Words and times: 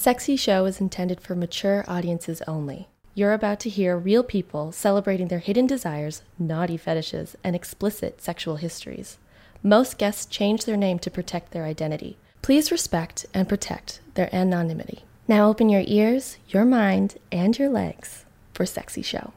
Sexy 0.00 0.34
Show 0.34 0.64
is 0.64 0.80
intended 0.80 1.20
for 1.20 1.34
mature 1.34 1.84
audiences 1.86 2.40
only. 2.48 2.88
You're 3.14 3.34
about 3.34 3.60
to 3.60 3.68
hear 3.68 3.98
real 3.98 4.22
people 4.22 4.72
celebrating 4.72 5.28
their 5.28 5.40
hidden 5.40 5.66
desires, 5.66 6.22
naughty 6.38 6.78
fetishes, 6.78 7.36
and 7.44 7.54
explicit 7.54 8.22
sexual 8.22 8.56
histories. 8.56 9.18
Most 9.62 9.98
guests 9.98 10.24
change 10.24 10.64
their 10.64 10.78
name 10.78 10.98
to 11.00 11.10
protect 11.10 11.52
their 11.52 11.66
identity. 11.66 12.16
Please 12.40 12.72
respect 12.72 13.26
and 13.34 13.46
protect 13.46 14.00
their 14.14 14.34
anonymity. 14.34 15.04
Now 15.28 15.50
open 15.50 15.68
your 15.68 15.84
ears, 15.84 16.38
your 16.48 16.64
mind, 16.64 17.18
and 17.30 17.58
your 17.58 17.68
legs 17.68 18.24
for 18.54 18.64
Sexy 18.64 19.02
Show. 19.02 19.34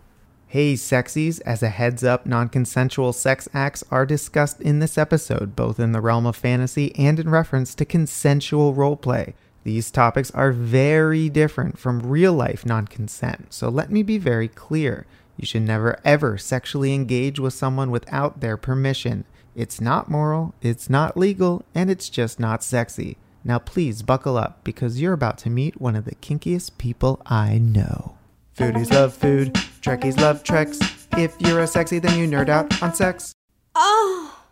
Hey, 0.48 0.76
sexies, 0.76 1.42
as 1.46 1.62
a 1.62 1.68
heads 1.68 2.06
up, 2.06 2.26
non 2.26 2.48
consensual 2.48 3.12
sex 3.12 3.50
acts 3.54 3.84
are 3.92 4.06
discussed 4.06 4.62
in 4.62 4.80
this 4.80 4.98
episode, 4.98 5.58
both 5.58 5.78
in 5.78 5.92
the 5.92 6.00
realm 6.00 6.26
of 6.26 6.38
fantasy 6.38 6.96
and 6.96 7.20
in 7.20 7.30
reference 7.30 7.76
to 7.76 7.84
consensual 7.84 8.74
roleplay. 8.74 9.34
These 9.64 9.92
topics 9.92 10.30
are 10.32 10.52
very 10.52 11.30
different 11.30 11.78
from 11.80 12.02
real 12.02 12.34
life 12.34 12.66
non 12.66 12.86
consent, 12.86 13.54
so 13.54 13.70
let 13.70 13.90
me 13.90 14.04
be 14.04 14.18
very 14.18 14.48
clear. 14.48 15.06
You 15.38 15.46
should 15.46 15.62
never 15.64 16.00
ever 16.04 16.38
sexually 16.38 16.94
engage 16.94 17.40
with 17.40 17.54
someone 17.54 17.90
without 17.90 18.42
their 18.42 18.58
permission. 18.58 19.26
It's 19.56 19.80
not 19.80 20.10
moral, 20.10 20.54
it's 20.62 20.90
not 20.90 21.16
legal, 21.16 21.64
and 21.74 21.90
it's 21.90 22.10
just 22.10 22.40
not 22.40 22.64
sexy. 22.64 23.18
Now 23.46 23.60
please 23.60 24.02
buckle 24.02 24.38
up 24.38 24.64
because 24.64 25.02
you're 25.02 25.14
about 25.14 25.38
to 25.40 25.50
meet 25.50 25.80
one 25.80 25.96
of 25.96 26.06
the 26.06 26.16
kinkiest 26.16 26.78
people 26.78 27.22
I 27.26 27.58
know. 27.58 28.18
Foodies 28.58 28.92
love 28.92 29.14
food, 29.14 29.54
Trekkies 29.82 30.20
love 30.20 30.44
treks. 30.44 30.80
If 31.18 31.36
you're 31.40 31.60
a 31.60 31.68
sexy, 31.68 32.00
then 32.00 32.18
you 32.18 32.28
nerd 32.28 32.50
out 32.50 32.82
on 32.82 32.94
sex. 32.94 33.34
Oh! 33.76 34.43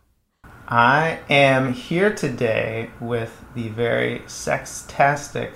I 0.71 1.20
am 1.30 1.73
here 1.73 2.16
today 2.16 2.91
with 3.02 3.43
the 3.55 3.67
very 3.67 4.20
sextastic, 4.20 5.52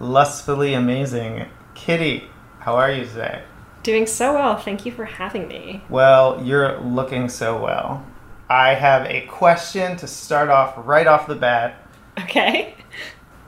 lustfully 0.00 0.74
amazing 0.74 1.46
Kitty. 1.76 2.24
How 2.58 2.74
are 2.74 2.90
you 2.90 3.04
today? 3.04 3.44
Doing 3.84 4.08
so 4.08 4.34
well. 4.34 4.56
Thank 4.56 4.84
you 4.84 4.90
for 4.90 5.04
having 5.04 5.46
me. 5.46 5.84
Well, 5.88 6.42
you're 6.44 6.80
looking 6.80 7.28
so 7.28 7.62
well. 7.62 8.04
I 8.48 8.74
have 8.74 9.06
a 9.06 9.20
question 9.26 9.96
to 9.98 10.08
start 10.08 10.48
off 10.48 10.74
right 10.78 11.06
off 11.06 11.28
the 11.28 11.36
bat. 11.36 11.86
Okay. 12.18 12.74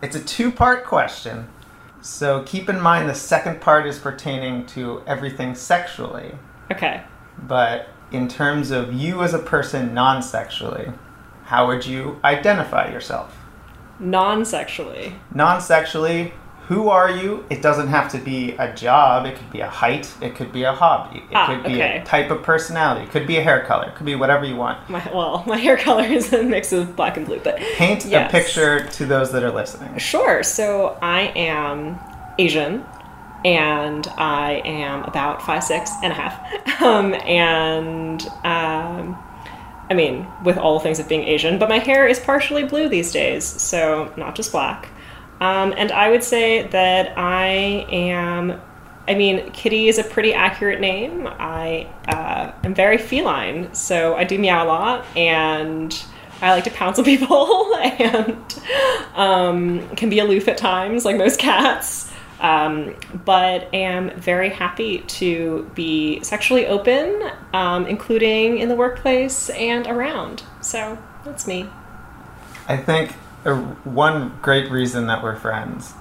It's 0.02 0.14
a 0.14 0.22
two 0.22 0.52
part 0.52 0.84
question. 0.84 1.48
So 2.00 2.44
keep 2.44 2.68
in 2.68 2.80
mind 2.80 3.10
the 3.10 3.14
second 3.16 3.60
part 3.60 3.88
is 3.88 3.98
pertaining 3.98 4.66
to 4.66 5.02
everything 5.08 5.56
sexually. 5.56 6.30
Okay. 6.70 7.02
But 7.38 7.88
in 8.12 8.28
terms 8.28 8.70
of 8.70 8.92
you 8.92 9.22
as 9.22 9.34
a 9.34 9.38
person 9.38 9.94
non 9.94 10.22
sexually, 10.22 10.92
how 11.44 11.66
would 11.66 11.86
you 11.86 12.18
identify 12.24 12.90
yourself? 12.90 13.36
Non 13.98 14.44
sexually. 14.44 15.14
Non 15.34 15.60
sexually, 15.60 16.32
who 16.68 16.88
are 16.88 17.10
you? 17.10 17.44
It 17.50 17.60
doesn't 17.60 17.88
have 17.88 18.10
to 18.12 18.18
be 18.18 18.52
a 18.52 18.72
job, 18.72 19.26
it 19.26 19.36
could 19.36 19.50
be 19.50 19.60
a 19.60 19.68
height, 19.68 20.12
it 20.20 20.34
could 20.34 20.52
be 20.52 20.62
a 20.62 20.72
hobby, 20.72 21.18
it 21.18 21.34
Ah, 21.34 21.46
could 21.46 21.64
be 21.64 21.74
okay. 21.74 21.98
a 21.98 22.04
type 22.04 22.30
of 22.30 22.42
personality, 22.42 23.04
it 23.04 23.10
could 23.10 23.26
be 23.26 23.36
a 23.36 23.42
hair 23.42 23.60
color, 23.64 23.88
it 23.88 23.94
could 23.96 24.06
be 24.06 24.14
whatever 24.14 24.44
you 24.44 24.56
want. 24.56 24.88
My, 24.88 25.02
well, 25.12 25.42
my 25.46 25.56
hair 25.56 25.76
color 25.76 26.04
is 26.04 26.32
a 26.32 26.42
mix 26.42 26.72
of 26.72 26.94
black 26.96 27.16
and 27.16 27.26
blue, 27.26 27.40
but. 27.42 27.58
Paint 27.76 28.06
Yes. 28.06 28.28
a 28.28 28.32
picture 28.32 28.86
to 28.86 29.04
those 29.06 29.32
that 29.32 29.42
are 29.42 29.50
listening. 29.50 29.98
Sure. 29.98 30.42
So 30.42 30.96
I 31.02 31.32
am 31.36 31.98
Asian 32.38 32.84
and 33.44 34.06
I 34.16 34.62
am 34.64 35.04
about 35.04 35.42
five 35.42 35.64
six 35.64 35.90
and 36.02 36.12
a 36.12 36.16
half. 36.16 36.40
Um, 36.82 37.14
and 37.14 38.26
um, 38.42 39.16
I 39.88 39.94
mean, 39.94 40.26
with 40.42 40.58
all 40.58 40.80
things 40.80 40.98
of 40.98 41.06
being 41.06 41.22
Asian, 41.22 41.60
but 41.60 41.68
my 41.68 41.78
hair 41.78 42.08
is 42.08 42.18
partially 42.18 42.64
blue 42.64 42.88
these 42.88 43.12
days, 43.12 43.44
so 43.44 44.12
not 44.16 44.34
just 44.34 44.50
black. 44.50 44.88
Um, 45.40 45.74
and 45.76 45.92
I 45.92 46.10
would 46.10 46.24
say 46.24 46.66
that 46.68 47.16
I 47.18 47.86
am. 47.90 48.60
I 49.06 49.14
mean, 49.14 49.50
Kitty 49.50 49.88
is 49.88 49.98
a 49.98 50.04
pretty 50.04 50.32
accurate 50.32 50.80
name. 50.80 51.26
I 51.26 51.88
uh, 52.08 52.52
am 52.64 52.74
very 52.74 52.98
feline, 52.98 53.74
so 53.74 54.14
I 54.14 54.24
do 54.24 54.38
meow 54.38 54.64
a 54.64 54.66
lot, 54.66 55.04
and 55.16 56.04
I 56.40 56.52
like 56.52 56.64
to 56.64 56.70
pounce 56.70 56.98
on 57.00 57.04
people, 57.14 57.74
and 57.76 58.60
um, 59.14 59.88
can 59.96 60.10
be 60.10 60.20
aloof 60.20 60.48
at 60.48 60.58
times, 60.58 61.04
like 61.04 61.16
most 61.16 61.38
cats. 61.38 62.11
Um, 62.42 62.96
but 63.24 63.72
am 63.72 64.10
very 64.18 64.50
happy 64.50 64.98
to 64.98 65.70
be 65.74 66.22
sexually 66.24 66.66
open, 66.66 67.30
um, 67.54 67.86
including 67.86 68.58
in 68.58 68.68
the 68.68 68.74
workplace 68.74 69.48
and 69.50 69.86
around. 69.86 70.42
So 70.60 70.98
that's 71.24 71.46
me. 71.46 71.68
I 72.66 72.76
think 72.76 73.12
uh, 73.44 73.56
one 73.84 74.36
great 74.42 74.70
reason 74.72 75.06
that 75.06 75.22
we're 75.22 75.36
friends 75.36 75.94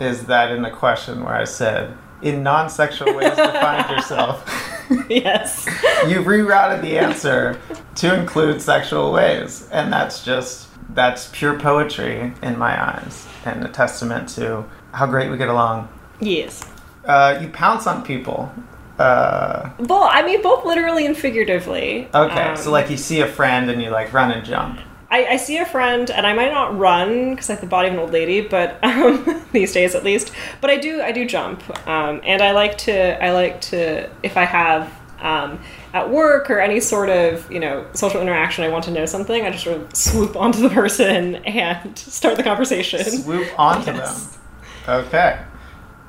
is 0.00 0.26
that 0.26 0.50
in 0.50 0.62
the 0.62 0.70
question 0.70 1.22
where 1.22 1.34
I 1.34 1.44
said, 1.44 1.96
in 2.22 2.42
non 2.42 2.70
sexual 2.70 3.14
ways, 3.14 3.30
define 3.36 3.94
yourself, 3.94 4.44
yes. 5.08 5.66
you 6.08 6.22
rerouted 6.22 6.80
the 6.80 6.98
answer 6.98 7.60
to 7.96 8.18
include 8.18 8.62
sexual 8.62 9.12
ways. 9.12 9.68
And 9.70 9.92
that's 9.92 10.24
just, 10.24 10.68
that's 10.94 11.28
pure 11.32 11.58
poetry 11.58 12.32
in 12.42 12.58
my 12.58 12.94
eyes 12.94 13.26
and 13.44 13.64
a 13.64 13.68
testament 13.68 14.28
to 14.30 14.64
how 14.96 15.06
great 15.06 15.30
we 15.30 15.36
get 15.36 15.48
along. 15.48 15.88
Yes. 16.20 16.64
Uh, 17.04 17.38
you 17.40 17.48
pounce 17.48 17.86
on 17.86 18.02
people. 18.02 18.50
Uh, 18.98 19.68
Well, 19.78 20.08
I 20.10 20.22
mean, 20.22 20.40
both 20.42 20.64
literally 20.64 21.04
and 21.04 21.16
figuratively. 21.16 22.08
okay, 22.14 22.48
Um, 22.48 22.56
so 22.56 22.70
like 22.70 22.88
you 22.90 22.96
see 22.96 23.20
a 23.20 23.26
friend 23.26 23.70
and 23.70 23.82
you 23.82 23.90
like 23.90 24.12
run 24.12 24.30
and 24.32 24.44
jump. 24.44 24.80
I, 25.10 25.26
I 25.26 25.36
see 25.36 25.58
a 25.58 25.66
friend, 25.66 26.10
and 26.10 26.26
I 26.26 26.32
might 26.32 26.50
not 26.50 26.76
run 26.76 27.30
because 27.34 27.48
I 27.48 27.52
have 27.52 27.60
the 27.60 27.68
body 27.68 27.88
of 27.88 27.94
an 27.94 28.00
old 28.00 28.10
lady, 28.12 28.40
but 28.40 28.78
um, 28.82 29.44
these 29.52 29.72
days 29.72 29.94
at 29.94 30.02
least. 30.02 30.32
But 30.60 30.70
I 30.70 30.78
do, 30.78 31.00
I 31.02 31.12
do 31.12 31.26
jump, 31.26 31.62
um, 31.86 32.20
and 32.24 32.42
I 32.42 32.50
like 32.52 32.76
to, 32.78 33.22
I 33.24 33.30
like 33.32 33.60
to, 33.72 34.10
if 34.24 34.36
I 34.36 34.44
have 34.44 34.90
um, 35.20 35.60
at 35.94 36.10
work 36.10 36.50
or 36.50 36.58
any 36.58 36.80
sort 36.80 37.08
of 37.08 37.50
you 37.52 37.60
know 37.60 37.86
social 37.92 38.20
interaction, 38.20 38.64
I 38.64 38.68
want 38.68 38.84
to 38.86 38.90
know 38.90 39.06
something, 39.06 39.44
I 39.46 39.50
just 39.50 39.62
sort 39.64 39.76
of 39.80 39.94
swoop 39.94 40.34
onto 40.36 40.60
the 40.60 40.70
person 40.80 41.36
and 41.36 41.96
start 41.98 42.36
the 42.36 42.42
conversation. 42.42 43.04
Swoop 43.04 43.46
onto 43.58 43.92
Yes. 43.92 44.24
them. 44.32 44.40
Okay. 44.88 45.40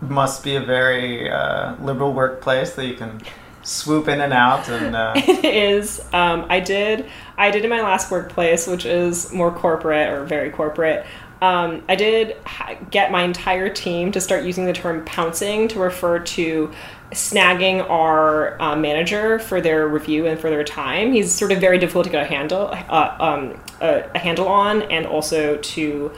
Must 0.01 0.43
be 0.43 0.55
a 0.55 0.61
very 0.61 1.29
uh, 1.29 1.75
liberal 1.81 2.13
workplace 2.13 2.75
that 2.75 2.85
you 2.85 2.95
can 2.95 3.19
swoop 3.63 4.07
in 4.07 4.21
and 4.21 4.31
out 4.31 4.69
and 4.69 4.95
uh, 4.95 5.13
it 5.17 5.43
is. 5.43 5.99
Um, 6.13 6.45
I 6.49 6.59
did. 6.59 7.05
I 7.37 7.51
did 7.51 7.63
in 7.63 7.69
my 7.69 7.81
last 7.81 8.11
workplace, 8.11 8.67
which 8.67 8.85
is 8.85 9.33
more 9.33 9.51
corporate 9.51 10.09
or 10.09 10.25
very 10.25 10.49
corporate. 10.49 11.05
Um, 11.41 11.83
I 11.87 11.95
did 11.95 12.37
ha- 12.45 12.77
get 12.89 13.11
my 13.11 13.23
entire 13.23 13.69
team 13.69 14.11
to 14.13 14.21
start 14.21 14.43
using 14.43 14.65
the 14.65 14.73
term 14.73 15.05
pouncing 15.05 15.67
to 15.67 15.79
refer 15.79 16.19
to 16.19 16.71
snagging 17.11 17.87
our 17.89 18.59
uh, 18.61 18.75
manager 18.75 19.37
for 19.39 19.61
their 19.61 19.87
review 19.87 20.25
and 20.25 20.39
for 20.39 20.49
their 20.49 20.63
time. 20.63 21.13
He's 21.13 21.31
sort 21.31 21.51
of 21.51 21.59
very 21.59 21.77
difficult 21.77 22.05
to 22.05 22.11
get 22.11 22.23
a 22.23 22.27
handle 22.27 22.69
uh, 22.71 23.15
um, 23.19 23.59
a, 23.81 24.09
a 24.15 24.19
handle 24.19 24.47
on, 24.47 24.83
and 24.83 25.05
also 25.05 25.57
to 25.57 26.11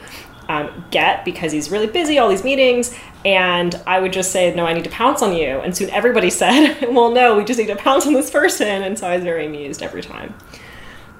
um, 0.50 0.84
get 0.90 1.24
because 1.24 1.52
he's 1.52 1.70
really 1.70 1.86
busy, 1.86 2.18
all 2.18 2.28
these 2.28 2.44
meetings. 2.44 2.94
And 3.24 3.72
I 3.86 4.00
would 4.00 4.12
just 4.12 4.30
say, 4.32 4.54
No, 4.54 4.64
I 4.66 4.72
need 4.72 4.84
to 4.84 4.90
pounce 4.90 5.22
on 5.22 5.32
you. 5.34 5.60
And 5.60 5.76
soon 5.76 5.90
everybody 5.90 6.30
said, 6.42 6.78
Well, 6.90 7.10
no, 7.10 7.36
we 7.36 7.44
just 7.44 7.58
need 7.58 7.66
to 7.68 7.76
pounce 7.76 8.06
on 8.06 8.12
this 8.14 8.30
person. 8.30 8.82
And 8.82 8.98
so 8.98 9.06
I 9.08 9.14
was 9.16 9.24
very 9.24 9.46
amused 9.46 9.82
every 9.82 10.02
time. 10.02 10.34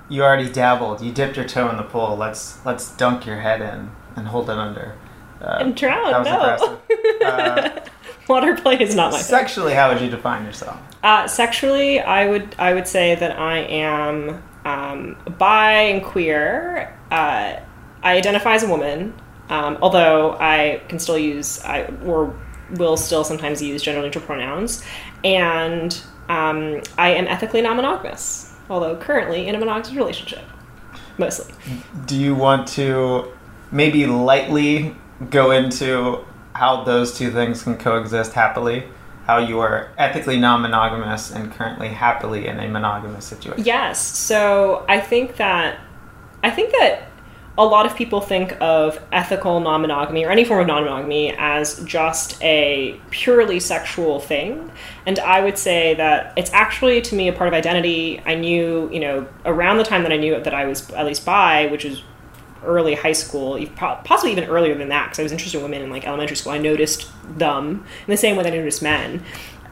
you 0.08 0.22
already 0.22 0.50
dabbled. 0.50 1.00
You 1.02 1.12
dipped 1.12 1.36
your 1.36 1.46
toe 1.46 1.68
in 1.70 1.76
the 1.76 1.82
pool. 1.84 2.16
Let's 2.16 2.64
let's 2.64 2.90
dunk 2.96 3.26
your 3.26 3.40
head 3.40 3.60
in 3.60 3.90
and 4.16 4.26
hold 4.28 4.50
it 4.50 4.56
under. 4.58 4.94
Uh, 5.40 5.58
And 5.60 5.76
drown, 5.76 6.24
no. 6.24 6.78
Uh, 7.24 7.70
Water 8.28 8.54
play 8.56 8.76
is 8.80 8.94
not 8.94 9.10
my 9.12 9.18
thing. 9.18 9.26
sexually, 9.26 9.74
how 9.74 9.92
would 9.92 10.00
you 10.00 10.08
define 10.08 10.44
yourself? 10.44 10.78
Uh, 11.02 11.26
sexually, 11.26 12.00
I 12.00 12.26
would 12.30 12.54
I 12.58 12.72
would 12.74 12.86
say 12.86 13.14
that 13.14 13.38
I 13.38 13.58
am 13.58 14.42
um, 14.64 15.16
bi 15.38 15.72
and 15.92 16.02
queer. 16.04 16.96
Uh, 17.10 17.56
I 18.02 18.16
identify 18.16 18.54
as 18.54 18.62
a 18.62 18.68
woman, 18.68 19.14
um, 19.48 19.78
although 19.82 20.36
I 20.38 20.82
can 20.88 20.98
still 20.98 21.18
use 21.18 21.62
I 21.64 21.84
or 22.04 22.34
will 22.76 22.96
still 22.96 23.24
sometimes 23.24 23.60
use 23.60 23.82
gender 23.82 24.00
neutral 24.00 24.24
pronouns, 24.24 24.82
and 25.24 26.00
um, 26.28 26.80
I 26.96 27.10
am 27.10 27.26
ethically 27.26 27.60
non-monogamous, 27.60 28.54
although 28.68 28.96
currently 28.96 29.48
in 29.48 29.54
a 29.54 29.58
monogamous 29.58 29.92
relationship, 29.92 30.44
mostly. 31.18 31.52
Do 32.06 32.16
you 32.16 32.34
want 32.34 32.68
to 32.68 33.32
maybe 33.72 34.06
lightly 34.06 34.94
go 35.30 35.50
into 35.50 36.24
how 36.54 36.84
those 36.84 37.16
two 37.16 37.30
things 37.30 37.62
can 37.62 37.76
coexist 37.76 38.32
happily? 38.32 38.84
How 39.26 39.38
you 39.38 39.60
are 39.60 39.92
ethically 39.98 40.38
non 40.38 40.62
monogamous 40.62 41.30
and 41.30 41.52
currently 41.52 41.88
happily 41.88 42.46
in 42.46 42.58
a 42.58 42.68
monogamous 42.68 43.24
situation? 43.24 43.64
Yes. 43.64 44.00
So 44.00 44.84
I 44.88 45.00
think 45.00 45.36
that 45.36 45.78
I 46.42 46.50
think 46.50 46.72
that 46.72 47.09
a 47.58 47.64
lot 47.64 47.84
of 47.84 47.94
people 47.96 48.20
think 48.20 48.56
of 48.60 49.02
ethical 49.12 49.60
non-monogamy 49.60 50.24
or 50.24 50.30
any 50.30 50.44
form 50.44 50.60
of 50.60 50.66
non-monogamy 50.66 51.34
as 51.36 51.82
just 51.84 52.42
a 52.42 52.98
purely 53.10 53.60
sexual 53.60 54.20
thing 54.20 54.70
and 55.04 55.18
i 55.18 55.42
would 55.42 55.58
say 55.58 55.94
that 55.94 56.32
it's 56.36 56.52
actually 56.52 57.02
to 57.02 57.14
me 57.14 57.28
a 57.28 57.32
part 57.32 57.48
of 57.48 57.52
identity 57.54 58.22
i 58.24 58.34
knew 58.34 58.88
you 58.92 59.00
know 59.00 59.26
around 59.44 59.78
the 59.78 59.84
time 59.84 60.02
that 60.04 60.12
i 60.12 60.16
knew 60.16 60.40
that 60.40 60.54
i 60.54 60.64
was 60.64 60.88
at 60.92 61.04
least 61.04 61.24
bi 61.26 61.66
which 61.66 61.84
is 61.84 62.02
early 62.62 62.94
high 62.94 63.12
school, 63.12 63.58
possibly 64.04 64.32
even 64.32 64.44
earlier 64.44 64.74
than 64.74 64.90
that, 64.90 65.06
because 65.06 65.18
I 65.18 65.22
was 65.22 65.32
interested 65.32 65.56
in 65.56 65.64
women 65.64 65.80
in 65.80 65.88
like 65.88 66.06
elementary 66.06 66.36
school. 66.36 66.52
I 66.52 66.58
noticed 66.58 67.08
them 67.38 67.86
in 68.06 68.10
the 68.10 68.18
same 68.18 68.36
way 68.36 68.42
that 68.42 68.52
I 68.52 68.56
noticed 68.56 68.82
men 68.82 69.22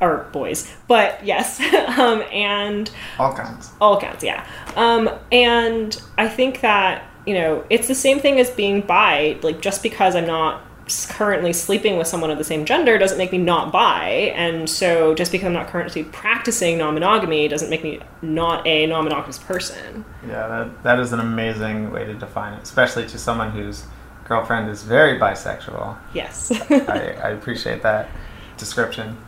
or 0.00 0.26
boys, 0.32 0.74
but 0.86 1.22
yes, 1.24 1.60
um, 1.98 2.22
and 2.32 2.90
All 3.18 3.34
kinds. 3.34 3.70
all 3.78 4.00
counts, 4.00 4.24
yeah. 4.24 4.46
Um, 4.74 5.10
and 5.30 6.00
I 6.16 6.28
think 6.28 6.62
that 6.62 7.04
you 7.28 7.34
know 7.34 7.64
it's 7.68 7.88
the 7.88 7.94
same 7.94 8.18
thing 8.18 8.40
as 8.40 8.50
being 8.50 8.80
bi. 8.80 9.38
Like 9.42 9.60
just 9.60 9.82
because 9.82 10.16
I'm 10.16 10.26
not 10.26 10.62
currently 11.10 11.52
sleeping 11.52 11.98
with 11.98 12.06
someone 12.06 12.30
of 12.30 12.38
the 12.38 12.44
same 12.44 12.64
gender 12.64 12.96
doesn't 12.96 13.18
make 13.18 13.30
me 13.30 13.36
not 13.36 13.70
bi, 13.70 14.32
and 14.34 14.68
so 14.68 15.14
just 15.14 15.30
because 15.30 15.46
I'm 15.46 15.52
not 15.52 15.68
currently 15.68 16.04
practicing 16.04 16.78
non-monogamy 16.78 17.48
doesn't 17.48 17.68
make 17.68 17.82
me 17.82 18.00
not 18.22 18.66
a 18.66 18.86
non-monogamous 18.86 19.38
person. 19.38 20.06
Yeah, 20.26 20.48
that, 20.48 20.82
that 20.84 20.98
is 20.98 21.12
an 21.12 21.20
amazing 21.20 21.92
way 21.92 22.06
to 22.06 22.14
define 22.14 22.54
it, 22.54 22.62
especially 22.62 23.06
to 23.08 23.18
someone 23.18 23.50
whose 23.50 23.84
girlfriend 24.24 24.70
is 24.70 24.82
very 24.82 25.18
bisexual. 25.18 25.98
Yes. 26.14 26.50
I, 26.70 27.16
I 27.22 27.30
appreciate 27.30 27.82
that 27.82 28.08
description. 28.56 29.18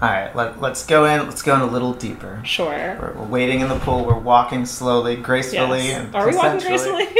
All 0.00 0.08
right, 0.08 0.34
let, 0.36 0.60
let's 0.60 0.86
go 0.86 1.06
in. 1.06 1.26
Let's 1.26 1.42
go 1.42 1.56
in 1.56 1.60
a 1.60 1.66
little 1.66 1.92
deeper. 1.92 2.40
sure. 2.44 2.66
We're, 3.00 3.14
we're 3.14 3.26
waiting 3.26 3.60
in 3.60 3.68
the 3.68 3.78
pool. 3.80 4.04
We're 4.04 4.16
walking 4.18 4.64
slowly, 4.64 5.16
gracefully, 5.16 5.88
Yes. 5.88 6.04
and 6.06 6.14
Are 6.14 6.28
we 6.30 6.36
walking 6.36 6.60
gracefully? 6.60 7.02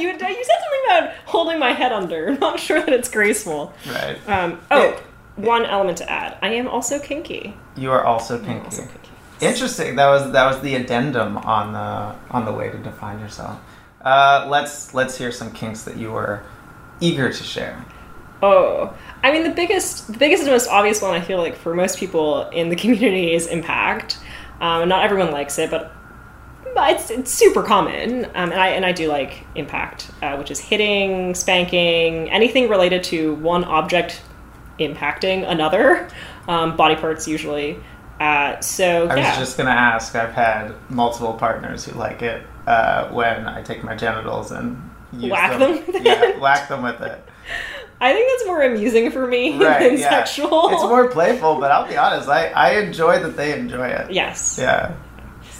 you, 0.00 0.08
you 0.08 0.18
said 0.18 0.56
something 0.62 0.80
about 0.86 1.10
holding 1.26 1.58
my 1.58 1.72
head 1.72 1.92
under. 1.92 2.28
I'm 2.28 2.40
not 2.40 2.58
sure 2.58 2.80
that 2.80 2.92
it's 2.92 3.10
graceful. 3.10 3.74
Right. 3.86 4.16
Um, 4.28 4.60
oh, 4.70 5.02
one 5.36 5.66
element 5.66 5.98
to 5.98 6.10
add. 6.10 6.38
I 6.40 6.54
am 6.54 6.68
also 6.68 6.98
kinky. 6.98 7.54
You 7.76 7.90
are 7.92 8.04
also 8.04 8.38
kinky. 8.38 8.64
also 8.64 8.82
kinky. 8.86 9.10
Interesting. 9.42 9.96
That 9.96 10.08
was 10.08 10.32
that 10.32 10.46
was 10.46 10.60
the 10.62 10.74
addendum 10.76 11.36
on 11.38 11.72
the 11.72 12.14
on 12.34 12.44
the 12.44 12.52
way 12.52 12.70
to 12.70 12.78
define 12.78 13.18
yourself. 13.18 13.60
Uh, 14.00 14.46
let's 14.48 14.94
let's 14.94 15.18
hear 15.18 15.32
some 15.32 15.52
kinks 15.52 15.82
that 15.82 15.96
you 15.96 16.12
were 16.12 16.42
eager 17.00 17.30
to 17.32 17.42
share. 17.42 17.84
Oh, 18.42 18.96
I 19.22 19.30
mean 19.30 19.44
the 19.44 19.50
biggest, 19.50 20.08
the 20.12 20.18
biggest 20.18 20.42
and 20.42 20.50
most 20.50 20.68
obvious 20.68 21.00
one 21.00 21.14
I 21.14 21.20
feel 21.20 21.38
like 21.38 21.54
for 21.56 21.74
most 21.74 21.98
people 21.98 22.48
in 22.50 22.68
the 22.68 22.76
community 22.82 23.34
is 23.34 23.46
impact. 23.46 24.18
Um, 24.60 24.88
not 24.88 25.04
everyone 25.04 25.32
likes 25.32 25.58
it, 25.58 25.70
but, 25.70 25.92
it's, 26.74 27.10
it's 27.10 27.30
super 27.30 27.62
common. 27.62 28.24
Um, 28.26 28.50
and 28.50 28.54
I 28.54 28.68
and 28.68 28.86
I 28.86 28.92
do 28.92 29.08
like 29.08 29.44
impact, 29.54 30.10
uh, 30.22 30.36
which 30.36 30.50
is 30.50 30.58
hitting, 30.58 31.34
spanking, 31.34 32.30
anything 32.30 32.68
related 32.68 33.04
to 33.04 33.34
one 33.36 33.64
object 33.64 34.22
impacting 34.80 35.48
another, 35.48 36.08
um, 36.48 36.76
body 36.76 36.96
parts 36.96 37.28
usually. 37.28 37.78
Uh, 38.20 38.60
so 38.60 39.08
I 39.08 39.16
yeah, 39.16 39.30
was 39.30 39.38
just 39.38 39.58
gonna 39.58 39.70
ask. 39.70 40.14
I've 40.14 40.32
had 40.32 40.74
multiple 40.88 41.34
partners 41.34 41.84
who 41.84 41.98
like 41.98 42.22
it 42.22 42.46
uh, 42.66 43.08
when 43.10 43.46
I 43.46 43.62
take 43.62 43.84
my 43.84 43.94
genitals 43.96 44.50
and 44.52 44.90
use 45.12 45.32
Whack 45.32 45.58
them 45.58 45.72
with 45.72 45.88
it? 45.94 46.02
yeah, 46.04 46.38
whack 46.38 46.68
them 46.68 46.82
with 46.82 47.00
it. 47.00 47.22
I 48.02 48.12
think 48.12 48.28
that's 48.30 48.46
more 48.46 48.62
amusing 48.62 49.10
for 49.10 49.26
me 49.26 49.56
Right. 49.64 49.78
than 49.82 49.98
yeah. 49.98 50.10
sexual. 50.10 50.70
It's 50.72 50.82
more 50.82 51.08
playful, 51.08 51.58
but 51.60 51.70
I'll 51.70 51.86
be 51.88 51.96
honest. 51.96 52.28
I 52.28 52.48
I 52.48 52.80
enjoy 52.80 53.18
that 53.20 53.36
they 53.36 53.58
enjoy 53.58 53.86
it. 53.88 54.10
yes. 54.10 54.58
Yeah. 54.60 54.92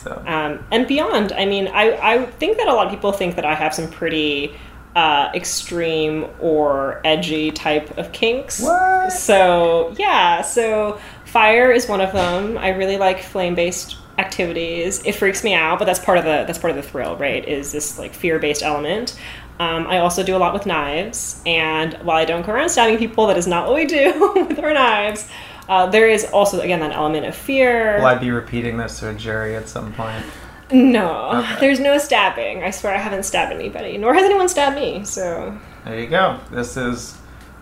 So. 0.03 0.21
um, 0.27 0.65
and 0.73 0.87
beyond. 0.89 1.33
I 1.33 1.47
mean, 1.47 1.69
I, 1.69 1.93
I 2.15 2.27
think 2.27 2.57
that 2.57 2.67
a 2.67 2.75
lot 2.75 2.87
of 2.87 2.93
people 2.93 3.13
think 3.13 3.37
that 3.37 3.45
I 3.45 3.55
have 3.55 3.73
some 3.73 3.89
pretty 3.89 4.53
uh, 4.97 5.31
extreme 5.33 6.27
or 6.41 7.01
edgy 7.05 7.53
type 7.53 7.97
of 7.97 8.11
kinks. 8.11 8.61
What? 8.61 9.13
So 9.13 9.95
yeah, 9.97 10.43
so 10.43 10.99
fire 11.25 11.71
is 11.71 11.89
one 11.89 12.01
of 12.01 12.13
them. 12.13 12.59
I 12.59 12.71
really 12.71 12.97
like 12.99 13.23
flame 13.23 13.55
based 13.55 13.97
activities. 14.19 15.03
It 15.07 15.15
freaks 15.15 15.43
me 15.45 15.55
out, 15.55 15.79
but 15.79 15.85
that's 15.85 16.01
part 16.01 16.19
of 16.19 16.25
the 16.25 16.45
that's 16.47 16.59
part 16.59 16.73
of 16.73 16.77
the 16.77 16.83
thrill, 16.91 17.17
right? 17.17 17.47
Is 17.47 17.71
this 17.73 17.97
like 17.99 18.13
fear 18.13 18.39
based 18.41 18.63
element. 18.63 19.17
Um, 19.63 19.87
I 19.87 19.99
also 19.99 20.25
do 20.25 20.35
a 20.35 20.39
lot 20.39 20.53
with 20.53 20.67
knives, 20.67 21.41
and 21.47 21.95
while 22.03 22.17
I 22.17 22.25
don't 22.25 22.45
go 22.45 22.53
around 22.53 22.71
stabbing 22.71 22.99
people, 22.99 23.29
that 23.29 23.37
is 23.39 23.47
not 23.47 23.67
what 23.69 23.77
we 23.77 23.87
do 23.87 24.33
with 24.49 24.59
our 24.59 24.75
knives. 24.75 25.29
Uh, 25.69 25.87
there 25.87 26.09
is 26.09 26.25
also 26.27 26.61
again 26.61 26.81
that 26.81 26.91
element 26.93 27.27
of 27.27 27.37
fear. 27.37 27.99
Will 27.99 28.07
I 28.07 28.17
be 28.17 28.33
repeating 28.33 28.77
this 28.77 28.99
to 28.99 29.11
a 29.11 29.15
jury 29.15 29.55
at 29.55 29.69
some 29.69 29.93
point? 29.93 30.25
No, 30.73 31.31
Okay. 31.39 31.57
there's 31.61 31.79
no 31.79 31.97
stabbing. 31.99 32.65
I 32.65 32.71
swear 32.71 32.93
I 32.95 32.99
haven't 32.99 33.23
stabbed 33.23 33.53
anybody, 33.53 33.99
nor 33.99 34.15
has 34.15 34.25
anyone 34.25 34.49
stabbed 34.49 34.75
me. 34.77 35.05
So, 35.05 35.57
There 35.85 36.01
you 36.01 36.09
go. 36.09 36.41
This 36.51 36.77
is. 36.77 37.17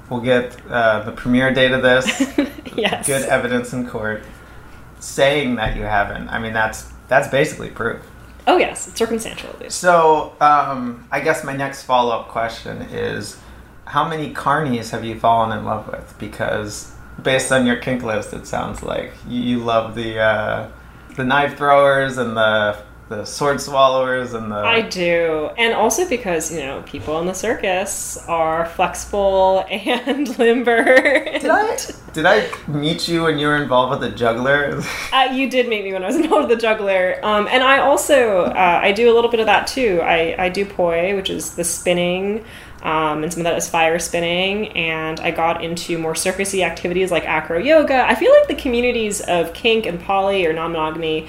We'll 0.09 0.21
get 0.21 0.57
uh, 0.69 1.03
the 1.05 1.13
premiere 1.13 1.53
date 1.53 1.71
of 1.73 1.83
this. 1.83 2.07
yes. 2.77 3.07
Good 3.07 3.29
evidence 3.29 3.73
in 3.75 3.87
court 3.87 4.23
saying 5.01 5.57
that 5.57 5.77
you 5.77 5.83
haven't. 5.83 6.29
I 6.31 6.39
mean, 6.39 6.53
that's 6.55 6.91
that's 7.09 7.29
basically 7.29 7.69
proof. 7.71 8.01
Oh, 8.51 8.57
yes, 8.57 8.89
it's 8.89 8.99
circumstantial 8.99 9.49
at 9.51 9.61
least. 9.61 9.79
So, 9.79 10.35
um, 10.41 11.07
I 11.13 11.21
guess 11.21 11.45
my 11.45 11.55
next 11.57 11.85
follow 11.85 12.13
up 12.19 12.27
question 12.27 12.83
is 12.83 13.39
how 13.85 14.09
many 14.09 14.35
carnies 14.35 14.91
have 14.91 15.05
you 15.05 15.21
fallen 15.21 15.57
in 15.57 15.65
love 15.65 15.87
with? 15.87 16.17
Because 16.19 16.93
based 17.23 17.53
on 17.53 17.65
your 17.65 17.77
kink 17.77 18.03
list, 18.03 18.33
it 18.33 18.49
sounds 18.49 18.83
like 18.83 19.13
you, 19.29 19.59
love 19.59 19.95
the 19.95 20.19
uh, 20.19 20.69
the 21.15 21.23
knife 21.23 21.59
throwers 21.59 22.19
and 22.19 22.37
the 22.37 22.77
the 23.11 23.25
sword 23.25 23.61
swallowers 23.61 24.35
and 24.35 24.53
the. 24.53 24.57
I 24.57 24.83
do. 24.83 25.51
And 25.59 25.75
also 25.75 26.09
because, 26.09 26.53
you 26.53 26.61
know, 26.61 26.81
people 26.87 27.19
in 27.19 27.27
the 27.27 27.35
circus 27.35 28.17
are 28.29 28.67
flexible 28.67 29.67
and 29.71 30.39
limber. 30.39 30.85
did 30.95 31.51
I 31.51 31.77
did 32.13 32.25
I 32.25 32.49
meet 32.69 33.09
you 33.09 33.25
when 33.25 33.37
you 33.39 33.49
were 33.49 33.57
involved 33.57 33.91
with 33.91 34.09
the 34.09 34.17
juggler? 34.17 34.81
Uh, 35.13 35.25
you 35.33 35.51
did 35.51 35.69
meet 35.69 35.83
me 35.83 35.93
when 35.93 36.05
I 36.05 36.07
was 36.07 36.17
involved 36.21 36.49
with 36.49 36.57
the 36.57 36.63
juggler, 36.63 37.19
um, 37.25 37.49
and 37.51 37.65
I 37.65 37.81
also 37.81 38.43
uh, 38.45 38.81
I 38.81 38.93
do 38.93 39.13
a 39.13 39.15
little 39.15 39.31
bit 39.31 39.41
of 39.41 39.47
that 39.47 39.67
too. 39.67 40.01
I, 40.03 40.37
I 40.45 40.49
do 40.49 40.65
poi, 40.65 41.17
which 41.17 41.31
is 41.31 41.57
the 41.57 41.65
spinning, 41.65 42.45
um, 42.83 43.25
and 43.25 43.33
some 43.33 43.41
of 43.41 43.45
that 43.45 43.57
is 43.57 43.69
fire 43.69 43.99
spinning. 43.99 44.69
And 44.69 45.19
I 45.19 45.33
got 45.33 45.65
into 45.65 45.99
more 45.99 46.15
circusy 46.15 46.65
activities 46.65 47.11
like 47.11 47.25
acro 47.25 47.59
yoga. 47.59 48.07
I 48.07 48.15
feel 48.15 48.31
like 48.31 48.47
the 48.47 48.55
communities 48.55 49.21
of 49.23 49.53
kink 49.53 49.85
and 49.85 50.01
poly 50.01 50.47
or 50.47 50.53
non 50.53 50.73
monogamy 50.73 51.29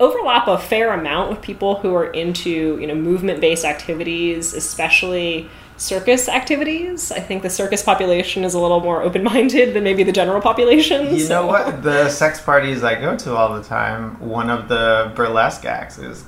overlap 0.00 0.48
a 0.48 0.58
fair 0.58 0.92
amount 0.92 1.30
with 1.30 1.40
people 1.42 1.76
who 1.76 1.94
are 1.94 2.06
into 2.06 2.78
you 2.78 2.86
know 2.86 2.94
movement 2.94 3.40
based 3.40 3.64
activities, 3.64 4.52
especially 4.54 5.48
circus 5.76 6.28
activities. 6.28 7.10
I 7.10 7.20
think 7.20 7.42
the 7.42 7.50
circus 7.50 7.82
population 7.82 8.44
is 8.44 8.54
a 8.54 8.60
little 8.60 8.80
more 8.80 9.02
open 9.02 9.22
minded 9.24 9.74
than 9.74 9.84
maybe 9.84 10.02
the 10.02 10.12
general 10.12 10.40
population. 10.40 11.14
You 11.14 11.28
know 11.28 11.46
what? 11.46 11.82
The 11.82 12.08
sex 12.10 12.40
parties 12.40 12.82
I 12.84 13.00
go 13.00 13.16
to 13.18 13.36
all 13.36 13.54
the 13.54 13.62
time, 13.64 14.18
one 14.20 14.50
of 14.50 14.68
the 14.68 15.12
burlesque 15.14 15.64
acts 15.64 15.98
is 15.98 16.24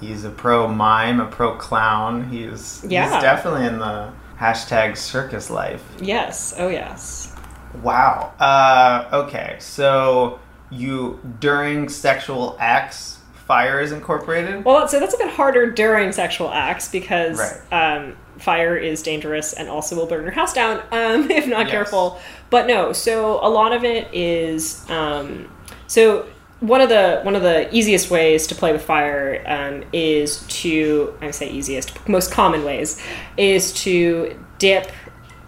he's 0.00 0.24
a 0.24 0.30
pro 0.30 0.68
mime, 0.68 1.20
a 1.20 1.26
pro 1.26 1.54
clown. 1.56 2.28
He's 2.28 2.84
Yeah. 2.88 3.12
he's 3.12 3.22
definitely 3.22 3.66
in 3.66 3.78
the 3.78 4.12
hashtag 4.38 4.96
circus 4.96 5.50
life. 5.50 5.82
Yes. 6.00 6.54
Oh 6.58 6.68
yes. 6.68 7.34
Wow. 7.82 8.32
Uh, 8.38 9.08
okay, 9.24 9.56
so 9.58 10.38
you 10.74 11.20
during 11.40 11.88
sexual 11.88 12.56
acts, 12.60 13.18
fire 13.46 13.80
is 13.80 13.92
incorporated. 13.92 14.64
Well, 14.64 14.88
so 14.88 14.98
that's 15.00 15.14
a 15.14 15.18
bit 15.18 15.30
harder 15.30 15.70
during 15.70 16.12
sexual 16.12 16.50
acts 16.50 16.88
because 16.90 17.38
Right. 17.70 17.96
um, 17.96 18.16
fire 18.38 18.76
is 18.76 19.02
dangerous 19.02 19.52
and 19.52 19.68
also 19.68 19.94
will 19.96 20.06
burn 20.06 20.22
your 20.24 20.32
house 20.32 20.52
down 20.52 20.78
um, 20.92 21.30
if 21.30 21.46
not 21.46 21.66
Yes. 21.66 21.70
careful. 21.70 22.18
But 22.50 22.66
no, 22.66 22.92
so 22.92 23.38
a 23.42 23.48
lot 23.48 23.72
of 23.72 23.84
it 23.84 24.08
is 24.14 24.88
um, 24.90 25.50
so 25.86 26.26
one 26.60 26.80
of 26.80 26.88
the 26.88 27.20
one 27.22 27.36
of 27.36 27.42
the 27.42 27.72
easiest 27.76 28.10
ways 28.10 28.46
to 28.46 28.54
play 28.54 28.72
with 28.72 28.82
fire 28.82 29.42
um, 29.46 29.84
is 29.92 30.38
to 30.48 31.12
I 31.20 31.30
say 31.30 31.50
easiest 31.50 32.08
most 32.08 32.32
common 32.32 32.64
ways 32.64 33.00
is 33.36 33.72
to 33.84 34.38
dip 34.58 34.90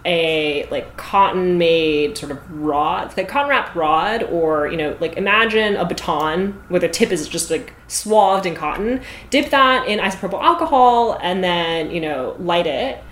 a 0.07 0.65
like 0.71 0.95
cotton 0.95 1.57
made 1.57 2.17
sort 2.17 2.31
of 2.31 2.51
rod 2.51 3.15
like 3.17 3.27
cotton 3.27 3.49
wrapped 3.49 3.75
rod 3.75 4.23
or 4.23 4.67
you 4.67 4.77
know 4.77 4.95
like 5.01 5.17
imagine 5.17 5.75
a 5.75 5.85
baton 5.85 6.53
where 6.69 6.79
the 6.79 6.87
tip 6.87 7.11
is 7.11 7.27
just 7.27 7.51
like 7.51 7.73
swathed 7.87 8.45
in 8.45 8.55
cotton. 8.55 9.01
Dip 9.29 9.49
that 9.51 9.87
in 9.87 9.99
isopropyl 9.99 10.41
alcohol 10.41 11.19
and 11.21 11.43
then 11.43 11.91
you 11.91 11.99
know 11.99 12.35
light 12.39 12.65
it 12.65 13.03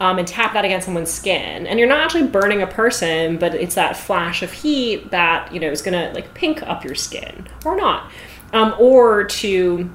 um, 0.00 0.18
and 0.18 0.26
tap 0.26 0.54
that 0.54 0.64
against 0.64 0.86
someone's 0.86 1.10
skin. 1.10 1.66
And 1.66 1.78
you're 1.78 1.88
not 1.88 2.00
actually 2.00 2.26
burning 2.26 2.62
a 2.62 2.66
person 2.66 3.36
but 3.36 3.54
it's 3.54 3.74
that 3.74 3.96
flash 3.96 4.42
of 4.42 4.50
heat 4.50 5.10
that 5.10 5.52
you 5.52 5.60
know 5.60 5.70
is 5.70 5.82
gonna 5.82 6.12
like 6.14 6.32
pink 6.32 6.62
up 6.62 6.82
your 6.82 6.94
skin 6.94 7.46
or 7.66 7.76
not. 7.76 8.10
Um, 8.54 8.74
or 8.78 9.24
to 9.24 9.90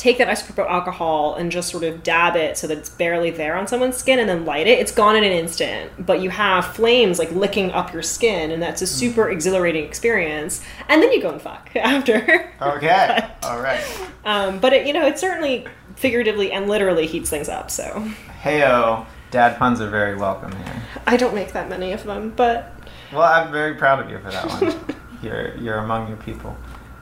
take 0.00 0.16
that 0.16 0.28
isopropyl 0.28 0.66
alcohol 0.66 1.34
and 1.34 1.52
just 1.52 1.68
sort 1.68 1.84
of 1.84 2.02
dab 2.02 2.34
it 2.34 2.56
so 2.56 2.66
that 2.66 2.78
it's 2.78 2.88
barely 2.88 3.30
there 3.30 3.54
on 3.54 3.66
someone's 3.66 3.96
skin 3.98 4.18
and 4.18 4.28
then 4.30 4.46
light 4.46 4.66
it 4.66 4.78
it's 4.78 4.92
gone 4.92 5.14
in 5.14 5.22
an 5.22 5.30
instant 5.30 5.92
but 6.06 6.22
you 6.22 6.30
have 6.30 6.64
flames 6.74 7.18
like 7.18 7.30
licking 7.32 7.70
up 7.72 7.92
your 7.92 8.00
skin 8.02 8.50
and 8.50 8.62
that's 8.62 8.80
a 8.80 8.86
super 8.86 9.28
exhilarating 9.28 9.84
experience 9.84 10.62
and 10.88 11.02
then 11.02 11.12
you 11.12 11.20
go 11.20 11.30
and 11.30 11.42
fuck 11.42 11.68
after 11.76 12.50
Okay. 12.62 13.28
All 13.42 13.60
right. 13.60 13.84
um, 14.24 14.58
but 14.58 14.72
it, 14.72 14.86
you 14.86 14.94
know 14.94 15.06
it 15.06 15.18
certainly 15.18 15.66
figuratively 15.96 16.50
and 16.50 16.66
literally 16.66 17.06
heats 17.06 17.28
things 17.28 17.50
up 17.50 17.70
so 17.70 18.08
Heyo. 18.42 19.04
Dad 19.30 19.58
puns 19.58 19.80
are 19.82 19.90
very 19.90 20.16
welcome 20.16 20.50
here. 20.64 20.82
i 21.06 21.16
don't 21.16 21.34
make 21.34 21.52
that 21.52 21.68
many 21.68 21.92
of 21.92 22.02
them 22.04 22.30
but 22.34 22.72
Well, 23.12 23.22
I'm 23.22 23.52
very 23.52 23.74
proud 23.74 24.00
of 24.02 24.08
you 24.10 24.18
for 24.18 24.30
that 24.30 24.46
one. 24.48 24.96
you're 25.22 25.54
you're 25.56 25.78
among 25.78 26.08
your 26.08 26.16
people. 26.16 26.56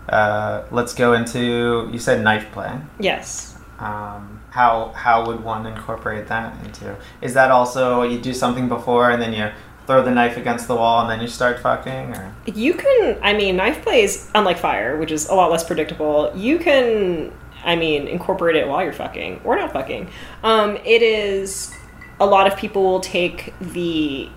Uh, 0.08 0.64
let's 0.70 0.94
go 0.94 1.12
into 1.12 1.88
you 1.92 1.98
said 1.98 2.22
knife 2.22 2.50
play. 2.52 2.72
yes 2.98 3.56
Um, 3.78 4.40
how 4.50 4.92
how 4.94 5.26
would 5.26 5.44
one 5.44 5.66
incorporate 5.66 6.28
that 6.28 6.54
into? 6.64 6.96
Is 7.20 7.34
that 7.34 7.50
also 7.50 8.02
you 8.02 8.18
do 8.18 8.32
something 8.32 8.68
before 8.68 9.10
and 9.10 9.20
then 9.20 9.32
you 9.32 9.50
throw 9.88 10.02
the 10.02 10.10
knife 10.10 10.36
against 10.36 10.68
the 10.68 10.74
wall 10.74 11.00
and 11.00 11.10
then 11.10 11.18
you 11.18 11.26
start 11.26 11.58
fucking 11.58 12.14
or 12.14 12.34
You 12.44 12.74
can, 12.74 13.18
I 13.22 13.32
mean, 13.32 13.56
knife 13.56 13.82
play 13.82 14.02
is 14.02 14.30
unlike 14.34 14.58
fire, 14.58 14.98
which 14.98 15.10
is 15.10 15.30
a 15.30 15.34
lot 15.34 15.50
less 15.50 15.64
predictable. 15.64 16.30
You 16.36 16.58
can, 16.58 17.32
I 17.64 17.74
mean, 17.74 18.06
incorporate 18.06 18.54
it 18.54 18.68
while 18.68 18.84
you're 18.84 18.92
fucking 18.92 19.40
or 19.44 19.56
not 19.56 19.72
fucking. 19.72 20.10
Um, 20.42 20.76
it 20.84 21.00
is, 21.00 21.74
a 22.20 22.26
lot 22.26 22.46
of 22.46 22.58
people 22.58 22.82
will 22.82 23.00
take 23.00 23.54
the 23.60 24.28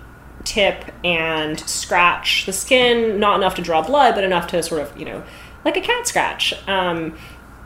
tip 0.44 0.90
and 1.04 1.60
scratch 1.60 2.46
the 2.46 2.52
skin, 2.54 3.20
not 3.20 3.36
enough 3.36 3.54
to 3.56 3.62
draw 3.62 3.82
blood, 3.82 4.14
but 4.14 4.24
enough 4.24 4.46
to 4.48 4.62
sort 4.62 4.80
of, 4.80 4.96
you 4.96 5.04
know, 5.04 5.22
like 5.64 5.76
a 5.76 5.80
cat 5.80 6.06
scratch. 6.06 6.54
Um, 6.68 7.16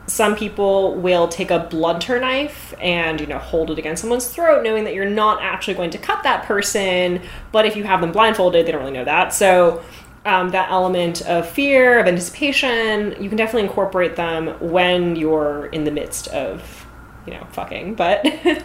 some 0.07 0.35
people 0.35 0.95
will 0.95 1.27
take 1.27 1.51
a 1.51 1.59
blunter 1.59 2.19
knife 2.19 2.73
and 2.79 3.19
you 3.19 3.27
know 3.27 3.37
hold 3.37 3.69
it 3.69 3.77
against 3.77 4.01
someone's 4.01 4.27
throat 4.27 4.63
knowing 4.63 4.85
that 4.85 4.93
you're 4.93 5.09
not 5.09 5.41
actually 5.41 5.73
going 5.73 5.89
to 5.89 5.97
cut 5.97 6.23
that 6.23 6.45
person 6.45 7.21
but 7.51 7.65
if 7.65 7.75
you 7.75 7.83
have 7.83 7.99
them 7.99 8.13
blindfolded 8.13 8.65
they 8.65 8.71
don't 8.71 8.79
really 8.79 8.93
know 8.93 9.03
that 9.03 9.33
so 9.33 9.83
um, 10.25 10.49
that 10.51 10.71
element 10.71 11.21
of 11.23 11.47
fear 11.49 11.99
of 11.99 12.07
anticipation 12.07 13.21
you 13.21 13.27
can 13.27 13.37
definitely 13.37 13.67
incorporate 13.67 14.15
them 14.15 14.47
when 14.61 15.17
you're 15.17 15.65
in 15.67 15.83
the 15.83 15.91
midst 15.91 16.29
of 16.29 16.85
you 17.25 17.33
know 17.33 17.45
fucking 17.51 17.93
but 17.93 18.25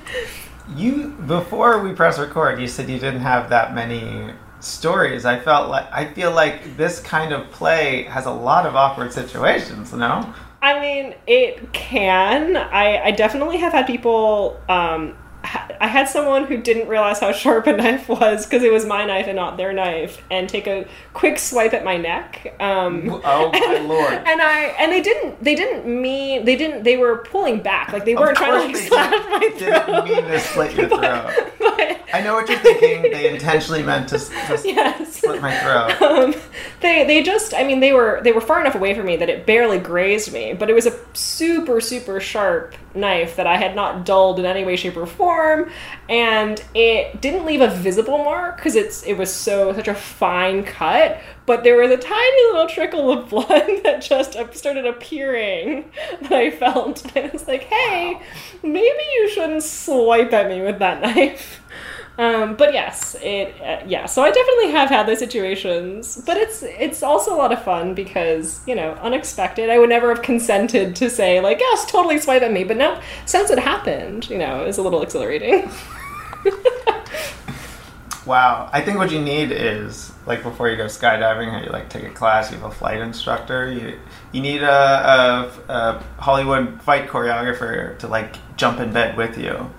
You 0.76 1.08
before 1.26 1.82
we 1.82 1.92
press 1.92 2.18
record, 2.18 2.60
you 2.60 2.68
said 2.68 2.88
you 2.88 2.98
didn't 2.98 3.20
have 3.20 3.50
that 3.50 3.74
many 3.74 4.32
stories. 4.62 5.24
I 5.24 5.38
felt 5.38 5.68
like 5.68 5.90
I 5.92 6.06
feel 6.12 6.32
like 6.32 6.76
this 6.76 7.00
kind 7.00 7.32
of 7.32 7.50
play 7.50 8.04
has 8.04 8.26
a 8.26 8.30
lot 8.30 8.66
of 8.66 8.76
awkward 8.76 9.12
situations. 9.12 9.92
No, 9.92 10.32
I 10.60 10.80
mean, 10.80 11.14
it 11.26 11.72
can. 11.72 12.56
I, 12.56 13.02
I 13.04 13.10
definitely 13.10 13.58
have 13.58 13.72
had 13.72 13.86
people. 13.86 14.60
Um, 14.68 15.16
I 15.44 15.88
had 15.88 16.08
someone 16.08 16.44
who 16.44 16.56
didn't 16.58 16.86
realize 16.88 17.18
how 17.18 17.32
sharp 17.32 17.66
a 17.66 17.72
knife 17.76 18.08
was 18.08 18.46
because 18.46 18.62
it 18.62 18.72
was 18.72 18.86
my 18.86 19.04
knife 19.04 19.26
and 19.26 19.34
not 19.36 19.56
their 19.56 19.72
knife, 19.72 20.22
and 20.30 20.48
take 20.48 20.66
a 20.68 20.86
quick 21.12 21.38
swipe 21.38 21.72
at 21.74 21.84
my 21.84 21.96
neck. 21.96 22.54
Um, 22.60 23.20
Oh, 23.24 23.50
my 23.52 23.58
and, 23.76 23.88
lord. 23.88 24.12
And 24.12 24.40
I 24.40 24.60
and 24.78 24.92
they 24.92 25.00
didn't 25.02 25.42
they 25.42 25.54
didn't 25.54 25.86
mean 25.86 26.44
they 26.44 26.54
didn't 26.56 26.84
they 26.84 26.96
were 26.96 27.18
pulling 27.30 27.60
back 27.60 27.92
like 27.92 28.04
they 28.04 28.14
weren't 28.14 28.36
trying 28.36 28.72
to 28.72 28.78
like 28.78 28.88
slash 28.88 29.10
my 29.30 29.50
throat. 29.58 29.86
didn't 29.86 30.04
mean 30.04 30.24
to 30.30 30.40
slit 30.40 30.76
your 30.76 30.88
throat. 30.88 31.52
but- 31.58 31.98
I 32.14 32.20
know 32.20 32.34
what 32.34 32.46
you're 32.48 32.58
thinking. 32.58 33.02
They 33.10 33.32
intentionally 33.32 33.82
meant 33.82 34.10
to, 34.10 34.18
to 34.18 34.60
yes. 34.64 35.16
slit 35.16 35.40
my 35.40 35.56
throat. 35.58 36.02
um, 36.02 36.34
they 36.80 37.04
they 37.04 37.22
just 37.22 37.54
I 37.54 37.64
mean 37.64 37.80
they 37.80 37.92
were 37.94 38.20
they 38.22 38.32
were 38.32 38.40
far 38.42 38.60
enough 38.60 38.74
away 38.74 38.94
from 38.94 39.06
me 39.06 39.16
that 39.16 39.30
it 39.30 39.46
barely 39.46 39.78
grazed 39.78 40.30
me, 40.32 40.52
but 40.52 40.68
it 40.70 40.74
was 40.74 40.86
a 40.86 40.94
super 41.14 41.80
super 41.80 42.20
sharp 42.20 42.74
knife 42.94 43.36
that 43.36 43.46
I 43.46 43.56
had 43.56 43.74
not 43.74 44.04
dulled 44.04 44.38
in 44.38 44.44
any 44.44 44.64
way, 44.64 44.76
shape, 44.76 44.96
or 44.96 45.06
form, 45.06 45.70
and 46.08 46.62
it 46.74 47.20
didn't 47.20 47.44
leave 47.44 47.60
a 47.60 47.68
visible 47.68 48.18
mark 48.18 48.56
because 48.56 48.76
it's 48.76 49.02
it 49.04 49.14
was 49.14 49.32
so 49.32 49.72
such 49.72 49.88
a 49.88 49.94
fine 49.94 50.64
cut. 50.64 51.20
But 51.44 51.64
there 51.64 51.76
was 51.76 51.90
a 51.90 51.96
tiny 51.96 52.52
little 52.52 52.68
trickle 52.68 53.10
of 53.12 53.28
blood 53.30 53.82
that 53.84 54.02
just 54.02 54.32
started 54.56 54.86
appearing 54.86 55.90
that 56.22 56.32
I 56.32 56.50
felt. 56.50 57.02
And 57.14 57.26
I 57.26 57.32
was 57.32 57.46
like, 57.46 57.64
hey, 57.64 58.20
maybe 58.62 59.02
you 59.14 59.28
shouldn't 59.30 59.62
swipe 59.62 60.32
at 60.32 60.48
me 60.48 60.62
with 60.62 60.78
that 60.78 61.02
knife. 61.02 61.60
Um, 62.18 62.56
but 62.56 62.74
yes, 62.74 63.16
it 63.22 63.58
uh, 63.60 63.82
yeah. 63.86 64.06
So 64.06 64.22
I 64.22 64.30
definitely 64.30 64.70
have 64.72 64.90
had 64.90 65.06
those 65.06 65.18
situations, 65.18 66.22
but 66.26 66.36
it's 66.36 66.62
it's 66.62 67.02
also 67.02 67.34
a 67.34 67.38
lot 67.38 67.52
of 67.52 67.62
fun 67.64 67.94
because 67.94 68.60
you 68.66 68.74
know 68.74 68.92
unexpected. 69.02 69.70
I 69.70 69.78
would 69.78 69.88
never 69.88 70.14
have 70.14 70.22
consented 70.22 70.94
to 70.96 71.08
say 71.08 71.40
like 71.40 71.58
yes, 71.58 71.90
totally 71.90 72.18
swipe 72.18 72.42
at 72.42 72.52
me, 72.52 72.64
but 72.64 72.76
now 72.76 73.00
since 73.24 73.50
it 73.50 73.58
happened, 73.58 74.28
you 74.28 74.36
know, 74.36 74.64
it's 74.64 74.78
a 74.78 74.82
little 74.82 75.02
exhilarating. 75.02 75.70
Wow. 78.24 78.70
I 78.72 78.82
think 78.82 78.98
what 78.98 79.10
you 79.10 79.20
need 79.20 79.50
is 79.50 80.12
like 80.26 80.42
before 80.42 80.68
you 80.68 80.76
go 80.76 80.86
skydiving, 80.86 81.50
how 81.50 81.60
you 81.60 81.70
like 81.70 81.88
take 81.88 82.04
a 82.04 82.10
class, 82.10 82.50
you 82.50 82.58
have 82.58 82.70
a 82.70 82.74
flight 82.74 83.00
instructor. 83.00 83.70
You 83.70 83.98
you 84.30 84.40
need 84.40 84.62
a, 84.62 84.70
a, 84.70 85.72
a 85.72 86.04
Hollywood 86.18 86.80
fight 86.82 87.08
choreographer 87.08 87.98
to 87.98 88.08
like 88.08 88.36
jump 88.56 88.78
in 88.78 88.92
bed 88.92 89.16
with 89.16 89.36
you. 89.38 89.70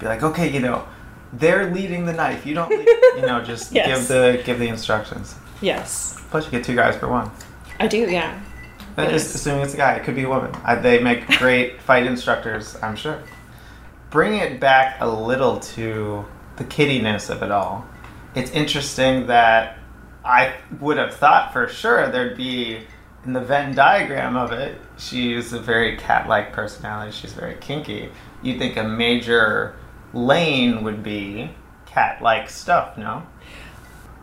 Be 0.00 0.06
like, 0.06 0.22
okay, 0.22 0.50
you 0.50 0.58
know, 0.58 0.84
they're 1.32 1.70
leading 1.72 2.04
the 2.06 2.12
knife. 2.12 2.44
You 2.46 2.54
don't, 2.54 2.70
lead, 2.70 2.86
you 3.16 3.22
know, 3.26 3.42
just 3.42 3.72
Yes. 3.72 3.86
give 3.86 4.08
the 4.08 4.42
give 4.44 4.58
the 4.58 4.68
instructions. 4.68 5.34
yes, 5.60 6.18
Plus, 6.30 6.44
you 6.46 6.50
get 6.50 6.64
two 6.64 6.74
guys 6.74 6.96
for 6.96 7.08
one. 7.08 7.30
I 7.80 7.86
do. 7.88 7.98
Yeah. 8.10 8.40
But 8.96 9.10
Yes. 9.10 9.22
just 9.22 9.34
assuming 9.36 9.62
it's 9.64 9.74
a 9.74 9.76
guy, 9.78 9.94
it 9.94 10.04
could 10.04 10.14
be 10.14 10.22
a 10.24 10.28
woman. 10.28 10.52
I, 10.64 10.74
they 10.76 10.98
make 10.98 11.26
great 11.38 11.80
fight 11.82 12.06
instructors, 12.06 12.76
I'm 12.82 12.96
sure. 12.96 13.18
Bring 14.10 14.34
it 14.34 14.60
back 14.60 14.96
a 15.00 15.08
little 15.08 15.58
to 15.60 16.24
the 16.56 16.64
kiddiness 16.64 17.30
of 17.30 17.42
it 17.42 17.50
all. 17.50 17.86
It's 18.34 18.50
interesting 18.50 19.26
that 19.28 19.78
I 20.24 20.54
would 20.80 20.96
have 20.98 21.14
thought 21.14 21.52
for 21.52 21.66
sure 21.68 22.08
there'd 22.10 22.36
be 22.36 22.80
in 23.24 23.32
the 23.32 23.40
Venn 23.40 23.74
diagram 23.74 24.36
of 24.36 24.52
it. 24.52 24.78
She's 24.98 25.52
a 25.52 25.58
very 25.60 25.96
cat-like 25.96 26.52
personality. 26.52 27.12
She's 27.12 27.32
very 27.32 27.54
kinky. 27.60 28.10
You'd 28.42 28.58
think 28.58 28.76
a 28.76 28.84
major 28.84 29.74
lane 30.12 30.84
would 30.84 31.02
be 31.02 31.50
cat-like 31.86 32.50
stuff, 32.50 32.96
no? 32.96 33.26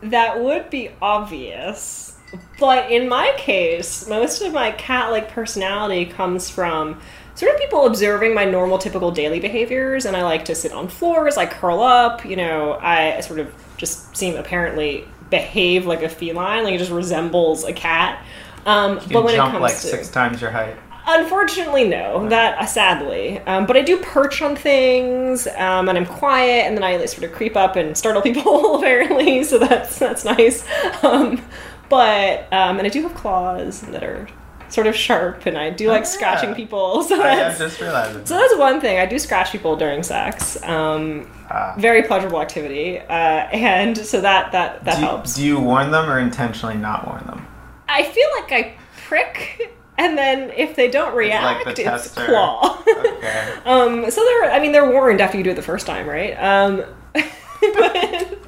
That 0.02 0.40
would 0.40 0.70
be 0.70 0.90
obvious. 1.00 2.16
But 2.58 2.90
in 2.90 3.08
my 3.08 3.32
case, 3.36 4.08
most 4.08 4.42
of 4.42 4.52
my 4.52 4.70
cat 4.72 5.10
like 5.10 5.30
personality 5.30 6.06
comes 6.06 6.48
from 6.48 7.00
sort 7.34 7.54
of 7.54 7.60
people 7.60 7.86
observing 7.86 8.34
my 8.34 8.44
normal, 8.44 8.78
typical 8.78 9.10
daily 9.10 9.40
behaviors. 9.40 10.06
And 10.06 10.16
I 10.16 10.22
like 10.22 10.44
to 10.46 10.54
sit 10.54 10.72
on 10.72 10.88
floors, 10.88 11.36
I 11.36 11.46
curl 11.46 11.80
up, 11.80 12.24
you 12.24 12.36
know, 12.36 12.78
I 12.80 13.20
sort 13.20 13.40
of 13.40 13.52
just 13.76 14.16
seem 14.16 14.36
apparently 14.36 15.06
behave 15.30 15.86
like 15.86 16.02
a 16.02 16.08
feline, 16.08 16.64
like 16.64 16.74
it 16.74 16.78
just 16.78 16.90
resembles 16.90 17.64
a 17.64 17.72
cat. 17.72 18.24
Um, 18.66 19.00
but 19.10 19.24
when 19.24 19.34
jump 19.34 19.54
it 19.54 19.58
comes 19.58 19.62
like 19.62 19.72
to. 19.72 19.86
six 19.88 20.08
times 20.08 20.40
your 20.40 20.50
height. 20.50 20.76
Unfortunately, 21.18 21.88
no. 21.88 22.28
That 22.28 22.58
uh, 22.58 22.66
sadly, 22.66 23.38
um, 23.40 23.66
but 23.66 23.76
I 23.76 23.82
do 23.82 23.96
perch 23.98 24.42
on 24.42 24.54
things, 24.56 25.46
um, 25.56 25.88
and 25.88 25.98
I'm 25.98 26.06
quiet, 26.06 26.66
and 26.66 26.76
then 26.76 26.84
I 26.84 26.96
like, 26.96 27.08
sort 27.08 27.24
of 27.24 27.32
creep 27.32 27.56
up 27.56 27.76
and 27.76 27.96
startle 27.96 28.22
people. 28.28 28.76
Apparently, 28.76 29.42
so 29.44 29.58
that's 29.58 29.98
that's 29.98 30.24
nice. 30.24 30.64
Um, 31.02 31.42
but 31.88 32.52
um, 32.52 32.78
and 32.78 32.86
I 32.86 32.88
do 32.90 33.02
have 33.02 33.14
claws 33.14 33.80
that 33.82 34.02
are 34.04 34.28
sort 34.68 34.86
of 34.86 34.94
sharp, 34.94 35.46
and 35.46 35.58
I 35.58 35.70
do 35.70 35.88
like 35.88 36.02
Oh, 36.02 36.04
scratching 36.04 36.54
people. 36.54 37.02
So 37.08 37.16
that's 37.16 37.58
just 37.58 37.80
realized. 37.80 38.28
so 38.28 38.36
that's 38.36 38.56
one 38.56 38.80
thing. 38.80 38.98
I 39.00 39.06
do 39.06 39.18
scratch 39.18 39.50
people 39.50 39.76
during 39.76 40.02
sex. 40.02 40.62
Um, 40.62 41.28
Ah. 41.52 41.74
very 41.78 42.04
pleasurable 42.04 42.40
activity, 42.40 43.00
uh, 43.00 43.02
and 43.12 43.98
so 43.98 44.20
that 44.20 44.52
that 44.52 44.84
that 44.84 44.94
do, 44.94 45.00
you- 45.00 45.06
helps. 45.08 45.34
do 45.34 45.44
you 45.44 45.58
warn 45.58 45.90
them 45.90 46.08
or 46.08 46.20
intentionally 46.20 46.76
not 46.76 47.08
warn 47.08 47.24
them? 47.26 47.44
I 47.88 48.04
feel 48.04 48.28
like 48.40 48.52
I 48.52 48.74
prick, 49.08 49.72
and 50.00 50.16
then 50.16 50.50
if 50.56 50.76
they 50.76 50.90
don't 50.90 51.14
react, 51.14 51.64
the 51.64 51.70
it's 51.72 51.80
tester. 51.82 52.24
claw. 52.24 52.82
Okay. 52.88 53.52
um, 53.66 54.10
so 54.10 54.24
they're, 54.24 54.50
I 54.50 54.58
mean, 54.58 54.72
they're 54.72 54.90
warned 54.90 55.20
after 55.20 55.36
you 55.36 55.44
do 55.44 55.50
it 55.50 55.56
the 55.56 55.62
first 55.62 55.86
time, 55.86 56.08
right? 56.08 56.32
Um, 56.32 56.84
but 57.12 58.38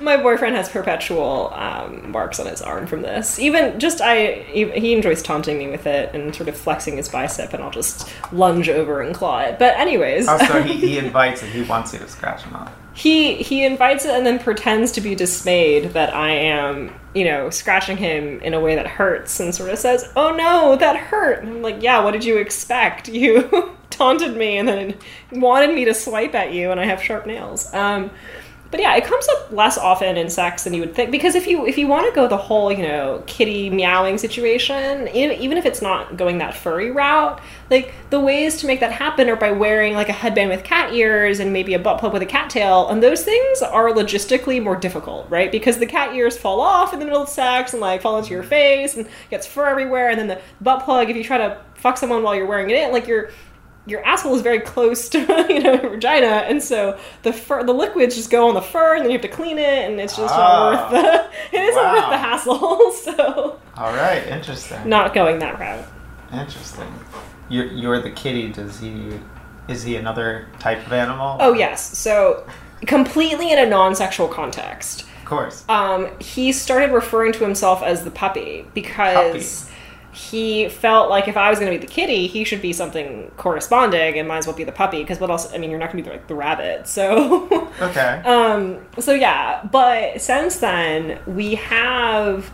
my 0.00 0.16
boyfriend 0.16 0.56
has 0.56 0.68
perpetual 0.68 1.52
um, 1.54 2.10
marks 2.10 2.40
on 2.40 2.46
his 2.46 2.62
arm 2.62 2.86
from 2.86 3.02
this. 3.02 3.38
Even 3.38 3.78
just 3.78 4.00
I, 4.00 4.32
he 4.52 4.92
enjoys 4.94 5.22
taunting 5.22 5.58
me 5.58 5.68
with 5.68 5.86
it 5.86 6.14
and 6.14 6.34
sort 6.34 6.48
of 6.48 6.56
flexing 6.56 6.96
his 6.96 7.08
bicep, 7.08 7.52
and 7.52 7.62
I'll 7.62 7.70
just 7.70 8.08
lunge 8.32 8.68
over 8.68 9.00
and 9.02 9.14
claw 9.14 9.40
it. 9.40 9.58
But 9.58 9.76
anyways, 9.78 10.26
Also, 10.28 10.62
he, 10.64 10.74
he 10.74 10.98
invites 10.98 11.42
it. 11.42 11.50
He 11.50 11.62
wants 11.62 11.92
you 11.92 11.98
to 12.00 12.08
scratch 12.08 12.42
him 12.42 12.54
off. 12.56 12.72
he 12.94 13.34
he 13.36 13.64
invites 13.64 14.04
it 14.04 14.14
and 14.14 14.26
then 14.26 14.38
pretends 14.38 14.92
to 14.92 15.00
be 15.00 15.14
dismayed 15.14 15.92
that 15.92 16.14
I 16.14 16.30
am, 16.30 16.92
you 17.14 17.24
know, 17.24 17.50
scratching 17.50 17.96
him 17.96 18.40
in 18.40 18.54
a 18.54 18.60
way 18.60 18.74
that 18.74 18.86
hurts 18.86 19.38
and 19.40 19.54
sort 19.54 19.70
of 19.70 19.78
says, 19.78 20.10
"Oh 20.16 20.34
no, 20.34 20.76
that 20.76 20.96
hurt." 20.96 21.42
And 21.42 21.48
I'm 21.56 21.62
like, 21.62 21.82
"Yeah, 21.82 22.02
what 22.02 22.12
did 22.12 22.24
you 22.24 22.38
expect? 22.38 23.08
You 23.20 23.72
taunted 23.90 24.34
me 24.36 24.56
and 24.56 24.66
then 24.66 24.94
wanted 25.32 25.74
me 25.74 25.84
to 25.84 25.92
swipe 25.92 26.34
at 26.34 26.52
you, 26.54 26.70
and 26.70 26.80
I 26.80 26.84
have 26.86 27.02
sharp 27.02 27.26
nails." 27.26 27.72
Um, 27.74 28.10
but 28.70 28.80
yeah, 28.80 28.94
it 28.94 29.04
comes 29.04 29.26
up 29.28 29.50
less 29.50 29.76
often 29.76 30.16
in 30.16 30.30
sex 30.30 30.64
than 30.64 30.74
you 30.74 30.80
would 30.80 30.94
think 30.94 31.10
because 31.10 31.34
if 31.34 31.46
you 31.46 31.66
if 31.66 31.76
you 31.76 31.88
want 31.88 32.06
to 32.06 32.14
go 32.14 32.28
the 32.28 32.36
whole 32.36 32.70
you 32.70 32.82
know 32.82 33.22
kitty 33.26 33.68
meowing 33.68 34.16
situation, 34.16 35.08
even 35.08 35.58
if 35.58 35.66
it's 35.66 35.82
not 35.82 36.16
going 36.16 36.38
that 36.38 36.54
furry 36.54 36.90
route, 36.90 37.40
like 37.68 37.92
the 38.10 38.20
ways 38.20 38.58
to 38.58 38.66
make 38.66 38.80
that 38.80 38.92
happen 38.92 39.28
are 39.28 39.36
by 39.36 39.50
wearing 39.50 39.94
like 39.94 40.08
a 40.08 40.12
headband 40.12 40.50
with 40.50 40.62
cat 40.62 40.92
ears 40.92 41.40
and 41.40 41.52
maybe 41.52 41.74
a 41.74 41.78
butt 41.78 41.98
plug 41.98 42.12
with 42.12 42.22
a 42.22 42.26
cat 42.26 42.48
tail, 42.48 42.88
and 42.88 43.02
those 43.02 43.22
things 43.24 43.60
are 43.62 43.90
logistically 43.90 44.62
more 44.62 44.76
difficult, 44.76 45.28
right? 45.28 45.50
Because 45.50 45.78
the 45.78 45.86
cat 45.86 46.14
ears 46.14 46.36
fall 46.36 46.60
off 46.60 46.92
in 46.92 47.00
the 47.00 47.04
middle 47.04 47.22
of 47.22 47.28
sex 47.28 47.72
and 47.72 47.80
like 47.80 48.02
fall 48.02 48.18
into 48.18 48.30
your 48.30 48.44
face 48.44 48.96
and 48.96 49.08
gets 49.30 49.46
fur 49.46 49.66
everywhere, 49.66 50.10
and 50.10 50.18
then 50.18 50.28
the 50.28 50.40
butt 50.60 50.84
plug, 50.84 51.10
if 51.10 51.16
you 51.16 51.24
try 51.24 51.38
to 51.38 51.60
fuck 51.74 51.96
someone 51.96 52.22
while 52.22 52.34
you're 52.34 52.46
wearing 52.46 52.70
it 52.70 52.76
in, 52.76 52.92
like 52.92 53.08
you're 53.08 53.30
your 53.90 54.04
asshole 54.06 54.34
is 54.36 54.42
very 54.42 54.60
close 54.60 55.08
to 55.10 55.18
you 55.48 55.60
know 55.60 55.74
your 55.74 55.90
vagina, 55.90 56.26
and 56.48 56.62
so 56.62 56.98
the 57.22 57.32
fur, 57.32 57.62
the 57.64 57.72
liquids 57.74 58.14
just 58.16 58.30
go 58.30 58.48
on 58.48 58.54
the 58.54 58.62
fur, 58.62 58.94
and 58.94 59.02
then 59.04 59.10
you 59.10 59.18
have 59.18 59.22
to 59.22 59.36
clean 59.36 59.58
it, 59.58 59.90
and 59.90 60.00
it's 60.00 60.16
just 60.16 60.32
Ah. 60.34 60.90
not 60.90 60.92
worth 60.92 61.02
the 61.02 61.30
it 61.56 61.60
isn't 61.62 61.82
worth 61.82 62.10
the 62.10 62.18
hassle. 62.18 62.92
So 63.00 63.58
All 63.76 63.92
right, 63.94 64.26
interesting. 64.26 64.88
not 64.88 65.14
going 65.14 65.38
that 65.40 65.58
route. 65.58 65.86
Interesting. 66.32 66.92
You're, 67.48 67.66
you're 67.66 68.00
the 68.00 68.10
kitty. 68.10 68.50
Does 68.52 68.78
he 68.78 69.18
is 69.68 69.82
he 69.82 69.96
another 69.96 70.46
type 70.58 70.84
of 70.86 70.92
animal? 70.92 71.36
Oh 71.40 71.52
yes. 71.52 71.96
So 71.98 72.46
completely 72.86 73.52
in 73.52 73.58
a 73.58 73.66
non-sexual 73.66 74.28
context. 74.28 75.02
Of 75.02 75.24
course. 75.24 75.64
Um, 75.68 76.08
he 76.18 76.52
started 76.52 76.92
referring 76.92 77.32
to 77.34 77.38
himself 77.44 77.82
as 77.82 78.04
the 78.04 78.10
puppy 78.10 78.66
because 78.74 79.69
he 80.12 80.68
felt 80.68 81.08
like 81.08 81.28
if 81.28 81.36
I 81.36 81.50
was 81.50 81.58
going 81.58 81.72
to 81.72 81.78
be 81.78 81.84
the 81.86 81.92
kitty, 81.92 82.26
he 82.26 82.44
should 82.44 82.60
be 82.60 82.72
something 82.72 83.30
corresponding 83.36 84.18
and 84.18 84.26
might 84.26 84.38
as 84.38 84.46
well 84.46 84.56
be 84.56 84.64
the 84.64 84.72
puppy 84.72 85.02
because 85.02 85.20
what 85.20 85.30
else? 85.30 85.52
I 85.54 85.58
mean, 85.58 85.70
you're 85.70 85.78
not 85.78 85.92
going 85.92 86.02
to 86.02 86.10
be 86.10 86.16
like 86.16 86.26
the 86.26 86.34
rabbit. 86.34 86.86
So 86.88 87.70
Okay. 87.80 88.22
Um, 88.30 88.86
so 88.98 89.12
yeah, 89.12 89.64
but 89.70 90.20
since 90.20 90.56
then 90.58 91.18
we 91.26 91.54
have 91.56 92.52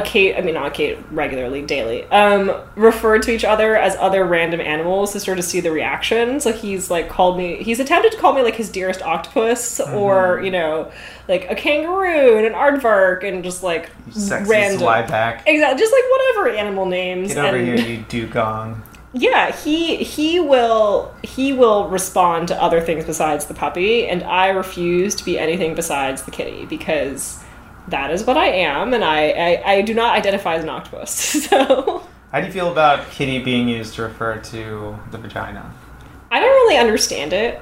Kate. 0.00 0.36
I 0.36 0.40
mean, 0.40 0.54
not 0.54 0.66
a 0.68 0.70
Kate 0.70 0.98
regularly, 1.10 1.62
daily. 1.62 2.04
Um, 2.04 2.52
referred 2.76 3.22
to 3.24 3.30
each 3.32 3.44
other 3.44 3.76
as 3.76 3.94
other 3.96 4.24
random 4.24 4.60
animals 4.60 5.12
to 5.12 5.20
sort 5.20 5.38
of 5.38 5.44
see 5.44 5.60
the 5.60 5.70
reactions. 5.70 6.46
Like 6.46 6.56
he's 6.56 6.90
like 6.90 7.08
called 7.08 7.36
me. 7.36 7.62
He's 7.62 7.78
attempted 7.80 8.12
to 8.12 8.18
call 8.18 8.32
me 8.32 8.42
like 8.42 8.56
his 8.56 8.70
dearest 8.70 9.02
octopus, 9.02 9.80
or 9.80 10.40
you 10.42 10.50
know, 10.50 10.90
like 11.28 11.50
a 11.50 11.54
kangaroo 11.54 12.36
and 12.38 12.46
an 12.46 12.52
aardvark, 12.54 13.22
and 13.22 13.44
just 13.44 13.62
like 13.62 13.90
Sexy 14.10 14.50
random. 14.50 14.80
slyback. 14.80 15.42
Exactly, 15.46 15.78
just 15.78 15.92
like 15.92 16.04
whatever 16.10 16.48
animal 16.56 16.86
names. 16.86 17.34
Get 17.34 17.44
over 17.44 17.56
and- 17.56 17.66
here, 17.78 17.88
you 17.88 18.04
dugong. 18.08 18.82
yeah, 19.14 19.52
he 19.54 19.96
he 19.96 20.40
will 20.40 21.14
he 21.22 21.52
will 21.52 21.88
respond 21.88 22.48
to 22.48 22.62
other 22.62 22.80
things 22.80 23.04
besides 23.04 23.44
the 23.46 23.52
puppy, 23.54 24.06
and 24.06 24.22
I 24.22 24.48
refuse 24.48 25.14
to 25.16 25.24
be 25.24 25.38
anything 25.38 25.74
besides 25.74 26.22
the 26.22 26.30
kitty 26.30 26.64
because 26.64 27.41
that 27.88 28.10
is 28.10 28.24
what 28.24 28.36
I 28.36 28.46
am, 28.46 28.94
and 28.94 29.04
I 29.04 29.30
I, 29.30 29.72
I 29.72 29.82
do 29.82 29.94
not 29.94 30.16
identify 30.16 30.54
as 30.54 30.62
an 30.64 30.70
octopus. 30.70 31.48
So 31.48 32.06
How 32.30 32.40
do 32.40 32.46
you 32.46 32.52
feel 32.52 32.70
about 32.72 33.10
kitty 33.10 33.38
being 33.40 33.68
used 33.68 33.94
to 33.94 34.02
refer 34.02 34.38
to 34.38 34.98
the 35.10 35.18
vagina? 35.18 35.70
I 36.30 36.40
don't 36.40 36.48
really 36.50 36.78
understand 36.78 37.32
it. 37.32 37.60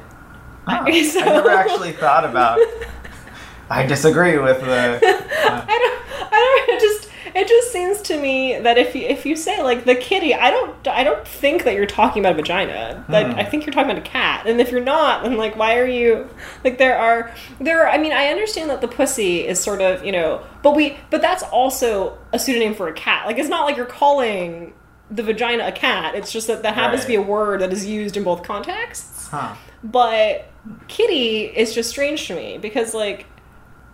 Oh, 0.69 0.85
So- 1.03 1.21
I 1.23 1.25
never 1.25 1.51
actually 1.51 1.93
thought 1.93 2.25
about. 2.25 2.59
I 3.71 3.87
disagree 3.87 4.37
with 4.39 4.61
the. 4.61 4.97
Uh, 4.97 5.65
I 5.69 5.79
don't 5.79 6.33
I 6.33 6.65
don't 6.67 6.81
just 6.81 7.00
it 7.41 7.49
just 7.49 7.73
seems 7.73 8.01
to 8.03 8.21
me 8.21 8.59
that 8.61 8.77
if 8.79 8.95
you 8.95 9.03
if 9.03 9.25
you 9.27 9.35
say 9.37 9.63
like 9.63 9.85
the 9.85 9.95
kitty, 9.95 10.35
I 10.35 10.51
don't 10.51 10.87
I 10.89 11.03
don't 11.05 11.27
think 11.27 11.65
that 11.65 11.75
you're 11.75 11.87
talking 11.87 12.21
about 12.23 12.33
a 12.33 12.37
vagina. 12.37 13.05
Like 13.09 13.27
Hmm. 13.29 13.39
I 13.39 13.45
think 13.45 13.65
you're 13.67 13.73
talking 13.73 13.91
about 13.91 14.03
a 14.07 14.09
cat. 14.09 14.47
And 14.47 14.61
if 14.61 14.71
you're 14.71 14.81
not, 14.85 15.23
then 15.23 15.37
like 15.37 15.57
why 15.57 15.79
are 15.79 15.87
you 15.87 16.29
like 16.65 16.79
there 16.79 16.99
are 16.99 17.35
there 17.61 17.83
are 17.85 17.89
I 17.89 17.99
mean 17.99 18.13
I 18.13 18.27
understand 18.29 18.71
that 18.71 18.81
the 18.81 18.89
pussy 18.89 19.47
is 19.47 19.59
sort 19.61 19.81
of, 19.81 20.05
you 20.05 20.13
know, 20.13 20.43
but 20.63 20.77
we 20.77 20.97
but 21.11 21.21
that's 21.23 21.43
also 21.45 22.19
a 22.33 22.39
pseudonym 22.39 22.75
for 22.75 22.89
a 22.89 22.93
cat. 22.93 23.27
Like 23.27 23.39
it's 23.39 23.49
not 23.49 23.65
like 23.67 23.77
you're 23.77 23.87
calling 23.87 24.73
the 25.11 25.23
vagina 25.23 25.67
a 25.67 25.73
cat. 25.73 26.15
It's 26.15 26.31
just 26.33 26.47
that 26.47 26.63
that 26.63 26.75
happens 26.75 27.03
to 27.03 27.09
be 27.09 27.17
a 27.17 27.23
word 27.23 27.61
that 27.63 27.73
is 27.73 27.85
used 27.87 28.17
in 28.17 28.23
both 28.25 28.43
contexts 28.43 29.29
Huh. 29.29 29.55
but 29.83 30.47
kitty 30.89 31.45
is 31.45 31.75
just 31.75 31.89
strange 31.91 32.27
to 32.27 32.35
me 32.35 32.59
because 32.59 32.95
like 32.95 33.27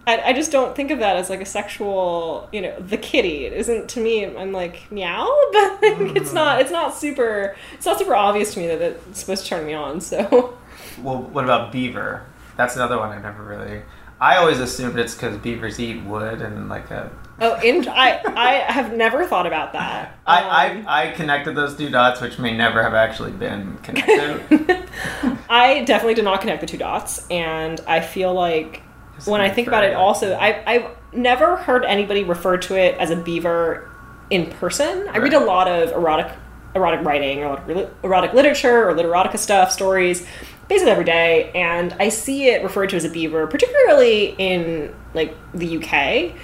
I, 0.07 0.21
I 0.27 0.33
just 0.33 0.53
don't 0.53 0.77
think 0.77 0.91
of 0.91 1.01
that 1.01 1.17
as 1.17 1.29
like 1.31 1.41
a 1.41 1.47
sexual 1.47 2.49
you 2.53 2.61
know 2.63 2.79
the 2.79 2.97
kitty 2.97 3.45
it 3.47 3.53
isn't 3.53 3.89
to 3.91 4.01
me 4.01 4.25
i'm 4.25 4.53
like 4.53 4.91
meow 4.93 5.27
but 5.53 5.79
it's 6.17 6.33
not 6.33 6.61
it's 6.61 6.71
not 6.71 6.95
super 6.95 7.57
it's 7.75 7.87
not 7.87 7.99
super 7.99 8.15
obvious 8.15 8.55
to 8.55 8.61
me 8.61 8.69
that 8.69 8.81
it's 8.81 9.19
supposed 9.21 9.43
to 9.45 9.49
turn 9.49 9.67
me 9.67 9.75
on 9.75 10.01
so 10.01 10.57
Well, 11.03 11.23
what 11.23 11.45
about 11.45 11.73
beaver? 11.73 12.25
That's 12.57 12.75
another 12.77 12.99
one 12.99 13.11
I 13.11 13.21
never 13.21 13.43
really. 13.45 13.83
I 14.19 14.37
always 14.39 14.61
assumed 14.61 14.99
it's 14.99 15.15
because 15.15 15.37
beavers 15.37 15.79
eat 15.79 16.03
wood 16.05 16.41
and 16.41 16.71
like 16.71 16.91
a. 16.91 17.11
oh 17.41 17.61
in, 17.61 17.87
i 17.89 18.19
i 18.35 18.53
have 18.73 18.95
never 18.95 19.27
thought 19.27 19.47
about 19.47 19.75
that 19.75 20.09
Um, 20.09 20.15
I, 20.27 20.85
I, 20.87 21.03
I 21.03 21.11
connected 21.13 21.55
those 21.55 21.77
two 21.77 21.91
dots, 21.91 22.21
which 22.23 22.39
may 22.39 22.57
never 22.57 22.83
have 22.83 22.95
actually 22.95 23.33
been 23.33 23.77
connected. 23.83 24.89
I 25.51 25.83
definitely 25.85 26.15
did 26.15 26.25
not 26.25 26.41
connect 26.41 26.63
the 26.63 26.67
two 26.67 26.79
dots, 26.79 27.27
and 27.29 27.79
I 27.87 28.01
feel 28.01 28.33
like 28.33 28.81
Just 29.17 29.29
when 29.29 29.41
I 29.41 29.51
think 29.51 29.69
about 29.69 29.85
it, 29.85 29.95
also 29.95 30.35
I 30.35 30.63
I've 30.67 30.87
never 31.13 31.57
heard 31.57 31.85
anybody 31.85 32.25
refer 32.25 32.57
to 32.59 32.77
it 32.77 32.97
as 32.99 33.11
a 33.11 33.17
beaver 33.17 33.91
in 34.31 34.51
person. 34.51 35.09
I 35.09 35.19
read 35.19 35.35
a 35.35 35.41
lot 35.41 35.69
of 35.69 35.91
erotic 35.93 36.31
erotic 36.75 37.01
writing, 37.07 37.43
or 37.43 37.59
erotic, 37.59 37.89
erotic 38.03 38.33
literature, 38.35 38.89
or 38.91 38.93
literotica 38.95 39.39
stuff, 39.39 39.73
stories, 39.73 40.27
basically 40.69 40.91
every 40.93 41.05
day, 41.05 41.51
and 41.55 41.95
I 41.99 42.11
see 42.11 42.49
it 42.49 42.63
referred 42.63 42.91
to 42.91 42.97
as 42.97 43.05
a 43.05 43.09
beaver, 43.09 43.47
particularly 43.47 44.35
in 44.37 44.95
like 45.15 45.35
the 45.55 45.79
UK. 45.79 46.35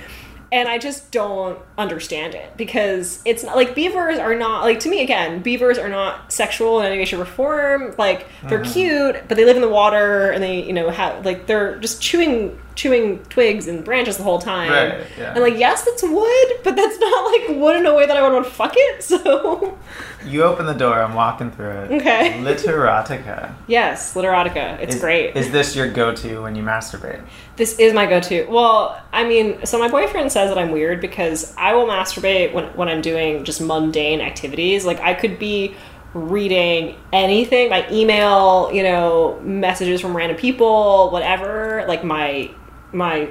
And 0.51 0.69
I 0.69 0.77
just 0.79 1.11
don't 1.11 1.59
understand 1.79 2.35
it 2.35 2.57
because 2.59 3.21
it's 3.25 3.43
not 3.43 3.57
like 3.57 3.75
beavers 3.75 4.19
are 4.19 4.35
not 4.35 4.65
like 4.65 4.81
to 4.81 4.91
me 4.91 5.03
again 5.03 5.41
beavers 5.43 5.79
are 5.79 5.89
not 5.89 6.31
sexual 6.31 6.81
in 6.81 6.87
any 6.87 6.99
way 6.99 7.07
shape 7.07 7.21
or 7.21 7.25
form 7.25 7.95
like 7.97 8.27
they're 8.49 8.59
Mm-hmm. 8.61 8.73
cute 8.73 9.17
but 9.29 9.39
they 9.39 9.47
live 9.47 9.57
in 9.57 9.63
the 9.63 9.69
water 9.71 10.31
and 10.31 10.43
they 10.43 10.63
you 10.63 10.75
know 10.75 10.91
have 10.91 11.25
like 11.25 11.47
they're 11.47 11.79
just 11.79 12.03
chewing 12.03 12.61
chewing 12.75 13.19
twigs 13.25 13.69
and 13.69 13.85
branches 13.85 14.17
the 14.17 14.23
whole 14.23 14.39
time 14.39 14.71
Right, 14.71 15.07
yeah. 15.19 15.33
and 15.35 15.41
like 15.43 15.59
yes 15.59 15.85
that's 15.85 16.03
wood 16.03 16.49
but 16.65 16.75
that's 16.77 16.99
not 16.99 17.33
like 17.33 17.57
wood 17.61 17.77
in 17.77 17.87
a 17.87 17.95
way 17.95 18.07
that 18.07 18.17
I 18.17 18.23
would 18.23 18.33
want 18.33 18.45
to 18.47 18.51
fuck 18.51 18.73
it 18.77 19.03
so 19.03 19.79
you 20.25 20.45
open 20.45 20.67
the 20.67 20.73
door, 20.73 21.03
I'm 21.03 21.15
walking 21.15 21.51
through 21.51 21.71
it. 21.71 21.91
Okay. 22.01 22.35
Literotica. 22.41 23.55
yes 23.67 24.15
literotica 24.15 24.79
it's 24.81 24.95
is, 24.95 25.01
great 25.01 25.37
Is 25.37 25.51
this 25.51 25.75
your 25.75 25.89
go 25.91 26.15
to 26.15 26.43
when 26.43 26.55
you 26.55 26.63
masturbate? 26.63 27.23
This 27.57 27.79
is 27.79 27.93
my 27.93 28.07
go-to. 28.07 28.47
Well, 28.49 28.99
I 29.13 29.25
mean, 29.25 29.67
so 29.67 29.79
my 29.79 29.89
boyfriend 29.89 30.33
says 30.33 30.49
that 30.49 30.57
I'm 30.59 30.71
weird 30.71 31.01
because 31.03 31.55
I 31.59 31.75
will 31.75 31.87
masturbate 31.87 32.53
when 32.55 32.65
when 32.77 32.89
I'm 32.89 33.03
doing 33.03 33.45
just 33.45 33.61
mundane 33.61 34.21
activities. 34.21 34.85
Like 34.87 35.01
I 35.01 35.13
could 35.15 35.39
be 35.39 35.75
reading 36.15 36.97
anything, 37.13 37.71
my 37.71 37.87
email, 37.91 38.71
you 38.73 38.83
know, 38.83 39.41
messages 39.43 40.01
from 40.01 40.17
random 40.17 40.37
people, 40.37 41.11
whatever, 41.11 41.85
like 41.89 42.05
my 42.05 42.51
my 42.93 43.29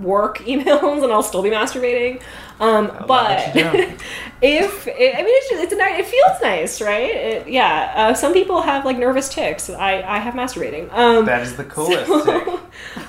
work 0.00 0.38
emails, 0.46 1.02
and 1.02 1.12
I'll 1.12 1.22
still 1.22 1.42
be 1.42 1.50
masturbating. 1.50 2.22
Um, 2.60 2.88
love 2.88 3.06
but 3.08 3.28
that 3.28 3.56
you 3.56 3.62
do. 3.62 3.96
if 4.42 4.86
it, 4.86 5.14
I 5.16 5.22
mean, 5.22 5.26
it's 5.28 5.50
just, 5.50 5.64
it's 5.64 5.72
a 5.72 5.76
nice, 5.76 5.98
it 5.98 6.06
feels 6.06 6.40
nice, 6.40 6.80
right? 6.80 7.10
It, 7.10 7.48
yeah. 7.48 7.92
Uh, 7.96 8.14
some 8.14 8.32
people 8.32 8.62
have 8.62 8.84
like 8.84 8.98
nervous 8.98 9.28
ticks. 9.28 9.68
I 9.68 10.02
I 10.02 10.18
have 10.18 10.34
masturbating. 10.34 10.92
Um, 10.92 11.24
That 11.26 11.42
is 11.42 11.56
the 11.56 11.64
coolest 11.74 12.06
so- 12.06 12.60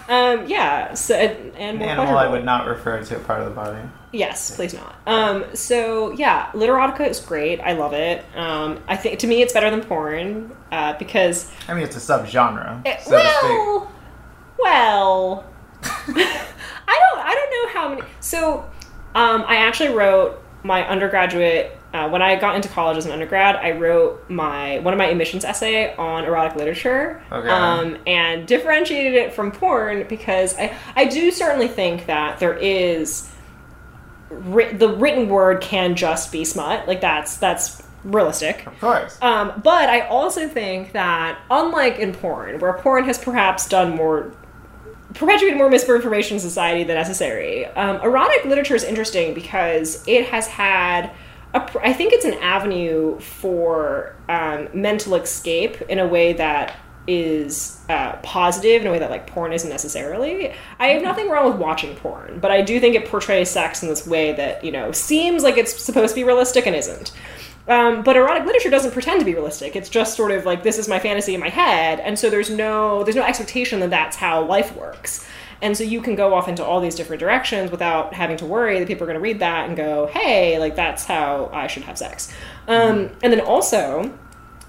um, 0.10 0.48
yeah. 0.48 0.94
So 0.96 1.16
and, 1.16 1.56
and 1.56 1.82
An 1.82 1.90
animal 1.90 2.18
I 2.18 2.28
would 2.28 2.44
not 2.44 2.68
refer 2.68 3.04
to 3.04 3.16
a 3.16 3.20
part 3.20 3.42
of 3.42 3.46
the 3.46 3.56
body. 3.56 3.80
Yes, 4.12 4.56
please 4.56 4.74
not. 4.74 4.96
Um, 5.08 5.46
so 5.56 6.12
yeah, 6.14 6.50
literotica 6.54 7.08
is 7.08 7.20
great. 7.20 7.60
I 7.60 7.74
love 7.74 7.94
it. 7.94 8.24
Um, 8.36 8.80
I 8.88 8.96
think 8.96 9.20
to 9.20 9.28
me 9.28 9.42
it's 9.42 9.54
better 9.54 9.70
than 9.72 9.82
porn 9.82 10.56
uh, 10.72 10.94
because 10.98 11.52
I 11.68 11.74
mean, 11.74 11.84
it's 11.84 11.96
a 11.96 12.00
subgenre, 12.00 12.86
it, 12.86 13.02
so 13.02 13.12
well, 13.12 13.92
well, 14.60 15.46
I 16.08 17.00
don't 17.00 17.20
I 17.26 17.34
don't 17.34 17.52
know 17.74 17.80
how 17.80 17.90
many. 17.90 18.02
So 18.20 18.60
um, 19.16 19.44
I 19.48 19.58
actually 19.58 19.90
wrote 19.94 20.42
my 20.64 20.88
undergraduate. 20.88 21.78
Uh, 21.94 22.10
when 22.10 22.24
I 22.24 22.36
got 22.36 22.56
into 22.56 22.68
college 22.70 22.98
as 22.98 23.06
an 23.06 23.12
undergrad, 23.12 23.56
I 23.56 23.72
wrote 23.72 24.28
my 24.28 24.80
one 24.80 24.94
of 24.94 24.98
my 24.98 25.06
admissions 25.06 25.46
essay 25.46 25.94
on 25.96 26.24
erotic 26.26 26.56
literature, 26.56 27.22
Okay. 27.32 27.48
um, 27.48 27.98
and 28.08 28.48
differentiated 28.48 29.14
it 29.14 29.34
from 29.34 29.52
porn 29.52 30.08
because 30.08 30.58
I 30.58 30.76
I 30.96 31.06
do 31.06 31.30
certainly 31.30 31.68
think 31.68 32.08
that 32.08 32.40
there 32.40 32.56
is 32.58 33.30
writ- 34.32 34.80
the 34.80 34.90
written 34.90 35.30
word 35.30 35.62
can 35.62 35.96
just 35.96 36.32
be 36.32 36.44
smut, 36.46 36.88
like 36.88 37.02
that's 37.02 37.38
that's 37.38 37.84
realistic. 38.04 38.66
Of 38.66 38.80
course. 38.80 39.18
Um, 39.22 39.62
but 39.64 39.88
I 39.90 40.02
also 40.08 40.48
think 40.48 40.92
that, 40.94 41.40
unlike 41.52 42.00
in 42.00 42.14
porn, 42.14 42.60
where 42.60 42.74
porn 42.74 43.06
has 43.06 43.18
perhaps 43.20 43.70
done 43.70 43.96
more, 43.96 44.34
perpetuated 45.14 45.58
more 45.58 45.70
misinformation 45.70 46.36
in 46.36 46.42
society 46.42 46.84
than 46.84 46.96
necessary, 46.96 47.66
um, 47.66 47.98
erotic 48.02 48.46
literature 48.46 48.76
is 48.76 48.84
interesting 48.84 49.34
because 49.34 50.04
it 50.08 50.28
has 50.28 50.48
had, 50.48 51.12
a, 51.54 51.72
I 51.82 51.94
think 51.94 52.14
it's 52.14 52.26
an 52.26 52.36
avenue 52.36 53.20
for 53.20 54.16
um, 54.30 54.70
mental 54.74 55.16
escape 55.16 55.82
in 55.84 56.00
a 56.00 56.08
way 56.08 56.34
that 56.34 56.76
is 57.06 57.82
uh, 57.90 58.14
positive 58.24 58.82
in 58.82 58.88
a 58.88 58.92
way 58.92 59.00
that 59.00 59.10
like 59.10 59.28
porn 59.28 59.52
isn't 59.52 59.70
necessarily. 59.70 60.54
I 60.80 60.88
have 60.88 61.02
nothing 61.02 61.30
wrong 61.30 61.52
with 61.52 61.60
watching 61.60 61.96
porn, 61.98 62.40
but 62.40 62.50
I 62.50 62.62
do 62.62 62.80
think 62.80 62.96
it 62.96 63.08
portrays 63.08 63.50
sex 63.50 63.84
in 63.84 63.90
this 63.90 64.08
way 64.08 64.32
that 64.34 64.64
you 64.64 64.72
know 64.72 64.92
seems 64.92 65.44
like 65.44 65.58
it's 65.58 65.82
supposed 65.84 66.14
to 66.14 66.16
be 66.16 66.24
realistic 66.24 66.66
and 66.66 66.76
isn't. 66.76 67.12
Um, 67.68 68.04
but 68.04 68.18
erotic 68.18 68.46
literature 68.46 68.70
doesn't 68.70 68.92
pretend 68.92 69.22
to 69.22 69.26
be 69.26 69.34
realistic. 69.34 69.76
It's 69.76 69.90
just 69.90 70.18
sort 70.18 70.32
of 70.32 70.46
like 70.46 70.64
this 70.64 70.78
is 70.78 70.90
my 70.90 71.00
fantasy 71.00 71.34
in 71.34 71.40
my 71.40 71.50
head, 71.50 72.00
and 72.02 72.20
so 72.20 72.30
there's 72.30 72.50
no 72.50 73.04
there's 73.04 73.16
no 73.16 73.24
expectation 73.24 73.80
that 73.80 73.90
that's 73.90 74.18
how 74.18 74.44
life 74.44 74.76
works. 74.76 75.26
And 75.62 75.78
so 75.78 75.86
you 75.86 76.02
can 76.02 76.16
go 76.16 76.34
off 76.34 76.50
into 76.50 76.64
all 76.64 76.82
these 76.82 76.94
different 76.94 77.22
directions 77.22 77.72
without 77.72 78.14
having 78.14 78.36
to 78.38 78.46
worry 78.46 78.80
that 78.80 78.88
people 78.88 79.04
are 79.04 79.08
going 79.08 79.18
to 79.18 79.22
read 79.22 79.40
that 79.40 79.70
and 79.70 79.78
go, 79.78 80.08
"Hey, 80.08 80.60
like 80.60 80.76
that's 80.76 81.06
how 81.06 81.50
I 81.54 81.68
should 81.68 81.84
have 81.84 81.98
sex." 81.98 82.34
Um, 82.68 83.12
and 83.24 83.32
then 83.32 83.40
also, 83.40 84.12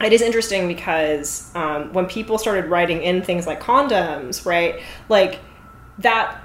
it 0.01 0.13
is 0.13 0.23
interesting 0.23 0.69
because 0.69 1.51
um, 1.57 1.93
when 1.93 2.07
people 2.07 2.39
started 2.39 2.67
writing 2.67 3.03
in 3.03 3.23
things 3.23 3.45
like 3.45 3.61
condoms, 3.61 4.47
right? 4.47 4.81
Like 5.09 5.41
that 5.99 6.44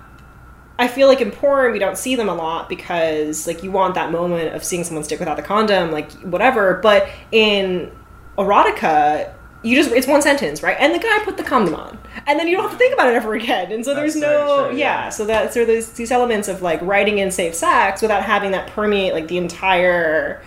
I 0.79 0.87
feel 0.87 1.07
like 1.09 1.19
in 1.19 1.29
porn 1.29 1.73
we 1.73 1.79
don't 1.79 1.97
see 1.97 2.15
them 2.15 2.29
a 2.29 2.33
lot 2.33 2.69
because 2.69 3.45
like 3.45 3.63
you 3.63 3.71
want 3.71 3.95
that 3.95 4.11
moment 4.11 4.55
of 4.55 4.63
seeing 4.63 4.83
someone 4.85 5.03
stick 5.03 5.19
without 5.19 5.35
the 5.35 5.43
condom, 5.43 5.91
like 5.91 6.11
whatever. 6.21 6.79
But 6.81 7.09
in 7.31 7.91
erotica, 8.37 9.33
you 9.61 9.75
just 9.75 9.91
it's 9.91 10.07
one 10.07 10.21
sentence, 10.21 10.63
right? 10.63 10.77
And 10.79 10.95
the 10.95 10.99
guy 10.99 11.19
put 11.25 11.35
the 11.35 11.43
condom 11.43 11.75
on, 11.75 11.99
and 12.25 12.39
then 12.39 12.47
you 12.47 12.55
don't 12.55 12.63
have 12.63 12.71
to 12.71 12.77
think 12.77 12.93
about 12.93 13.09
it 13.09 13.15
ever 13.15 13.33
again. 13.33 13.73
And 13.73 13.83
so 13.83 13.93
there's 13.93 14.13
That's 14.13 14.25
very 14.25 14.37
no 14.37 14.69
true, 14.69 14.77
yeah. 14.77 15.03
yeah. 15.03 15.09
So 15.09 15.25
that 15.25 15.53
so 15.53 15.65
there's 15.65 15.91
these 15.91 16.11
elements 16.11 16.47
of 16.47 16.61
like 16.61 16.81
writing 16.81 17.17
in 17.17 17.29
safe 17.29 17.53
sex 17.53 18.01
without 18.01 18.23
having 18.23 18.51
that 18.51 18.67
permeate 18.69 19.13
like 19.13 19.27
the 19.27 19.37
entire, 19.37 20.41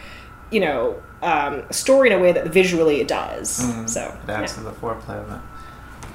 you 0.50 0.60
know, 0.60 1.02
um, 1.20 1.64
story 1.70 2.10
in 2.10 2.18
a 2.18 2.22
way 2.22 2.32
that 2.32 2.46
visually 2.48 3.02
it 3.02 3.08
does. 3.08 3.50
So 3.50 4.00
Mm-hmm. 4.00 4.30
It 4.30 4.32
adds 4.32 4.52
yeah. 4.52 4.58
to 4.58 4.60
the 4.64 4.72
foreplay 4.72 5.22
of 5.22 5.30
it. 5.30 5.40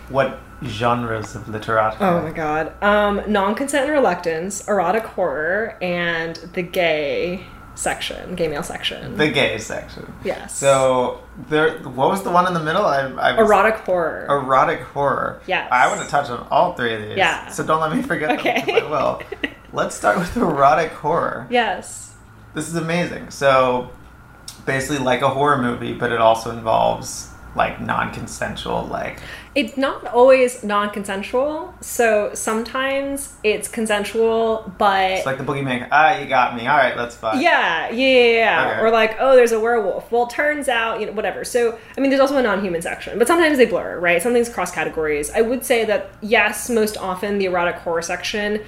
What 0.10 0.39
genres 0.63 1.36
of 1.36 1.48
literature? 1.50 1.98
Oh 2.02 2.22
my 2.22 2.32
god. 2.32 2.82
Um, 2.84 3.22
non-consent 3.28 3.86
and 3.86 3.93
reluctance, 3.93 4.67
erotic 4.67 5.04
horror, 5.04 5.78
and 5.82 6.36
the 6.54 6.62
gay 6.63 7.46
section, 7.76 8.34
gay 8.36 8.48
male 8.48 8.63
section. 8.63 9.15
The 9.17 9.30
gay 9.30 9.60
section. 9.60 10.12
yes. 10.24 10.56
So 10.58 11.22
there, 11.48 11.78
what 11.80 12.10
was 12.10 12.24
the 12.24 12.32
one 12.32 12.48
in 12.48 12.54
the 12.56 12.63
middle? 12.63 12.86
I, 12.86 13.02
I 13.02 13.32
was, 13.39 13.48
erotic 13.48 13.76
horror. 13.76 14.26
erotic 14.30 14.80
horror. 14.82 15.41
Yes. 15.46 15.70
I 15.72 15.88
want 15.88 16.02
to 16.02 16.08
touch 16.10 16.30
on 16.30 16.48
all 16.50 16.74
three 16.74 16.96
of 16.96 17.02
these. 17.04 17.17
Yeah. 17.17 17.50
So 17.50 17.63
don't 17.65 17.80
let 17.80 17.96
me 17.96 18.02
forget 18.02 18.39
Okay. 18.39 18.63
them. 18.65 18.76
I 18.86 18.89
will. 18.89 19.22
Let's 19.74 19.96
start 19.96 20.17
with 20.17 20.36
erotic 20.38 20.91
horror. 20.91 21.46
yes. 21.50 22.15
This 22.56 22.67
is 22.67 22.76
amazing. 22.76 23.30
So 23.30 23.91
basically, 24.65 24.98
like 25.06 25.22
a 25.22 25.30
horror 25.30 25.62
movie, 25.62 25.93
but 25.93 26.12
it 26.12 26.20
also 26.20 26.50
involves 26.50 27.26
like 27.58 27.82
non-consensual, 27.82 28.86
like 28.86 29.20
It's 29.58 29.76
not 29.76 30.06
always 30.06 30.63
non-consensual. 30.63 31.74
So 31.82 32.32
sometimes 32.36 33.34
it's 33.43 33.67
consensual, 33.67 34.72
but 34.78 35.12
it's 35.12 35.26
like 35.26 35.39
the 35.39 35.43
boogeyman. 35.43 35.88
Ah, 35.91 36.20
you 36.20 36.28
got 36.28 36.56
me. 36.56 36.67
All 36.67 36.78
right, 36.78 36.96
let's 36.96 37.15
fuck. 37.15 37.41
Yeah, 37.41 37.89
yeah, 37.89 38.08
yeah, 38.08 38.34
yeah. 38.34 38.72
Okay. 38.72 38.82
Or 38.82 38.91
like, 38.91 39.17
oh, 39.20 39.36
there's 39.36 39.54
a 39.54 39.60
werewolf. 39.60 40.12
Well, 40.12 40.28
turns 40.28 40.70
out, 40.70 41.00
you 41.00 41.08
know, 41.08 41.12
whatever. 41.13 41.43
So, 41.43 41.80
I 41.98 42.02
mean, 42.02 42.12
there's 42.12 42.22
also 42.22 42.38
a 42.38 42.43
non-human 42.43 42.84
section, 42.84 43.17
but 43.17 43.28
sometimes 43.28 43.58
they 43.58 43.65
blur, 43.65 44.00
right? 44.00 44.22
Something's 44.22 44.48
cross 44.48 44.72
categories. 44.72 45.32
I 45.32 45.41
would 45.41 45.65
say 45.65 45.86
that 45.86 46.12
yes, 46.22 46.70
most 46.70 46.96
often 46.96 47.39
the 47.39 47.46
erotic 47.46 47.78
horror 47.78 48.04
section 48.04 48.62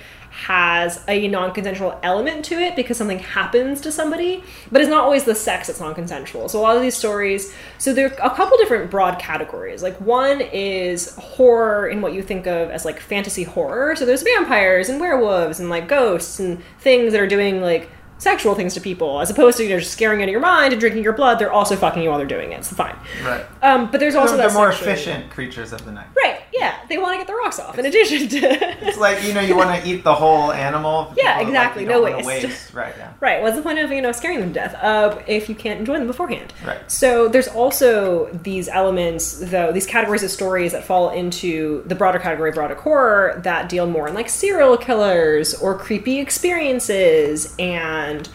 has 0.45 1.03
a 1.07 1.27
non-consensual 1.27 1.99
element 2.01 2.45
to 2.45 2.55
it 2.55 2.75
because 2.75 2.97
something 2.97 3.19
happens 3.19 3.81
to 3.81 3.91
somebody, 3.91 4.43
but 4.71 4.79
it's 4.79 4.89
not 4.89 5.03
always 5.03 5.25
the 5.25 5.35
sex 5.35 5.67
that's 5.67 5.79
non-consensual. 5.79 6.47
So 6.47 6.59
a 6.59 6.61
lot 6.61 6.75
of 6.75 6.81
these 6.81 6.95
stories, 6.95 7.53
so 7.77 7.93
there 7.93 8.07
are 8.07 8.31
a 8.31 8.35
couple 8.35 8.57
different 8.57 8.89
broad 8.89 9.19
categories. 9.19 9.83
Like 9.83 9.99
one 9.99 10.41
is 10.41 11.15
horror 11.15 11.89
in 11.89 12.01
what 12.01 12.13
you 12.13 12.23
think 12.23 12.47
of 12.47 12.69
as 12.69 12.85
like 12.85 12.99
fantasy 12.99 13.43
horror. 13.43 13.95
So 13.95 14.05
there's 14.05 14.23
vampires 14.23 14.87
and 14.87 14.99
werewolves 14.99 15.59
and 15.59 15.69
like 15.69 15.87
ghosts 15.87 16.39
and 16.39 16.63
things 16.79 17.11
that 17.11 17.21
are 17.21 17.27
doing 17.27 17.61
like 17.61 17.89
sexual 18.17 18.53
things 18.53 18.73
to 18.73 18.81
people, 18.81 19.19
as 19.21 19.29
opposed 19.29 19.57
to 19.57 19.63
you 19.63 19.69
know 19.69 19.79
just 19.79 19.91
scaring 19.91 20.21
out 20.21 20.29
of 20.29 20.31
your 20.31 20.41
mind 20.41 20.73
and 20.73 20.79
drinking 20.79 21.03
your 21.03 21.13
blood. 21.13 21.39
They're 21.39 21.51
also 21.51 21.75
fucking 21.75 22.03
you 22.03 22.09
while 22.09 22.17
they're 22.17 22.27
doing 22.27 22.51
it. 22.51 22.59
It's 22.59 22.71
fine. 22.73 22.95
Right. 23.23 23.45
Um, 23.61 23.89
but 23.91 23.99
there's 23.99 24.15
also 24.15 24.37
they're, 24.37 24.47
that 24.47 24.53
more 24.53 24.71
section- 24.71 24.89
efficient 24.89 25.31
creatures 25.31 25.73
of 25.73 25.83
the 25.85 25.91
night. 25.91 26.07
Right? 26.15 26.28
Yeah, 26.59 26.75
they 26.89 26.97
want 26.97 27.13
to 27.13 27.17
get 27.17 27.27
the 27.27 27.35
rocks 27.35 27.59
off. 27.59 27.77
In 27.79 27.85
addition 27.85 28.27
to 28.27 28.37
It's 28.87 28.97
like 28.97 29.23
you 29.23 29.33
know 29.33 29.41
you 29.41 29.55
want 29.55 29.81
to 29.81 29.89
eat 29.89 30.03
the 30.03 30.13
whole 30.13 30.51
animal. 30.51 31.13
Yeah, 31.17 31.35
but, 31.35 31.37
like, 31.37 31.47
exactly, 31.47 31.85
no 31.85 32.05
don't 32.05 32.25
waste. 32.25 32.73
Right. 32.73 32.93
Yeah. 32.97 33.13
Right. 33.19 33.41
What's 33.41 33.57
the 33.57 33.61
point 33.61 33.79
of 33.79 33.91
you 33.91 34.01
know 34.01 34.11
scaring 34.11 34.39
them 34.39 34.49
to 34.49 34.53
death 34.53 34.75
uh, 34.75 35.21
if 35.27 35.49
you 35.49 35.55
can't 35.55 35.79
enjoy 35.79 35.97
them 35.97 36.07
beforehand? 36.07 36.53
Right. 36.65 36.79
So 36.89 37.27
there's 37.27 37.47
also 37.47 38.29
these 38.31 38.69
elements, 38.69 39.39
though, 39.39 39.71
these 39.71 39.85
categories 39.85 40.23
of 40.23 40.31
stories 40.31 40.71
that 40.71 40.85
fall 40.85 41.09
into 41.09 41.83
the 41.85 41.95
broader 41.95 42.19
category 42.19 42.49
of 42.49 42.57
erotic 42.57 42.77
horror 42.77 43.39
that 43.43 43.67
deal 43.69 43.87
more 43.87 44.07
in 44.07 44.13
like 44.13 44.29
serial 44.29 44.77
killers 44.77 45.53
or 45.55 45.77
creepy 45.77 46.19
experiences 46.19 47.55
and. 47.59 48.29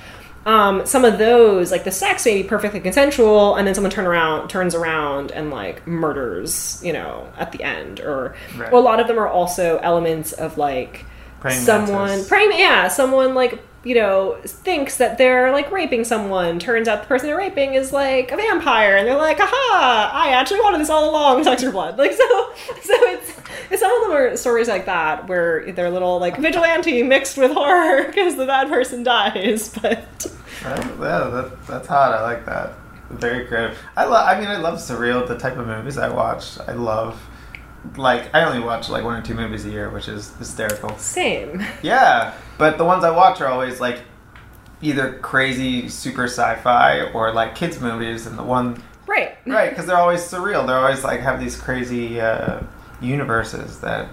Um, 0.47 0.85
some 0.85 1.05
of 1.05 1.19
those, 1.19 1.71
like 1.73 1.85
the 1.85 1.91
sex, 1.91 2.27
may 2.27 2.43
be 2.43 2.49
perfectly 2.49 2.81
consensual, 2.81 3.57
and 3.57 3.67
then 3.67 3.75
someone 3.75 3.91
turn 3.91 4.07
around, 4.07 4.49
turns 4.49 4.75
around, 4.75 5.31
and 5.33 5.51
like 5.51 5.87
murders, 5.87 6.81
you 6.85 6.93
know, 6.93 7.33
at 7.39 7.53
the 7.53 7.63
end. 7.63 8.01
Or, 8.01 8.35
Right. 8.57 8.71
or 8.73 8.79
a 8.79 8.83
lot 8.83 9.01
of 9.01 9.07
them 9.07 9.19
are 9.19 9.29
also 9.29 9.79
elements 9.79 10.33
of 10.33 10.59
like 10.59 11.07
Praying 11.41 11.61
someone 11.61 12.09
mantis. 12.09 12.29
praying 12.29 12.53
yeah 12.59 12.89
someone 12.89 13.35
like 13.35 13.59
you 13.85 13.95
know 13.95 14.39
thinks 14.45 14.97
that 14.97 15.19
they're 15.19 15.53
like 15.53 15.71
raping 15.71 16.05
someone 16.05 16.59
turns 16.59 16.89
out 16.89 17.03
the 17.03 17.07
person 17.07 17.27
they're 17.27 17.37
raping 17.37 17.75
is 17.75 17.93
like 17.93 18.33
a 18.33 18.37
vampire 18.37 18.97
and 18.97 19.07
they're 19.07 19.17
like 19.17 19.39
aha 19.39 20.11
i 20.13 20.31
actually 20.31 20.61
wanted 20.61 20.81
this 20.81 20.91
all 20.91 21.11
along 21.11 21.45
sucks 21.45 21.63
your 21.63 21.73
blood 21.73 21.97
like 21.99 22.13
so 22.13 22.53
so 22.83 22.95
it's, 23.09 23.33
it's 23.71 23.83
some 23.83 23.93
of 23.93 24.09
them 24.09 24.17
are 24.17 24.37
stories 24.37 24.69
like 24.69 24.87
that 24.87 25.29
where 25.29 25.71
they're 25.73 25.91
little 25.91 26.19
like 26.19 26.39
vigilante 26.39 27.03
mixed 27.03 27.37
with 27.37 27.53
horror 27.53 28.05
because 28.07 28.37
the 28.37 28.47
bad 28.47 28.69
person 28.69 29.03
dies 29.03 29.69
but? 29.83 30.27
Yeah, 30.63 30.75
that, 30.99 31.67
that's 31.67 31.87
hot. 31.87 32.15
I 32.15 32.23
like 32.23 32.47
that. 32.47 32.73
Very 33.11 33.47
creative. 33.47 33.79
I 33.97 34.05
love. 34.05 34.27
I 34.27 34.41
mean, 34.41 34.49
I 34.49 34.57
love 34.57 34.79
surreal. 34.79 35.27
The 35.27 35.39
type 35.39 35.59
of 35.59 35.67
movies 35.67 35.99
I 35.99 36.09
watch. 36.09 36.59
I 36.61 36.73
love. 36.73 37.21
Like 37.97 38.35
I 38.35 38.45
only 38.45 38.61
watch 38.61 38.89
like 38.89 39.05
one 39.05 39.15
or 39.17 39.23
two 39.23 39.35
movies 39.35 39.65
a 39.67 39.71
year, 39.71 39.91
which 39.91 40.09
is 40.09 40.35
hysterical. 40.37 40.97
same 40.99 41.63
Yeah, 41.83 42.35
but 42.59 42.79
the 42.79 42.85
ones 42.85 43.05
I 43.05 43.11
watch 43.11 43.41
are 43.41 43.47
always 43.49 43.81
like 43.81 44.01
either 44.83 45.19
crazy 45.21 45.89
super 45.89 46.25
sci-fi 46.25 47.03
or 47.13 47.33
like 47.33 47.55
kids 47.55 47.81
movies, 47.81 48.27
and 48.27 48.39
the 48.39 48.43
one 48.43 48.83
right 49.07 49.37
right 49.47 49.71
because 49.71 49.87
they're 49.87 49.97
always 49.97 50.21
surreal. 50.21 50.67
They're 50.67 50.79
always 50.79 51.05
like 51.05 51.21
have 51.21 51.39
these 51.41 51.61
crazy 51.61 52.21
uh, 52.21 52.61
universes 53.01 53.81
that 53.81 54.09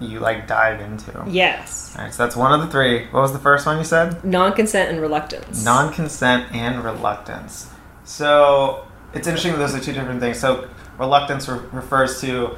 you 0.00 0.20
like 0.20 0.46
dive 0.46 0.80
into. 0.80 1.24
yes 1.28 1.94
All 1.98 2.04
right, 2.04 2.14
so 2.14 2.22
that's 2.24 2.36
one 2.36 2.52
of 2.52 2.60
the 2.60 2.68
three. 2.68 3.06
What 3.06 3.20
was 3.20 3.32
the 3.32 3.38
first 3.40 3.66
one 3.66 3.78
you 3.78 3.84
said? 3.84 4.22
non-consent 4.24 4.90
and 4.92 5.00
reluctance 5.00 5.64
Non-consent 5.64 6.52
and 6.54 6.84
reluctance. 6.84 7.68
So 8.04 8.86
it's 9.12 9.26
interesting 9.26 9.52
that 9.52 9.58
those 9.58 9.74
are 9.74 9.80
two 9.80 9.92
different 9.92 10.20
things. 10.20 10.38
So 10.38 10.68
reluctance 10.98 11.48
re- 11.48 11.58
refers 11.72 12.20
to 12.20 12.56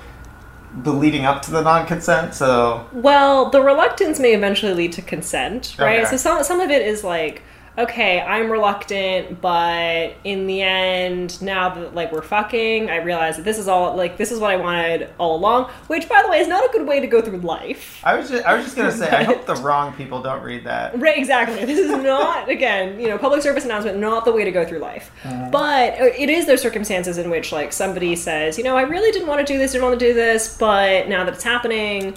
the 0.83 0.93
leading 0.93 1.25
up 1.25 1.43
to 1.43 1.51
the 1.51 1.63
non-consent. 1.63 2.35
So 2.35 2.87
Well, 2.93 3.51
the 3.51 3.63
reluctance 3.63 4.21
may 4.21 4.35
eventually 4.35 4.75
lead 4.75 4.93
to 4.93 5.03
consent, 5.03 5.77
right? 5.79 6.01
Okay. 6.01 6.11
So 6.11 6.17
some 6.17 6.45
some 6.45 6.61
of 6.61 6.71
it 6.71 6.83
is 6.83 7.03
like, 7.05 7.43
okay, 7.79 8.21
I'm 8.21 8.51
reluctant, 8.51 9.41
but 9.41 10.15
in 10.25 10.47
the 10.47 10.63
end, 10.63 11.41
now 11.43 11.75
that 11.75 11.95
like 11.95 12.13
we're 12.13 12.23
fucking, 12.23 12.91
I 12.91 12.97
realize 12.97 13.37
that 13.37 13.45
this 13.45 13.59
is 13.59 13.69
all 13.69 13.97
like 13.97 14.17
this 14.17 14.33
is 14.33 14.39
what 14.39 14.51
I 14.51 14.57
wanted 14.57 15.11
all 15.19 15.37
along. 15.37 15.71
Which, 15.87 16.09
by 16.09 16.23
the 16.23 16.29
way, 16.29 16.41
is 16.41 16.49
not 16.49 16.65
a 16.65 16.73
good 16.73 16.87
way 16.87 17.01
to 17.01 17.07
go 17.07 17.23
through 17.23 17.39
life. 17.39 18.01
I 18.05 18.17
was 18.17 18.31
just, 18.31 18.45
I 18.45 18.55
was 18.55 18.65
just 18.65 18.77
gonna 18.77 18.93
say 18.93 19.09
I 19.09 19.25
hope 19.25 19.47
the 19.47 19.55
wrong 19.63 19.93
people 19.95 20.23
don't 20.23 20.43
read 20.43 20.65
that. 20.65 20.99
Right, 20.99 21.17
exactly. 21.17 21.65
This 21.65 21.79
is 21.79 21.91
not, 21.91 22.49
again, 22.49 23.01
you 23.01 23.09
know, 23.09 23.19
public 23.19 23.43
service 23.43 23.65
announcement, 23.65 23.99
not 23.99 24.25
the 24.25 24.33
way 24.33 24.45
to 24.45 24.51
go 24.51 24.65
through 24.65 24.79
life. 24.79 25.11
But 25.51 26.01
uh, 26.01 26.05
it 26.17 26.31
is 26.31 26.47
those 26.47 26.63
circumstances 26.63 27.19
in 27.19 27.31
which, 27.31 27.53
like, 27.53 27.73
somebody 27.73 28.17
says, 28.17 28.59
you 28.59 28.65
know, 28.65 28.77
I 28.77 28.83
really 28.83 29.11
didn't 29.13 29.29
want 29.29 29.47
to 29.47 29.53
do 29.53 29.59
this, 29.59 29.73
didn't 29.73 29.85
want 29.85 29.99
to 29.99 30.07
do 30.07 30.15
this, 30.15 30.57
but 30.57 31.09
now 31.09 31.25
that 31.25 31.35
it's 31.35 31.45
happening, 31.45 32.17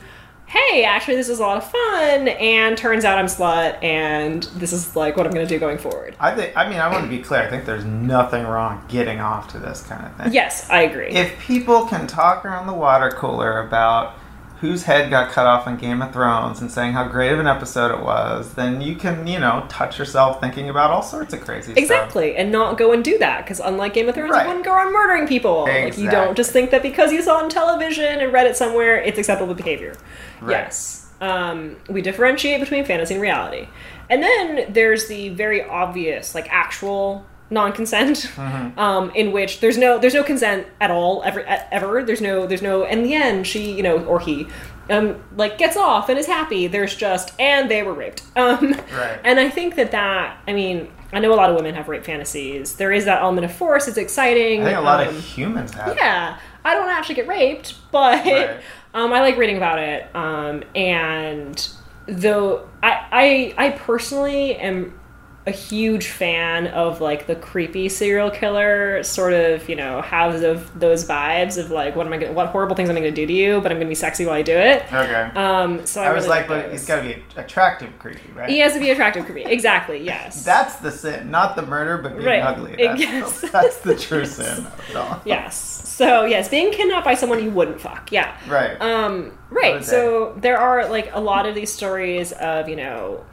hey, 0.53 0.83
actually, 0.83 1.15
this 1.15 1.29
is 1.29 1.39
a 1.39 1.41
lot 1.41 1.57
of 1.57 1.69
fun, 1.69 2.27
and 2.27 2.77
turns 2.77 3.05
out 3.05 3.17
I'm 3.17 3.25
slut, 3.25 3.83
and 3.83 4.43
this 4.55 4.71
is, 4.71 4.95
like, 4.95 5.17
what 5.17 5.25
I'm 5.25 5.33
going 5.33 5.47
to 5.47 5.53
do 5.53 5.59
going 5.59 5.79
forward. 5.79 6.15
I 6.19 6.35
think 6.35 6.55
I 6.55 6.69
mean 6.69 6.79
I 6.79 6.91
want 6.91 7.03
to 7.03 7.09
be 7.09 7.19
clear. 7.19 7.41
I 7.41 7.49
think 7.49 7.65
there's 7.65 7.85
nothing 7.85 8.43
wrong 8.43 8.85
getting 8.87 9.19
off 9.19 9.47
to 9.49 9.59
this 9.59 9.81
kind 9.83 10.05
of 10.05 10.15
thing. 10.15 10.33
Yes, 10.33 10.69
I 10.69 10.83
agree. 10.83 11.09
If 11.09 11.39
people 11.39 11.85
can 11.85 12.05
talk 12.05 12.45
around 12.45 12.67
the 12.67 12.73
water 12.73 13.09
cooler 13.09 13.65
about 13.65 14.15
whose 14.63 14.83
head 14.83 15.09
got 15.09 15.29
cut 15.29 15.45
off 15.45 15.67
in 15.67 15.75
Game 15.75 16.01
of 16.01 16.13
Thrones 16.13 16.61
and 16.61 16.71
saying 16.71 16.93
how 16.93 17.05
great 17.05 17.33
of 17.33 17.39
an 17.39 17.47
episode 17.47 17.91
it 17.93 18.01
was, 18.01 18.53
then 18.53 18.79
you 18.79 18.95
can, 18.95 19.27
you 19.27 19.37
know, 19.37 19.65
touch 19.67 19.99
yourself 19.99 20.39
thinking 20.39 20.69
about 20.69 20.89
all 20.89 21.03
sorts 21.03 21.33
of 21.33 21.41
crazy 21.41 21.73
stuff. 21.73 21.77
Exactly, 21.77 22.37
and 22.37 22.49
not 22.49 22.77
go 22.77 22.93
and 22.93 23.03
do 23.03 23.17
that 23.17 23.43
because 23.43 23.59
unlike 23.59 23.93
Game 23.93 24.07
of 24.07 24.15
Thrones, 24.15 24.31
Right. 24.31 24.43
you 24.43 24.47
wouldn't 24.47 24.63
go 24.63 24.73
around 24.73 24.93
murdering 24.93 25.27
people. 25.27 25.63
Like 25.63 25.97
you 25.97 26.09
don't 26.09 26.37
just 26.37 26.51
think 26.53 26.71
that 26.71 26.81
because 26.81 27.11
you 27.11 27.21
saw 27.21 27.39
it 27.41 27.43
on 27.43 27.49
television 27.49 28.21
and 28.21 28.31
read 28.31 28.47
it 28.47 28.55
somewhere, 28.55 28.95
it's 29.01 29.19
acceptable 29.19 29.53
behavior. 29.53 29.97
Right. 30.39 30.51
Yes, 30.51 31.11
um, 31.19 31.75
we 31.89 32.01
differentiate 32.01 32.61
between 32.61 32.85
fantasy 32.85 33.15
and 33.15 33.21
reality, 33.21 33.67
and 34.09 34.23
then 34.23 34.71
there's 34.71 35.07
the 35.07 35.27
very 35.27 35.61
obvious, 35.61 36.33
like 36.33 36.47
actual 36.49 37.25
non-consent, 37.53 38.17
Mm-hmm. 38.35 38.79
um, 38.79 39.11
in 39.11 39.31
which 39.31 39.59
there's 39.61 39.77
no 39.77 39.97
there's 39.99 40.13
no 40.13 40.23
consent 40.23 40.67
at 40.81 40.91
all 40.91 41.21
ever 41.23 41.41
ever. 41.71 42.03
There's 42.03 42.21
no 42.21 42.45
there's 42.47 42.61
no. 42.61 42.83
In 42.85 43.03
the 43.03 43.13
end, 43.13 43.47
she 43.47 43.71
you 43.71 43.83
know 43.83 44.03
or 44.05 44.19
he. 44.19 44.47
Um, 44.89 45.23
like 45.37 45.57
gets 45.57 45.77
off 45.77 46.09
and 46.09 46.19
is 46.19 46.25
happy. 46.25 46.67
There's 46.67 46.93
just 46.93 47.33
and 47.39 47.71
they 47.71 47.83
were 47.83 47.93
raped. 47.93 48.23
Um, 48.35 48.73
Right. 48.93 49.17
and 49.23 49.39
I 49.39 49.49
think 49.49 49.75
that 49.75 49.91
that, 49.91 50.37
I 50.45 50.51
mean, 50.51 50.91
I 51.13 51.19
know 51.19 51.33
a 51.33 51.35
lot 51.37 51.49
of 51.49 51.55
women 51.55 51.73
have 51.75 51.87
rape 51.87 52.03
fantasies. 52.03 52.75
There 52.75 52.91
is 52.91 53.05
that 53.05 53.21
element 53.21 53.45
of 53.45 53.53
force. 53.53 53.87
It's 53.87 53.95
exciting. 53.97 54.61
I 54.61 54.65
think 54.65 54.77
a 54.77 54.81
lot 54.81 55.07
um, 55.07 55.15
of 55.15 55.23
humans 55.23 55.71
have. 55.73 55.95
Yeah, 55.95 56.37
I 56.65 56.73
don't 56.73 56.89
actually 56.89 57.15
get 57.15 57.29
raped, 57.29 57.75
but 57.93 58.25
Right. 58.25 58.59
um, 58.93 59.13
I 59.13 59.21
like 59.21 59.37
reading 59.37 59.55
about 59.55 59.79
it. 59.79 60.13
Um, 60.13 60.63
and 60.75 61.65
though 62.05 62.67
I, 62.83 63.53
I, 63.57 63.67
I 63.67 63.69
personally 63.69 64.57
am 64.57 64.99
a 65.45 65.51
huge 65.51 66.07
fan 66.07 66.67
of 66.67 67.01
like 67.01 67.27
the 67.27 67.35
creepy 67.35 67.89
serial 67.89 68.31
killer 68.31 69.03
sort 69.03 69.33
of 69.33 69.67
you 69.67 69.75
know 69.75 70.01
has 70.01 70.41
of 70.41 70.79
those 70.79 71.05
vibes 71.05 71.57
of 71.57 71.69
like 71.69 71.97
what 71.97 72.07
am 72.07 72.13
I 72.13 72.17
gonna, 72.17 72.31
what 72.31 72.47
horrible 72.47 72.75
things 72.77 72.89
am 72.89 72.95
I 72.95 73.01
going 73.01 73.13
to 73.13 73.21
do 73.21 73.27
to 73.27 73.33
you, 73.33 73.59
but 73.59 73.69
I'm 73.71 73.77
going 73.77 73.87
to 73.87 73.91
be 73.91 73.95
sexy 73.95 74.25
while 74.25 74.35
I 74.35 74.41
do 74.41 74.55
it. 74.55 74.83
Okay. 74.93 75.31
Um, 75.35 75.85
so 75.85 76.01
I, 76.01 76.07
I 76.07 76.13
was 76.13 76.23
really 76.25 76.39
like, 76.39 76.47
but 76.47 76.71
he's 76.71 76.85
got 76.85 77.01
to 77.01 77.01
be 77.03 77.23
attractive, 77.35 77.97
creepy, 77.99 78.31
right? 78.33 78.49
He 78.49 78.59
has 78.59 78.73
to 78.73 78.79
be 78.79 78.89
attractive, 78.91 79.25
creepy. 79.25 79.43
Exactly. 79.43 80.01
Yes. 80.13 80.45
That's 80.45 80.75
the 80.77 80.91
sin, 80.91 81.29
not 81.31 81.55
the 81.55 81.61
murder, 81.63 81.97
but 81.97 82.13
being 82.13 82.25
Right. 82.25 82.41
ugly. 82.43 82.75
That's, 82.77 82.99
guess. 83.01 83.41
that's 83.51 83.77
the 83.79 83.95
true 84.07 84.25
sin 84.25 84.65
of 84.65 84.89
it 84.89 84.95
all. 84.95 85.21
yes. 85.25 85.55
So 85.89 86.25
yes, 86.25 86.47
being 86.49 86.71
kidnapped 86.71 87.05
by 87.05 87.15
someone 87.15 87.43
you 87.43 87.51
wouldn't 87.51 87.79
fuck. 87.81 88.11
Yeah. 88.11 88.35
Right. 88.47 88.79
Um, 88.81 89.37
right. 89.49 89.83
So 89.83 90.35
there 90.37 90.57
are 90.57 90.89
like 90.89 91.09
a 91.13 91.19
lot 91.19 91.45
of 91.45 91.53
these 91.55 91.71
stories 91.71 92.31
of 92.33 92.67
you 92.69 92.75
know, 92.75 93.25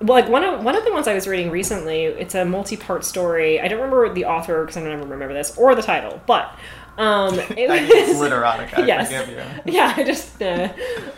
well, 0.00 0.20
like 0.20 0.28
one 0.28 0.42
of 0.44 0.62
one 0.64 0.76
of 0.76 0.84
the 0.84 0.92
ones 0.92 1.06
I 1.08 1.14
was 1.14 1.26
reading 1.28 1.50
recently. 1.50 2.04
It's 2.04 2.34
a 2.34 2.44
multi-part 2.44 3.04
story. 3.04 3.60
I 3.60 3.68
don't 3.68 3.78
remember 3.80 4.12
the 4.12 4.24
author 4.26 4.62
because 4.62 4.76
I 4.76 4.80
don't 4.82 4.92
ever 4.92 5.02
remember 5.06 5.34
this 5.34 5.56
or 5.56 5.74
the 5.74 5.82
title, 5.82 6.20
but 6.26 6.54
um, 6.98 7.34
it 7.38 7.52
it's 7.56 8.10
was. 8.10 8.20
Yes. 8.86 9.10
forgive 9.12 9.28
you. 9.66 9.72
Yeah, 9.72 9.94
I 9.96 10.04
just. 10.04 10.40
Uh, 10.42 10.68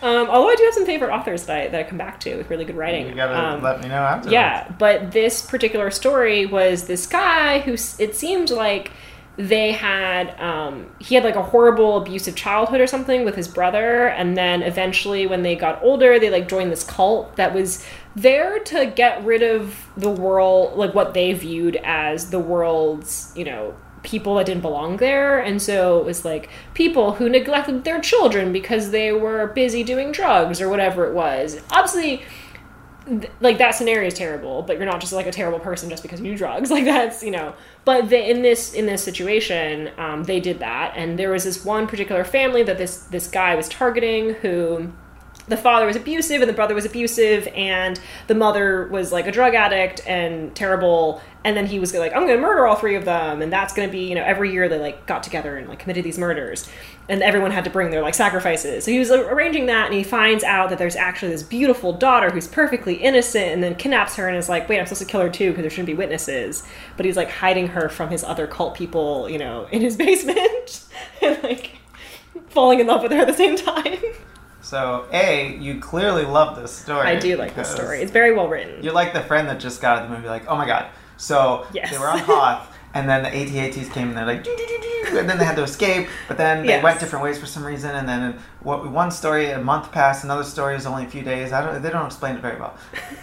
um, 0.03 0.29
although 0.29 0.49
I 0.49 0.55
do 0.57 0.65
have 0.65 0.75
some 0.75 0.87
favorite 0.87 1.11
authors 1.13 1.45
that 1.47 1.57
I, 1.57 1.69
that 1.69 1.87
I 1.87 1.89
come 1.89 1.99
back 1.99 2.21
to 2.21 2.37
with 2.37 2.49
really 2.51 2.65
good 2.65 2.77
writing. 2.77 3.09
You 3.09 3.15
gotta 3.15 3.37
Um, 3.39 3.63
let 3.63 3.81
me 3.83 3.89
know 3.89 3.95
after. 4.03 4.31
yeah, 4.31 4.71
but 4.79 5.11
this 5.13 5.45
particular 5.45 5.91
story 5.91 6.47
was 6.47 6.85
this 6.87 7.07
guy 7.07 7.61
who 7.61 7.73
it 7.99 8.15
seemed 8.15 8.51
like 8.51 8.91
they 9.39 9.73
had 9.73 10.39
um, 10.41 10.87
he 10.99 11.15
had 11.15 11.23
like 11.25 11.37
a 11.37 11.43
horrible 11.43 11.99
abusive 11.99 12.35
childhood 12.37 12.81
or 12.81 12.87
something 12.87 13.25
with 13.27 13.35
his 13.35 13.49
brother, 13.49 14.07
and 14.09 14.35
then 14.37 14.63
eventually 14.63 15.27
when 15.27 15.43
they 15.43 15.55
got 15.57 15.83
older, 15.83 16.19
they 16.19 16.31
like 16.31 16.49
joined 16.49 16.73
this 16.73 16.85
cult 16.85 17.37
that 17.37 17.53
was 17.53 17.85
there 18.17 18.59
to 18.59 18.87
get 18.87 19.25
rid 19.25 19.43
of 19.43 19.89
the 19.97 20.11
world, 20.11 20.77
like 20.77 20.95
what 20.95 21.15
they 21.15 21.33
viewed 21.35 21.77
as 21.77 22.31
the 22.31 22.41
world's, 22.41 23.33
you 23.37 23.45
know. 23.45 23.75
People 24.03 24.37
that 24.37 24.47
didn't 24.47 24.63
belong 24.63 24.99
there, 24.99 25.41
and 25.41 25.61
so 25.61 25.99
it 25.99 26.05
was 26.05 26.25
like 26.25 26.49
people 26.75 27.15
who 27.15 27.29
neglected 27.29 27.83
their 27.83 28.01
children 28.01 28.53
because 28.53 28.93
they 28.93 29.11
were 29.11 29.49
busy 29.49 29.83
doing 29.83 30.13
drugs 30.13 30.61
or 30.61 30.69
whatever 30.69 31.07
it 31.07 31.13
was. 31.13 31.61
Obviously, 31.73 32.23
like 33.41 33.59
that 33.59 33.73
scenario 33.73 34.09
is 34.09 34.15
terrible 34.15 34.63
but 34.63 34.77
you're 34.77 34.87
not 34.87 35.01
just 35.01 35.13
like 35.13 35.27
a 35.27 35.33
terrible 35.33 35.61
person 35.61 35.89
just 35.89 36.03
because 36.03 36.21
you 36.21 36.33
do 36.33 36.37
drugs 36.37 36.71
like 36.73 36.85
that's 36.85 37.23
you 37.23 37.31
know 37.31 37.55
but 37.85 38.13
in 38.13 38.43
this 38.43 38.75
in 38.75 38.87
this 38.87 39.03
situation 39.03 39.91
um, 39.97 40.25
they 40.25 40.41
did 40.41 40.59
that 40.59 40.93
and 40.97 41.19
there 41.19 41.31
was 41.31 41.45
this 41.45 41.65
one 41.65 41.87
particular 41.87 42.25
family 42.25 42.63
that 42.63 42.79
this 42.79 42.99
this 43.05 43.29
guy 43.29 43.55
was 43.55 43.69
targeting 43.69 44.35
who 44.35 44.93
the 45.49 45.57
father 45.57 45.87
was 45.87 45.97
abusive 45.97 46.41
and 46.43 46.49
the 46.49 46.55
brother 46.55 46.75
was 46.75 46.85
abusive 46.85 47.47
and 47.55 48.01
the 48.27 48.35
mother 48.35 48.89
was 48.89 49.13
like 49.13 49.27
a 49.27 49.33
drug 49.33 49.55
addict 49.55 50.01
and 50.07 50.55
terrible. 50.55 51.21
And 51.45 51.57
then 51.57 51.67
he 51.67 51.79
was 51.79 51.95
like 51.95 52.13
i'm 52.13 52.27
gonna 52.27 52.41
murder 52.41 52.67
all 52.67 52.75
three 52.75 52.97
of 52.97 53.05
them. 53.05 53.43
And 53.43 53.53
that's 53.53 53.73
gonna 53.73 53.91
be 53.91 54.09
you 54.09 54.15
know 54.15 54.25
every 54.25 54.53
year 54.53 54.69
they 54.69 54.79
like 54.79 55.07
got 55.07 55.23
together 55.23 55.57
and 55.57 55.69
like 55.69 55.79
committed 55.79 56.05
these 56.05 56.19
murders. 56.19 56.69
And 57.09 57.23
everyone 57.23 57.53
had 57.53 57.65
to 57.65 57.71
bring 57.71 57.91
their 57.91 58.03
like 58.03 58.17
sacrifices. 58.17 58.85
So 58.85 58.91
he 58.91 58.99
was 58.99 59.11
like, 59.11 59.21
arranging 59.21 59.67
that 59.67 59.87
and 59.87 59.95
he 59.95 60.03
finds 60.03 60.43
out 60.43 60.71
that 60.71 60.79
there's 60.79 60.97
actually 60.97 61.31
this 61.31 61.45
beautiful 61.45 61.93
daughter 61.93 62.31
who's 62.31 62.49
perfectly 62.49 62.95
innocent 62.95 63.53
and 63.53 63.63
then 63.63 63.77
kidnaps 63.77 64.17
her 64.17 64.27
and 64.29 64.37
is 64.37 64.49
like 64.49 64.69
wait 64.69 64.81
i'm 64.81 64.87
supposed 64.87 65.03
to 65.03 65.07
kill 65.07 65.21
her 65.21 65.31
too 65.31 65.51
because 65.51 65.63
there 65.63 65.71
shouldn't 65.71 65.87
be 65.87 65.95
witnesses. 65.95 66.65
But 66.97 67.07
he's 67.07 67.17
like 67.17 67.31
hiding 67.31 67.69
her 67.69 67.89
from 67.89 68.11
his 68.11 68.25
other 68.25 68.49
cult 68.49 68.75
people 68.75 69.31
you 69.31 69.39
know 69.39 69.69
in 69.71 69.81
his 69.81 69.97
basement 70.07 70.85
and 71.23 71.41
like 71.45 71.79
falling 72.49 72.81
in 72.81 72.87
love 72.89 73.03
with 73.03 73.13
her 73.13 73.21
at 73.21 73.29
the 73.29 73.35
same 73.35 73.57
time 73.57 73.99
So, 74.67 75.07
A, 75.13 75.57
you 75.59 75.79
clearly 75.79 76.25
love 76.25 76.57
this 76.61 76.73
story. 76.73 77.07
I 77.07 77.15
do 77.15 77.37
like 77.37 77.55
this 77.55 77.71
story. 77.71 78.03
It's 78.03 78.11
very 78.11 78.35
well 78.35 78.49
written. 78.49 78.83
You're 78.83 78.95
like 78.95 79.13
the 79.13 79.21
friend 79.21 79.47
that 79.49 79.61
just 79.61 79.81
got 79.81 79.99
out 79.99 80.03
of 80.03 80.11
the 80.11 80.17
movie, 80.17 80.29
like, 80.29 80.45
oh 80.49 80.57
my 80.57 80.67
god. 80.67 80.87
So, 81.17 81.69
Yes. 81.73 81.93
they 81.93 81.99
were 81.99 82.09
on 82.09 82.19
Hoth, 82.19 82.67
and 82.93 83.09
then 83.09 83.23
the 83.23 83.29
AT-ATs 83.29 83.89
came 83.91 84.09
and 84.09 84.17
they're 84.17 84.27
like, 84.27 84.43
"Doo, 84.43 84.57
doo, 84.57 84.67
doo, 84.67 84.79
doo," 85.13 85.19
and 85.21 85.31
then 85.31 85.39
they 85.39 85.45
had 85.45 85.55
to 85.55 85.63
escape, 85.63 86.09
but 86.27 86.37
then 86.37 86.63
they 86.63 86.71
Yes. 86.73 86.83
went 86.83 86.99
different 86.99 87.23
ways 87.25 87.39
for 87.39 87.47
some 87.47 87.65
reason, 87.65 87.95
and 87.95 88.09
then 88.09 88.41
what 88.59 88.91
one 88.91 89.13
story, 89.13 89.53
a 89.53 89.59
month 89.61 89.93
passed, 89.93 90.25
another 90.25 90.43
story 90.43 90.75
is 90.75 90.85
only 90.85 91.05
a 91.05 91.09
few 91.09 91.23
days. 91.23 91.53
I 91.53 91.65
don't, 91.65 91.81
they 91.81 91.91
don't 91.91 92.07
explain 92.07 92.35
it 92.35 92.43
very 92.43 92.59
well. 92.59 92.75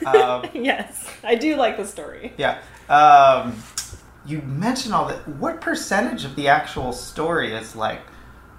Um, 0.05 0.49
yes, 0.53 1.05
I 1.25 1.35
do 1.35 1.57
like 1.57 1.75
the 1.75 1.85
story. 1.85 2.31
Yeah. 2.37 2.59
Um, 2.87 3.61
you 4.25 4.41
mentioned 4.43 4.93
all 4.93 5.07
that. 5.09 5.27
What 5.27 5.59
percentage 5.59 6.23
of 6.23 6.37
the 6.37 6.47
actual 6.47 6.93
story 6.93 7.53
is 7.53 7.75
like 7.75 7.99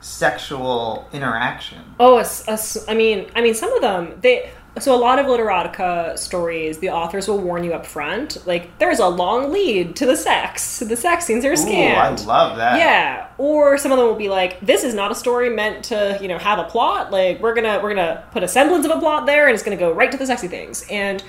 sexual 0.05 1.09
interaction? 1.13 1.83
Oh, 1.99 2.19
a 2.19 2.27
a 2.49 2.59
I 2.89 2.95
mean, 2.95 3.27
I 3.35 3.41
mean, 3.41 3.55
some 3.55 3.73
of 3.73 3.81
them 3.81 4.19
they. 4.21 4.51
So 4.81 4.93
a 4.93 4.99
lot 4.99 5.21
of 5.21 5.27
literotica 5.27 6.19
stories, 6.19 6.79
the 6.79 6.91
authors 6.91 7.29
will 7.29 7.39
warn 7.39 7.63
you 7.63 7.73
up 7.73 7.87
front, 7.87 8.45
like 8.45 8.77
there's 8.79 8.99
a 8.99 9.07
long 9.07 9.53
lead 9.53 9.95
to 9.97 10.05
the 10.05 10.17
sex. 10.17 10.81
The 10.81 10.97
sex 10.97 11.27
scenes 11.27 11.45
are 11.45 11.55
scanned. 11.55 12.19
Ooh, 12.19 12.25
I 12.25 12.27
love 12.27 12.57
that. 12.57 12.81
Yeah, 12.81 13.29
or 13.39 13.79
some 13.79 13.93
of 13.93 13.99
them 13.99 14.09
will 14.09 14.17
be 14.17 14.29
like, 14.29 14.59
"This 14.61 14.83
is 14.83 14.93
not 14.93 15.13
a 15.13 15.15
story 15.15 15.49
meant 15.49 15.85
to, 15.85 16.19
you 16.21 16.27
know, 16.27 16.39
have 16.39 16.59
a 16.59 16.65
plot. 16.65 17.13
Like 17.13 17.41
we're 17.41 17.55
gonna 17.55 17.79
we're 17.83 17.95
gonna 17.95 18.25
put 18.33 18.43
a 18.43 18.49
semblance 18.49 18.85
of 18.85 18.91
a 18.91 18.99
plot 18.99 19.27
there, 19.27 19.47
and 19.47 19.55
it's 19.55 19.63
gonna 19.63 19.77
go 19.77 19.93
right 19.93 20.11
to 20.11 20.19
the 20.19 20.27
sexy 20.27 20.49
things." 20.49 20.85
And 20.91 21.23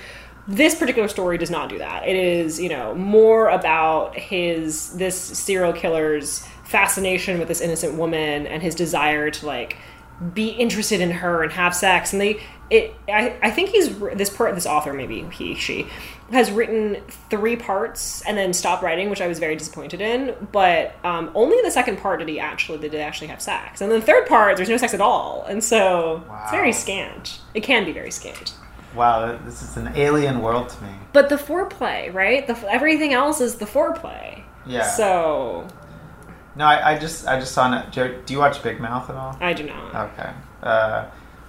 this 0.47 0.75
particular 0.75 1.07
story 1.07 1.37
does 1.37 1.51
not 1.51 1.69
do 1.69 1.77
that. 1.77 2.07
It 2.07 2.15
is, 2.15 2.59
you 2.59 2.69
know, 2.69 2.95
more 2.95 3.49
about 3.49 4.17
his 4.17 4.89
this 4.93 5.15
serial 5.15 5.71
killer's 5.73 6.43
fascination 6.65 7.39
with 7.39 7.47
this 7.47 7.61
innocent 7.61 7.95
woman 7.95 8.45
and 8.47 8.61
his 8.61 8.75
desire 8.75 9.31
to 9.31 9.45
like 9.45 9.77
be 10.33 10.49
interested 10.49 11.01
in 11.01 11.11
her 11.11 11.43
and 11.43 11.51
have 11.53 11.75
sex. 11.75 12.11
And 12.13 12.21
they 12.21 12.39
it 12.69 12.95
i, 13.07 13.35
I 13.43 13.51
think 13.51 13.69
he's 13.69 13.97
this 13.99 14.29
part 14.29 14.55
this 14.55 14.65
author 14.65 14.91
maybe 14.91 15.21
he 15.31 15.53
she 15.53 15.87
has 16.31 16.49
written 16.49 16.97
three 17.29 17.55
parts 17.55 18.23
and 18.23 18.35
then 18.35 18.53
stopped 18.53 18.81
writing 18.81 19.11
which 19.11 19.21
i 19.21 19.27
was 19.27 19.37
very 19.37 19.55
disappointed 19.55 20.01
in. 20.01 20.35
But 20.51 20.95
um, 21.03 21.29
only 21.35 21.61
the 21.61 21.69
second 21.69 21.99
part 21.99 22.19
did 22.19 22.27
he 22.27 22.39
actually 22.39 22.79
did 22.79 22.91
they 22.91 23.01
actually 23.01 23.27
have 23.27 23.41
sex. 23.41 23.81
And 23.81 23.91
then 23.91 23.99
the 23.99 24.05
third 24.05 24.25
part 24.25 24.57
there's 24.57 24.69
no 24.69 24.77
sex 24.77 24.93
at 24.93 25.01
all. 25.01 25.45
And 25.47 25.63
so 25.63 26.23
it's 26.41 26.51
very 26.51 26.71
scant. 26.71 27.39
It 27.53 27.61
can 27.61 27.85
be 27.85 27.91
very 27.91 28.09
scant. 28.11 28.55
Wow, 28.95 29.37
this 29.45 29.61
is 29.61 29.77
an 29.77 29.91
alien 29.95 30.41
world 30.41 30.69
to 30.69 30.83
me. 30.83 30.89
but 31.13 31.29
the 31.29 31.35
foreplay 31.35 32.11
right? 32.11 32.47
The 32.47 32.57
everything 32.71 33.13
else 33.13 33.41
is 33.41 33.55
the 33.55 33.65
foreplay. 33.65 34.41
Yeah. 34.65 34.87
so 34.87 35.67
No, 36.55 36.65
I, 36.65 36.93
I 36.93 36.99
just 36.99 37.27
I 37.27 37.39
just 37.39 37.51
saw 37.53 37.71
it. 37.77 37.91
Do 37.91 38.21
do 38.25 38.33
you 38.33 38.39
watch 38.39 38.61
Big 38.63 38.79
Mouth 38.79 39.09
at 39.09 39.15
all? 39.15 39.37
i 39.41 39.53
do 39.53 39.63
not 39.63 39.95
Okay. 40.11 40.29
Uh, 40.63 41.05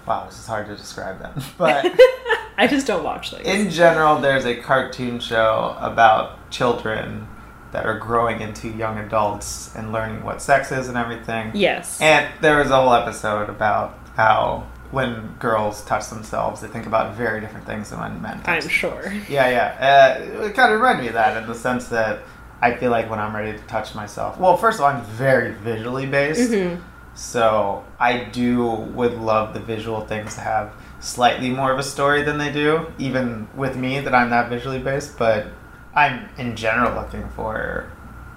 wow, 0.07 0.27
this 0.27 0.39
is 0.39 0.47
hard 0.47 0.67
to 0.69 0.77
describe 0.77 1.21
that. 1.21 1.43
But 1.59 1.85
i 2.59 2.67
just 2.67 2.87
don't 2.87 3.05
watch 3.05 3.31
things 3.31 3.47
in 3.47 3.71
general, 3.71 4.19
there's 4.19 4.45
a 4.47 4.57
cartoon 4.57 5.21
show 5.21 5.77
about 5.79 6.51
children 6.51 7.29
that 7.73 7.85
are 7.85 7.99
growing 7.99 8.41
into 8.41 8.69
young 8.69 8.97
adults 8.99 9.75
and 9.77 9.93
learning 9.93 10.23
what 10.25 10.41
sex 10.41 10.73
is 10.73 10.89
and 10.89 10.97
everything. 10.97 11.51
yes 11.55 12.01
And 12.01 12.27
there 12.41 12.59
was 12.59 12.71
a 12.71 12.77
whole 12.81 12.95
episode 12.95 13.51
about 13.51 13.99
how 14.17 14.67
when 14.93 15.35
girls 15.39 15.85
touch 15.85 16.09
themselves, 16.09 16.61
they 16.63 16.69
think 16.69 16.87
about 16.87 17.15
very 17.17 17.41
different 17.41 17.67
things 17.67 17.91
than 17.91 17.99
when 18.01 18.23
men 18.23 18.41
touch 18.43 18.63
i'm 18.65 18.69
sure 18.71 19.13
Yeah, 19.29 19.49
yeah. 19.51 20.17
Uh, 20.41 20.43
it 20.47 20.55
kind 20.55 20.73
of 20.73 20.81
reminded 20.81 21.03
me 21.03 21.09
of 21.09 21.15
that 21.15 21.37
in 21.43 21.47
the 21.49 21.55
sense 21.55 21.89
that 21.89 22.21
I 22.63 22.75
feel 22.75 22.91
like 22.91 23.11
when 23.11 23.19
I'm 23.19 23.35
ready 23.37 23.57
to 23.57 23.65
touch 23.67 23.95
myself. 23.95 24.39
Well, 24.39 24.57
first 24.57 24.79
of 24.79 24.85
all, 24.85 24.91
I'm 24.91 25.03
very 25.05 25.53
visually 25.53 26.07
based, 26.07 26.51
Mhm. 26.51 26.79
so 27.15 27.85
I 28.01 28.25
do 28.33 28.65
would 28.67 29.15
love 29.19 29.53
the 29.55 29.61
visual 29.61 30.01
things 30.03 30.35
to 30.37 30.41
have 30.41 30.71
slightly 31.01 31.51
more 31.51 31.71
of 31.71 31.79
a 31.79 31.83
story 31.83 32.23
than 32.23 32.39
they 32.39 32.51
do, 32.51 32.87
even 32.99 33.49
with 33.55 33.77
me 33.77 34.01
that 34.01 34.15
I'm 34.15 34.31
not 34.31 34.49
visually 34.49 34.79
based. 34.79 35.19
But 35.19 35.47
I'm 35.95 36.29
in 36.39 36.57
general 36.57 36.95
looking 36.95 37.29
for 37.37 37.87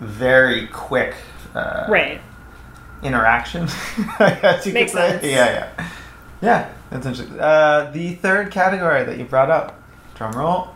very 0.02 0.68
quick 0.68 1.16
uh, 1.56 1.86
right 1.90 2.22
interaction. 3.02 3.64
I 4.20 4.38
guess 4.42 4.66
you 4.68 4.74
Makes 4.74 4.92
could 4.92 4.98
say. 5.00 5.10
sense. 5.12 5.24
Yeah, 5.26 5.46
yeah, 5.80 5.86
yeah. 6.42 6.66
That's 6.90 7.06
interesting. 7.06 7.40
Uh, 7.40 7.90
the 7.94 8.16
third 8.16 8.52
category 8.52 9.04
that 9.06 9.18
you 9.18 9.24
brought 9.26 9.50
up, 9.50 9.80
drum 10.16 10.34
roll. 10.34 10.70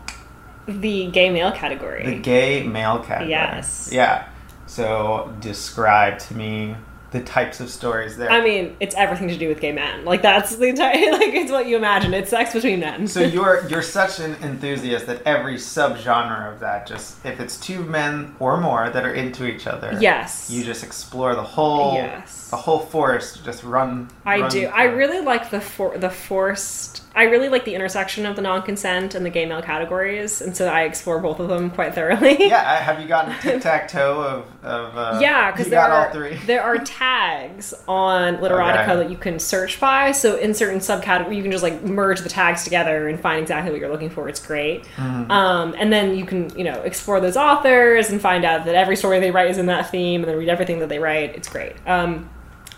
The 0.68 1.08
gay 1.12 1.30
male 1.30 1.52
category 1.52 2.06
The 2.06 2.20
gay 2.20 2.64
male 2.64 3.00
category. 3.00 3.32
Yes. 3.32 3.90
Yeah. 3.92 4.28
So 4.66 5.36
describe 5.40 6.20
to 6.20 6.36
me 6.36 6.76
the 7.14 7.22
types 7.22 7.60
of 7.62 7.70
stories 7.70 8.18
there. 8.18 8.30
I 8.30 8.42
mean, 8.42 8.76
it's 8.82 8.94
everything 8.96 9.30
to 9.30 9.38
do 9.38 9.48
with 9.48 9.62
gay 9.62 9.72
men. 9.72 10.04
Like 10.04 10.22
that's 10.22 10.56
the 10.58 10.66
entire 10.68 10.94
like 11.14 11.34
it's 11.34 11.52
what 11.52 11.68
you 11.68 11.78
imagine. 11.78 12.14
It's 12.14 12.30
sex 12.30 12.52
between 12.54 12.80
men. 12.82 13.08
so 13.08 13.22
you're 13.36 13.66
you're 13.70 13.82
such 13.82 14.20
an 14.20 14.36
enthusiast 14.42 15.06
that 15.08 15.22
every 15.26 15.56
subgenre 15.56 16.52
of 16.54 16.60
that 16.60 16.86
just 16.88 17.26
if 17.26 17.40
it's 17.40 17.58
two 17.60 17.84
men 17.84 18.36
or 18.40 18.60
more 18.60 18.90
that 18.90 19.06
are 19.06 19.14
into 19.14 19.46
each 19.48 19.66
other. 19.68 19.98
yes, 20.02 20.50
You 20.50 20.64
just 20.64 20.84
explore 20.84 21.36
the 21.36 21.44
whole 21.44 21.94
Yes. 21.96 22.50
the 22.50 22.58
whole 22.58 22.80
forest. 22.80 23.46
Just 23.46 23.64
run. 23.64 24.10
I 24.26 24.42
run 24.42 24.50
do. 24.52 24.66
I 24.68 24.84
really 24.84 25.22
like 25.22 25.50
the 25.52 25.62
for 25.62 25.98
the 25.98 26.10
forced. 26.10 27.04
I 27.16 27.24
really 27.26 27.48
like 27.50 27.64
the 27.64 27.76
intersection 27.76 28.26
of 28.26 28.36
the 28.36 28.42
non-consent 28.42 29.14
and 29.14 29.24
the 29.24 29.30
gay 29.30 29.46
male 29.46 29.62
categories, 29.62 30.42
and 30.42 30.58
so 30.58 30.68
I 30.68 30.82
explore 30.84 31.20
both 31.20 31.40
of 31.40 31.48
them 31.48 31.70
quite 31.70 31.94
thoroughly. 31.94 32.38
Yeah. 32.48 32.82
Have 32.84 33.00
you 33.00 33.08
gotten 33.08 33.34
tic 33.42 33.62
tac 33.62 33.88
toe 33.88 34.22
of 34.24 34.66
of? 34.66 34.98
Uh, 34.98 35.20
Yeah, 35.22 35.52
because 35.52 35.70
there 35.70 35.80
got 35.80 35.92
are 35.92 36.08
all 36.08 36.14
three. 36.14 36.38
there 36.48 36.64
are 36.64 36.78
tags 37.04 37.74
on 37.88 38.38
Literotica 38.38 38.84
Okay. 38.84 38.96
that 38.96 39.10
you 39.10 39.18
can 39.18 39.40
search 39.40 39.80
by. 39.80 40.12
So 40.12 40.36
in 40.38 40.54
certain 40.54 40.80
subcategories, 40.80 41.36
you 41.36 41.42
can 41.44 41.52
just 41.52 41.64
like 41.64 41.84
merge 41.84 42.22
the 42.22 42.30
tags 42.30 42.64
together 42.64 43.08
and 43.08 43.20
find 43.20 43.42
exactly 43.42 43.72
what 43.72 43.80
you're 43.80 43.92
looking 43.92 44.10
for. 44.10 44.30
It's 44.30 44.46
great. 44.46 44.86
Um, 44.98 45.76
and 45.78 45.92
then 45.92 46.16
you 46.18 46.26
can 46.26 46.50
you 46.58 46.64
know 46.64 46.82
explore 46.82 47.20
those 47.20 47.38
authors 47.38 48.10
and 48.10 48.22
find 48.22 48.46
out 48.46 48.66
that 48.66 48.76
every 48.76 48.96
story 48.96 49.20
they 49.20 49.32
write 49.32 49.50
is 49.50 49.58
in 49.58 49.66
that 49.68 49.90
theme, 49.90 50.22
and 50.22 50.30
then 50.30 50.38
read 50.38 50.50
everything 50.50 50.80
that 50.80 50.90
they 50.90 51.00
write. 51.00 51.36
It's 51.36 51.50
great. 51.50 51.74
Um, 51.88 52.30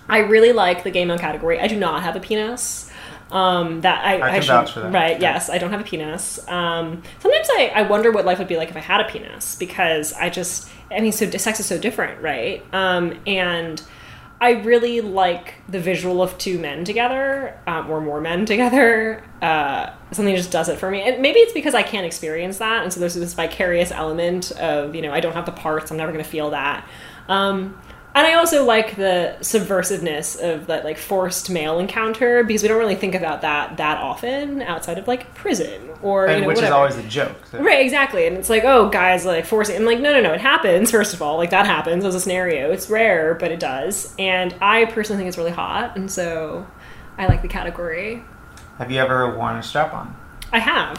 I 0.07 0.19
really 0.19 0.51
like 0.53 0.83
the 0.83 0.91
game 0.91 1.09
on 1.11 1.17
category. 1.17 1.59
I 1.59 1.67
do 1.67 1.77
not 1.77 2.03
have 2.03 2.15
a 2.15 2.19
penis. 2.19 2.91
Um, 3.31 3.81
that 3.81 4.05
I, 4.05 4.21
I 4.21 4.31
can 4.39 4.41
should- 4.43 4.83
that. 4.83 4.93
Right? 4.93 5.19
Yeah. 5.19 5.33
Yes, 5.33 5.49
I 5.49 5.57
don't 5.57 5.71
have 5.71 5.81
a 5.81 5.83
penis. 5.83 6.39
Um, 6.47 7.01
sometimes 7.19 7.47
I, 7.57 7.71
I 7.73 7.81
wonder 7.81 8.11
what 8.11 8.23
life 8.23 8.37
would 8.37 8.47
be 8.47 8.55
like 8.55 8.69
if 8.69 8.77
I 8.77 8.81
had 8.81 9.01
a 9.01 9.05
penis 9.05 9.55
because 9.55 10.13
I 10.13 10.29
just 10.29 10.69
I 10.91 10.99
mean, 11.01 11.11
so 11.11 11.27
sex 11.31 11.59
is 11.59 11.65
so 11.65 11.79
different, 11.79 12.21
right? 12.21 12.63
Um, 12.71 13.19
and 13.25 13.81
I 14.39 14.51
really 14.51 15.01
like 15.01 15.55
the 15.69 15.79
visual 15.79 16.21
of 16.21 16.37
two 16.37 16.59
men 16.59 16.83
together 16.83 17.57
um, 17.67 17.89
or 17.89 18.01
more 18.01 18.19
men 18.19 18.45
together. 18.45 19.23
Uh, 19.41 19.91
something 20.11 20.35
just 20.35 20.51
does 20.51 20.69
it 20.69 20.77
for 20.77 20.91
me, 20.91 21.01
and 21.01 21.21
maybe 21.21 21.39
it's 21.39 21.53
because 21.53 21.73
I 21.73 21.83
can't 21.83 22.05
experience 22.05 22.57
that, 22.57 22.83
and 22.83 22.91
so 22.91 22.99
there's 22.99 23.15
this 23.15 23.33
vicarious 23.33 23.91
element 23.91 24.51
of 24.51 24.95
you 24.95 25.01
know 25.01 25.13
I 25.13 25.19
don't 25.19 25.33
have 25.33 25.45
the 25.45 25.51
parts, 25.51 25.91
I'm 25.91 25.97
never 25.97 26.11
going 26.11 26.23
to 26.23 26.29
feel 26.29 26.51
that. 26.51 26.87
Um, 27.27 27.79
and 28.15 28.25
I 28.25 28.33
also 28.33 28.63
like 28.65 28.95
the 28.95 29.35
subversiveness 29.41 30.35
of 30.41 30.67
that 30.67 30.83
like 30.83 30.97
forced 30.97 31.49
male 31.49 31.77
encounter 31.79 32.43
because 32.43 32.61
we 32.63 32.67
don't 32.69 32.79
really 32.79 32.95
think 32.95 33.13
about 33.13 33.41
that 33.41 33.77
that 33.77 33.97
often 33.99 34.61
outside 34.61 34.97
of 34.97 35.07
like 35.07 35.33
prison 35.35 35.91
or 36.01 36.27
you 36.29 36.41
know 36.41 36.47
which 36.47 36.59
is 36.61 36.69
always 36.71 36.95
a 36.97 37.03
joke. 37.03 37.35
so- 37.51 37.61
Right, 37.61 37.81
exactly. 37.85 38.25
And 38.27 38.37
it's 38.37 38.49
like, 38.49 38.63
oh, 38.63 38.89
guys, 38.89 39.25
like 39.25 39.45
forcing. 39.45 39.75
I'm 39.75 39.85
like, 39.85 39.99
no, 39.99 40.11
no, 40.13 40.21
no. 40.21 40.33
It 40.33 40.41
happens. 40.41 40.89
First 40.91 41.13
of 41.13 41.21
all, 41.21 41.37
like 41.37 41.49
that 41.51 41.65
happens 41.65 42.05
as 42.05 42.15
a 42.15 42.19
scenario. 42.19 42.71
It's 42.71 42.89
rare, 42.89 43.35
but 43.35 43.51
it 43.51 43.59
does. 43.59 44.13
And 44.17 44.55
I 44.61 44.85
personally 44.85 45.19
think 45.19 45.27
it's 45.27 45.37
really 45.37 45.51
hot, 45.51 45.95
and 45.97 46.09
so 46.09 46.65
I 47.17 47.27
like 47.27 47.41
the 47.41 47.47
category. 47.47 48.23
Have 48.77 48.91
you 48.91 48.99
ever 48.99 49.35
worn 49.37 49.55
a 49.57 49.63
strap 49.63 49.93
on? 49.93 50.15
I 50.51 50.59
have. 50.59 50.97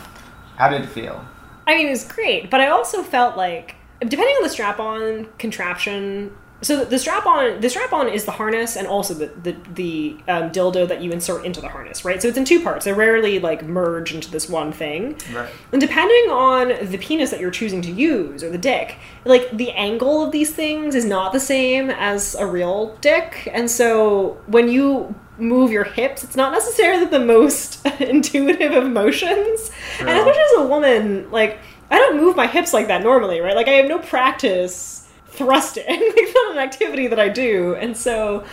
How 0.56 0.68
did 0.68 0.82
it 0.82 0.88
feel? 0.88 1.24
I 1.66 1.74
mean, 1.76 1.86
it 1.88 1.90
was 1.90 2.04
great, 2.10 2.50
but 2.50 2.60
I 2.60 2.68
also 2.68 3.02
felt 3.02 3.36
like, 3.36 3.74
depending 4.00 4.34
on 4.36 4.42
the 4.42 4.48
strap-on 4.48 5.28
contraption. 5.38 6.34
So 6.62 6.84
the 6.86 6.98
strap-on, 6.98 7.60
the 7.60 7.68
strap-on 7.68 8.08
is 8.08 8.24
the 8.24 8.30
harness 8.30 8.76
and 8.76 8.86
also 8.86 9.12
the 9.12 9.26
the, 9.42 9.56
the 9.74 10.16
um, 10.26 10.50
dildo 10.50 10.88
that 10.88 11.02
you 11.02 11.12
insert 11.12 11.44
into 11.44 11.60
the 11.60 11.68
harness, 11.68 12.02
right? 12.04 12.20
So 12.22 12.28
it's 12.28 12.38
in 12.38 12.46
two 12.46 12.62
parts. 12.62 12.86
They 12.86 12.92
rarely 12.94 13.38
like 13.38 13.62
merge 13.62 14.14
into 14.14 14.30
this 14.30 14.48
one 14.48 14.72
thing. 14.72 15.18
Right. 15.34 15.50
And 15.72 15.80
depending 15.80 16.30
on 16.30 16.68
the 16.90 16.96
penis 16.98 17.30
that 17.30 17.40
you're 17.40 17.50
choosing 17.50 17.82
to 17.82 17.90
use 17.92 18.42
or 18.42 18.48
the 18.50 18.56
dick, 18.58 18.96
like 19.26 19.50
the 19.50 19.70
angle 19.72 20.22
of 20.24 20.32
these 20.32 20.50
things 20.54 20.94
is 20.94 21.04
not 21.04 21.32
the 21.34 21.40
same 21.40 21.90
as 21.90 22.34
a 22.34 22.46
real 22.46 22.96
dick. 23.02 23.48
And 23.52 23.70
so 23.70 24.40
when 24.46 24.68
you 24.68 25.14
move 25.38 25.70
your 25.70 25.84
hips, 25.84 26.24
it's 26.24 26.36
not 26.36 26.52
necessarily 26.52 27.04
the 27.04 27.20
most 27.20 27.84
intuitive 28.00 28.72
of 28.72 28.90
motions. 28.90 29.70
And 30.00 30.08
Yeah. 30.08 30.18
especially 30.20 30.40
as 30.42 30.52
a 30.64 30.66
woman, 30.66 31.30
like 31.30 31.58
I 31.90 31.98
don't 31.98 32.16
move 32.16 32.34
my 32.34 32.46
hips 32.46 32.72
like 32.72 32.86
that 32.88 33.02
normally, 33.02 33.40
right? 33.40 33.54
Like 33.54 33.68
I 33.68 33.72
have 33.72 33.86
no 33.88 33.98
practice 33.98 35.05
thrusting. 35.28 35.84
it's 35.88 36.34
not 36.46 36.52
an 36.52 36.58
activity 36.58 37.06
that 37.08 37.18
I 37.18 37.28
do. 37.28 37.74
And 37.74 37.96
so 37.96 38.44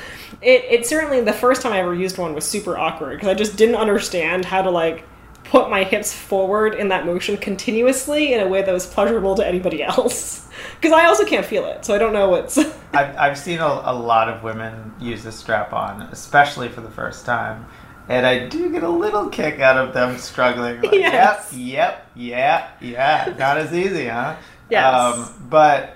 it, 0.41 0.63
it 0.69 0.85
certainly 0.85 1.21
the 1.21 1.33
first 1.33 1.61
time 1.61 1.73
I 1.73 1.79
ever 1.79 1.93
used 1.93 2.17
one 2.17 2.33
was 2.33 2.45
super 2.45 2.77
awkward 2.77 3.15
because 3.15 3.29
I 3.29 3.33
just 3.33 3.55
didn't 3.57 3.75
understand 3.75 4.45
how 4.45 4.61
to 4.61 4.69
like 4.71 5.05
put 5.45 5.69
my 5.69 5.83
hips 5.83 6.11
forward 6.11 6.73
in 6.73 6.87
that 6.89 7.05
motion 7.05 7.37
continuously 7.37 8.33
in 8.33 8.39
a 8.39 8.47
way 8.47 8.63
that 8.63 8.71
was 8.71 8.87
pleasurable 8.87 9.35
to 9.35 9.47
anybody 9.47 9.83
else. 9.83 10.47
Because 10.75 10.91
I 10.91 11.05
also 11.05 11.25
can't 11.25 11.45
feel 11.45 11.65
it, 11.65 11.85
so 11.85 11.93
I 11.93 11.97
don't 11.97 12.13
know 12.13 12.29
what's. 12.29 12.57
I've, 12.93 13.17
I've 13.17 13.37
seen 13.37 13.59
a, 13.59 13.65
a 13.85 13.93
lot 13.93 14.29
of 14.29 14.43
women 14.43 14.93
use 14.99 15.23
this 15.23 15.35
strap 15.35 15.73
on, 15.73 16.01
especially 16.03 16.69
for 16.69 16.81
the 16.81 16.89
first 16.91 17.25
time. 17.25 17.65
And 18.09 18.25
I 18.25 18.47
do 18.49 18.71
get 18.71 18.83
a 18.83 18.89
little 18.89 19.29
kick 19.29 19.59
out 19.59 19.77
of 19.77 19.93
them 19.93 20.17
struggling. 20.17 20.81
Like, 20.81 20.91
Yes. 20.91 21.53
Yep, 21.53 22.09
yep, 22.15 22.77
yeah, 22.81 23.25
yeah. 23.27 23.33
Not 23.37 23.57
as 23.57 23.73
easy, 23.73 24.07
huh? 24.07 24.35
Yes. 24.69 24.93
Um, 24.93 25.47
but, 25.49 25.95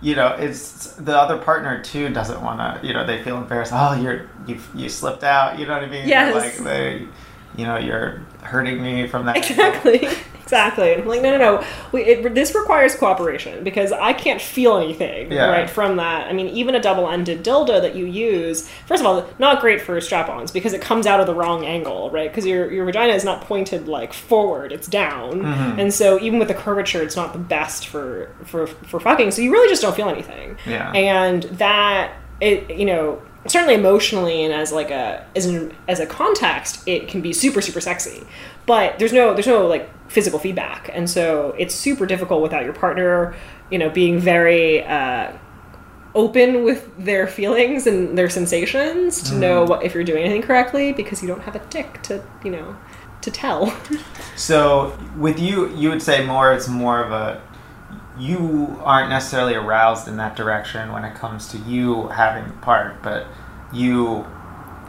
you 0.00 0.14
know, 0.14 0.28
it's 0.28 0.92
the 0.94 1.16
other 1.16 1.36
partner 1.36 1.82
too 1.82 2.08
doesn't 2.10 2.40
want 2.42 2.58
to, 2.58 2.86
you 2.86 2.94
know, 2.94 3.04
they 3.06 3.22
feel 3.22 3.36
embarrassed. 3.36 3.72
Oh, 3.74 3.94
you're, 4.00 4.28
you, 4.46 4.58
you 4.74 4.88
slipped 4.88 5.24
out. 5.24 5.58
You 5.58 5.66
know 5.66 5.74
what 5.74 5.84
I 5.84 5.88
mean? 5.88 6.08
Yes. 6.08 6.34
Like, 6.34 6.64
they, 6.64 7.06
you 7.56 7.66
know, 7.66 7.76
you're 7.76 8.22
hurting 8.42 8.82
me 8.82 9.06
from 9.06 9.26
that. 9.26 9.36
exactly, 9.36 10.08
exactly. 10.50 10.92
And 10.92 11.02
I'm 11.02 11.08
like, 11.08 11.22
no, 11.22 11.30
no, 11.30 11.38
no. 11.38 11.66
We, 11.92 12.02
it, 12.02 12.34
this 12.34 12.54
requires 12.56 12.96
cooperation 12.96 13.62
because 13.62 13.92
I 13.92 14.12
can't 14.12 14.40
feel 14.40 14.76
anything 14.76 15.30
Yeah. 15.30 15.46
right 15.48 15.70
from 15.70 15.96
that. 15.98 16.26
I 16.26 16.32
mean, 16.32 16.48
even 16.48 16.74
a 16.74 16.80
double-ended 16.80 17.44
dildo 17.44 17.80
that 17.80 17.94
you 17.94 18.04
use, 18.06 18.68
first 18.86 19.00
of 19.00 19.06
all, 19.06 19.28
not 19.38 19.60
great 19.60 19.80
for 19.80 20.00
strap-ons 20.00 20.50
because 20.50 20.72
it 20.72 20.82
comes 20.82 21.06
out 21.06 21.20
of 21.20 21.26
the 21.26 21.34
wrong 21.34 21.64
angle, 21.64 22.10
right? 22.10 22.28
Because 22.30 22.44
your 22.46 22.70
your 22.72 22.84
vagina 22.84 23.12
is 23.12 23.24
not 23.24 23.42
pointed 23.42 23.86
like 23.86 24.12
forward; 24.12 24.72
it's 24.72 24.88
down, 24.88 25.40
Mm-hmm. 25.42 25.78
and 25.80 25.94
so 25.94 26.18
even 26.20 26.38
with 26.40 26.48
the 26.48 26.54
curvature, 26.54 27.02
it's 27.02 27.16
not 27.16 27.32
the 27.32 27.38
best 27.38 27.86
for 27.86 28.30
for 28.44 28.66
for 28.66 28.98
fucking. 28.98 29.30
So 29.30 29.42
you 29.42 29.52
really 29.52 29.68
just 29.68 29.82
don't 29.82 29.94
feel 29.94 30.08
anything. 30.08 30.56
Yeah. 30.66 30.90
and 30.92 31.44
that 31.44 32.12
it 32.40 32.70
you 32.70 32.84
know 32.86 33.22
certainly 33.46 33.74
emotionally 33.74 34.44
and 34.44 34.52
as 34.52 34.70
like 34.72 34.90
a 34.90 35.24
as 35.34 35.46
an 35.46 35.74
as 35.88 35.98
a 35.98 36.06
context 36.06 36.86
it 36.86 37.08
can 37.08 37.20
be 37.22 37.32
super 37.32 37.60
super 37.62 37.80
sexy 37.80 38.22
but 38.70 38.98
there's 38.98 39.12
no 39.12 39.34
there's 39.34 39.46
no 39.46 39.66
like 39.66 39.88
physical 40.08 40.38
feedback 40.38 40.90
and 40.92 41.08
so 41.08 41.54
it's 41.58 41.74
super 41.74 42.06
difficult 42.06 42.42
without 42.42 42.64
your 42.64 42.72
partner 42.72 43.34
you 43.70 43.78
know 43.78 43.90
being 43.90 44.18
very 44.18 44.84
uh 44.84 45.32
open 46.14 46.64
with 46.64 46.80
their 46.98 47.26
feelings 47.26 47.86
and 47.86 48.18
their 48.18 48.28
sensations 48.28 49.22
to 49.22 49.34
know 49.36 49.64
what 49.64 49.84
if 49.84 49.94
you're 49.94 50.04
doing 50.12 50.24
anything 50.24 50.42
correctly 50.42 50.92
because 50.92 51.22
you 51.22 51.28
don't 51.28 51.42
have 51.42 51.54
a 51.54 51.64
dick 51.70 52.02
to 52.02 52.20
you 52.44 52.50
know 52.50 52.76
to 53.22 53.30
tell 53.30 53.72
So 54.40 54.98
with 55.18 55.38
you, 55.38 55.68
you 55.76 55.90
would 55.90 56.00
say 56.02 56.24
more. 56.24 56.52
It's 56.54 56.66
more 56.66 57.04
of 57.04 57.12
a. 57.12 57.42
You 58.18 58.80
aren't 58.82 59.10
necessarily 59.10 59.54
aroused 59.54 60.08
in 60.08 60.16
that 60.16 60.34
direction 60.34 60.92
when 60.92 61.04
it 61.04 61.14
comes 61.14 61.48
to 61.48 61.58
you 61.58 62.08
having 62.08 62.46
the 62.46 62.54
part, 62.58 63.02
but 63.02 63.26
you 63.72 64.26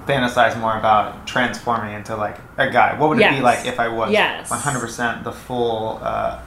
fantasize 0.08 0.60
more 0.60 0.78
about 0.78 1.26
transforming 1.28 1.94
into 1.96 2.16
like 2.16 2.38
a 2.58 2.70
guy. 2.70 2.98
What 2.98 3.10
would 3.10 3.20
it 3.20 3.30
be 3.32 3.42
like 3.42 3.66
if 3.66 3.80
I 3.80 3.88
was 3.88 4.12
Yes. 4.12 4.50
100% 4.50 5.24
the 5.24 5.32
full 5.32 6.00
uh, 6.02 6.40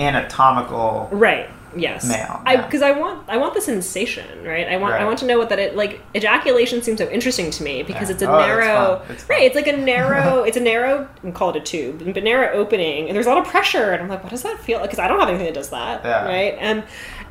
anatomical? 0.00 1.08
Right. 1.12 1.50
Yes. 1.76 2.06
Male, 2.08 2.42
I 2.44 2.54
yeah. 2.54 2.64
because 2.66 2.82
I 2.82 2.92
want 2.92 3.28
I 3.28 3.36
want 3.36 3.54
the 3.54 3.60
sensation, 3.60 4.44
right? 4.44 4.66
I 4.68 4.76
want 4.76 4.94
I 4.94 5.04
want 5.04 5.18
to 5.20 5.26
know 5.26 5.38
what 5.38 5.48
that 5.50 5.58
it 5.58 5.76
like 5.76 6.00
ejaculation 6.14 6.82
seems 6.82 6.98
so 6.98 7.08
interesting 7.08 7.50
to 7.50 7.62
me 7.62 7.82
because 7.82 8.08
Yeah. 8.08 8.14
it's 8.14 8.22
a 8.22 8.30
Oh, 8.30 8.38
narrow 8.38 8.98
fun. 8.98 9.10
It's 9.12 9.22
fun. 9.24 9.36
right, 9.36 9.42
it's 9.46 9.54
like 9.56 9.66
a 9.66 9.76
narrow 9.76 10.42
it's 10.48 10.56
a 10.56 10.60
narrow 10.60 11.08
we 11.22 11.30
call 11.32 11.50
it 11.50 11.56
a 11.56 11.60
tube, 11.60 12.02
but 12.14 12.22
narrow 12.22 12.52
opening 12.56 13.08
and 13.08 13.16
there's 13.16 13.26
a 13.26 13.30
lot 13.30 13.38
of 13.38 13.46
pressure 13.46 13.92
and 13.92 14.02
I'm 14.02 14.08
like, 14.08 14.22
what 14.22 14.30
does 14.30 14.42
that 14.42 14.58
feel 14.60 14.78
like? 14.80 14.90
Because 14.90 14.98
I 14.98 15.08
don't 15.08 15.18
have 15.20 15.28
anything 15.28 15.46
that 15.46 15.54
does 15.54 15.70
that. 15.70 16.04
Yeah. 16.04 16.24
Right. 16.26 16.56
And 16.60 16.84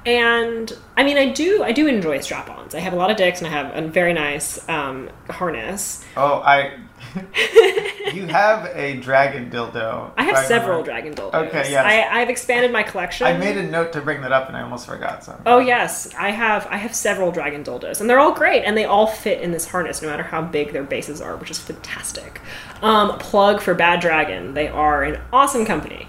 and 0.05 0.73
I 0.97 1.03
mean 1.03 1.17
I 1.17 1.29
do 1.29 1.63
I 1.63 1.71
do 1.71 1.87
enjoy 1.87 2.19
strap 2.21 2.49
ons. 2.49 2.73
I 2.75 2.79
have 2.79 2.93
a 2.93 2.95
lot 2.95 3.11
of 3.11 3.17
dicks 3.17 3.39
and 3.39 3.47
I 3.47 3.51
have 3.51 3.75
a 3.75 3.87
very 3.87 4.13
nice 4.13 4.67
um, 4.69 5.09
harness. 5.29 6.03
Oh, 6.17 6.41
I. 6.45 6.77
you 8.13 8.27
have 8.27 8.65
a 8.75 8.97
dragon 8.97 9.49
dildo. 9.49 10.11
I 10.17 10.23
have 10.23 10.37
several 10.45 10.83
dragon 10.83 11.13
dildos. 11.13 11.33
Okay, 11.47 11.71
yes. 11.71 11.85
I, 11.85 12.21
I've 12.21 12.29
expanded 12.29 12.71
my 12.71 12.83
collection. 12.83 13.27
I 13.27 13.37
made 13.37 13.57
a 13.57 13.63
note 13.63 13.93
to 13.93 14.01
bring 14.01 14.21
that 14.21 14.31
up 14.31 14.47
and 14.47 14.57
I 14.57 14.61
almost 14.61 14.85
forgot 14.87 15.23
something. 15.23 15.43
Oh 15.45 15.59
yes, 15.59 16.13
I 16.15 16.31
have 16.31 16.67
I 16.67 16.77
have 16.77 16.95
several 16.95 17.31
dragon 17.31 17.63
dildos, 17.63 18.01
and 18.01 18.09
they're 18.09 18.19
all 18.19 18.33
great, 18.33 18.63
and 18.63 18.77
they 18.77 18.85
all 18.85 19.07
fit 19.07 19.41
in 19.41 19.51
this 19.51 19.67
harness, 19.67 20.01
no 20.01 20.09
matter 20.09 20.23
how 20.23 20.41
big 20.41 20.71
their 20.73 20.83
bases 20.83 21.21
are, 21.21 21.35
which 21.37 21.51
is 21.51 21.59
fantastic. 21.59 22.41
Um, 22.81 23.17
plug 23.19 23.61
for 23.61 23.73
Bad 23.73 23.99
Dragon; 24.01 24.53
they 24.53 24.67
are 24.67 25.03
an 25.03 25.21
awesome 25.31 25.65
company. 25.65 26.07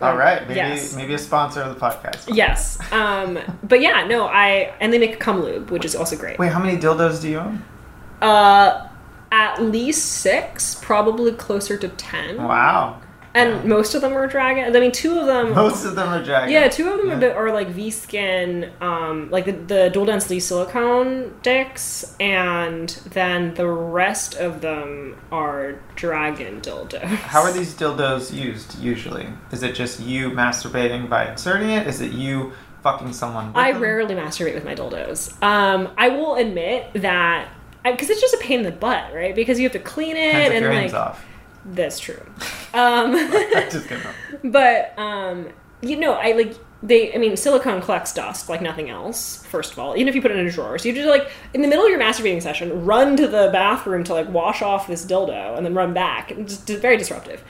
All 0.00 0.16
right, 0.16 0.42
maybe 0.48 0.56
Yes. 0.56 0.96
maybe 0.96 1.14
a 1.14 1.18
sponsor 1.18 1.60
of 1.60 1.74
the 1.74 1.80
podcast. 1.80 2.34
Yes, 2.34 2.76
um, 2.92 3.38
but 3.62 3.80
yeah, 3.80 4.04
no, 4.06 4.26
I 4.26 4.74
and 4.80 4.92
they 4.92 4.98
make 4.98 5.20
cum 5.20 5.42
lube, 5.42 5.70
which 5.70 5.84
is 5.84 5.94
also 5.94 6.16
great. 6.16 6.38
Wait, 6.40 6.50
how 6.50 6.58
many 6.58 6.76
dildos 6.76 7.22
do 7.22 7.28
you 7.28 7.38
own? 7.38 7.62
Uh, 8.20 8.88
at 9.32 9.60
least 9.60 10.04
six, 10.20 10.76
probably 10.76 11.32
closer 11.32 11.76
to 11.76 11.88
ten. 11.88 12.36
Wow. 12.36 13.00
And 13.34 13.64
most 13.64 13.94
of 13.94 14.02
them 14.02 14.12
are 14.12 14.26
dragon. 14.26 14.76
I 14.76 14.78
mean, 14.78 14.92
two 14.92 15.18
of 15.18 15.24
them. 15.26 15.54
Most 15.54 15.86
of 15.86 15.94
them 15.96 16.06
are 16.10 16.22
dragon. 16.22 16.52
Yeah, 16.52 16.68
two 16.68 16.90
of 16.90 16.98
them 16.98 17.08
Yeah. 17.08 17.14
are, 17.16 17.20
bit- 17.20 17.34
are 17.34 17.50
like 17.50 17.68
V 17.68 17.90
skin, 17.90 18.70
um, 18.82 19.30
like 19.30 19.46
the, 19.46 19.52
the 19.52 19.88
dual 19.90 20.04
density 20.04 20.38
silicone 20.38 21.32
dicks, 21.40 22.14
and 22.20 22.90
then 23.12 23.54
the 23.54 23.66
rest 23.66 24.34
of 24.34 24.60
them 24.60 25.16
are 25.32 25.80
dragon 25.96 26.60
dildos. 26.60 27.02
How 27.04 27.40
are 27.40 27.52
these 27.54 27.72
dildos 27.74 28.34
used 28.34 28.78
usually? 28.78 29.26
Is 29.50 29.62
it 29.62 29.74
just 29.74 29.98
you 30.00 30.28
masturbating 30.28 31.08
by 31.08 31.30
inserting 31.30 31.70
it? 31.70 31.86
Is 31.86 32.02
it 32.02 32.12
you 32.12 32.52
fucking 32.82 33.14
someone? 33.14 33.46
With 33.46 33.56
I 33.56 33.72
them? 33.72 33.80
rarely 33.80 34.14
masturbate 34.14 34.52
with 34.56 34.66
my 34.66 34.74
dildos. 34.74 35.42
Um, 35.42 35.88
I 35.96 36.10
will 36.10 36.34
admit 36.34 36.92
that 36.96 37.48
because 37.84 38.10
it's 38.10 38.20
just 38.20 38.34
a 38.34 38.38
pain 38.38 38.60
in 38.60 38.64
the 38.64 38.72
butt, 38.72 39.12
right? 39.14 39.34
Because 39.34 39.58
you 39.58 39.64
have 39.64 39.72
to 39.72 39.78
clean 39.78 40.16
it 40.16 40.52
and 40.52 40.66
like 40.66 40.94
off. 40.94 41.24
that's 41.66 41.98
true. 41.98 42.24
Um, 42.74 43.12
just 43.70 43.88
kidding. 43.88 44.06
but 44.44 44.98
um, 44.98 45.48
you 45.80 45.96
know, 45.96 46.12
I 46.14 46.32
like 46.32 46.56
they, 46.82 47.14
I 47.14 47.18
mean, 47.18 47.36
silicone 47.36 47.80
collects 47.80 48.12
dust 48.12 48.48
like 48.48 48.60
nothing 48.60 48.90
else. 48.90 49.44
First 49.46 49.72
of 49.72 49.78
all, 49.78 49.96
even 49.96 50.08
if 50.08 50.14
you 50.14 50.22
put 50.22 50.32
it 50.32 50.36
in 50.36 50.46
a 50.46 50.50
drawer, 50.50 50.78
so 50.78 50.88
you 50.88 50.94
just 50.94 51.08
like 51.08 51.30
in 51.54 51.62
the 51.62 51.68
middle 51.68 51.84
of 51.84 51.90
your 51.90 52.00
masturbating 52.00 52.42
session, 52.42 52.84
run 52.84 53.16
to 53.16 53.28
the 53.28 53.50
bathroom 53.52 54.02
to 54.04 54.12
like 54.12 54.28
wash 54.28 54.62
off 54.62 54.88
this 54.88 55.04
dildo 55.04 55.56
and 55.56 55.64
then 55.64 55.74
run 55.74 55.94
back. 55.94 56.32
It's 56.32 56.58
just 56.58 56.82
very 56.82 56.96
disruptive. 56.96 57.42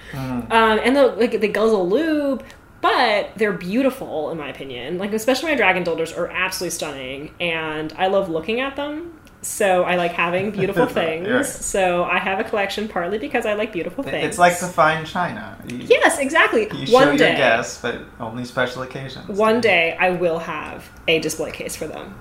Um, 0.50 0.80
and 0.82 0.94
the, 0.94 1.06
like 1.06 1.40
they 1.40 1.48
guzzle 1.48 1.88
lube, 1.88 2.44
but 2.82 3.30
they're 3.36 3.52
beautiful 3.52 4.30
in 4.30 4.38
my 4.38 4.48
opinion. 4.48 4.98
Like 4.98 5.12
especially 5.14 5.50
my 5.50 5.56
dragon 5.56 5.82
dildos 5.82 6.16
are 6.16 6.28
absolutely 6.28 6.74
stunning, 6.74 7.34
and 7.40 7.92
I 7.96 8.08
love 8.08 8.28
looking 8.28 8.60
at 8.60 8.76
them. 8.76 9.18
So 9.42 9.82
I 9.82 9.96
like 9.96 10.12
having 10.12 10.52
beautiful 10.52 10.86
things. 11.00 11.48
So 11.48 12.04
I 12.04 12.18
have 12.18 12.38
a 12.38 12.44
collection 12.44 12.88
partly 12.88 13.18
because 13.18 13.44
I 13.44 13.54
like 13.54 13.72
beautiful 13.72 14.04
things. 14.04 14.24
It's 14.24 14.38
like 14.38 14.58
the 14.58 14.68
fine 14.68 15.04
china. 15.04 15.58
You, 15.66 15.78
yes, 15.78 16.18
exactly. 16.18 16.68
you 16.72 16.86
show 16.86 16.94
One 16.94 17.08
your 17.08 17.16
day, 17.16 17.36
guests, 17.36 17.80
but 17.82 18.00
only 18.20 18.44
special 18.44 18.82
occasions. 18.82 19.26
one 19.28 19.60
day 19.60 19.96
I 19.98 20.10
will 20.10 20.38
have 20.38 20.88
a 21.08 21.18
display 21.18 21.50
case 21.50 21.74
for 21.76 21.86
them. 21.88 22.14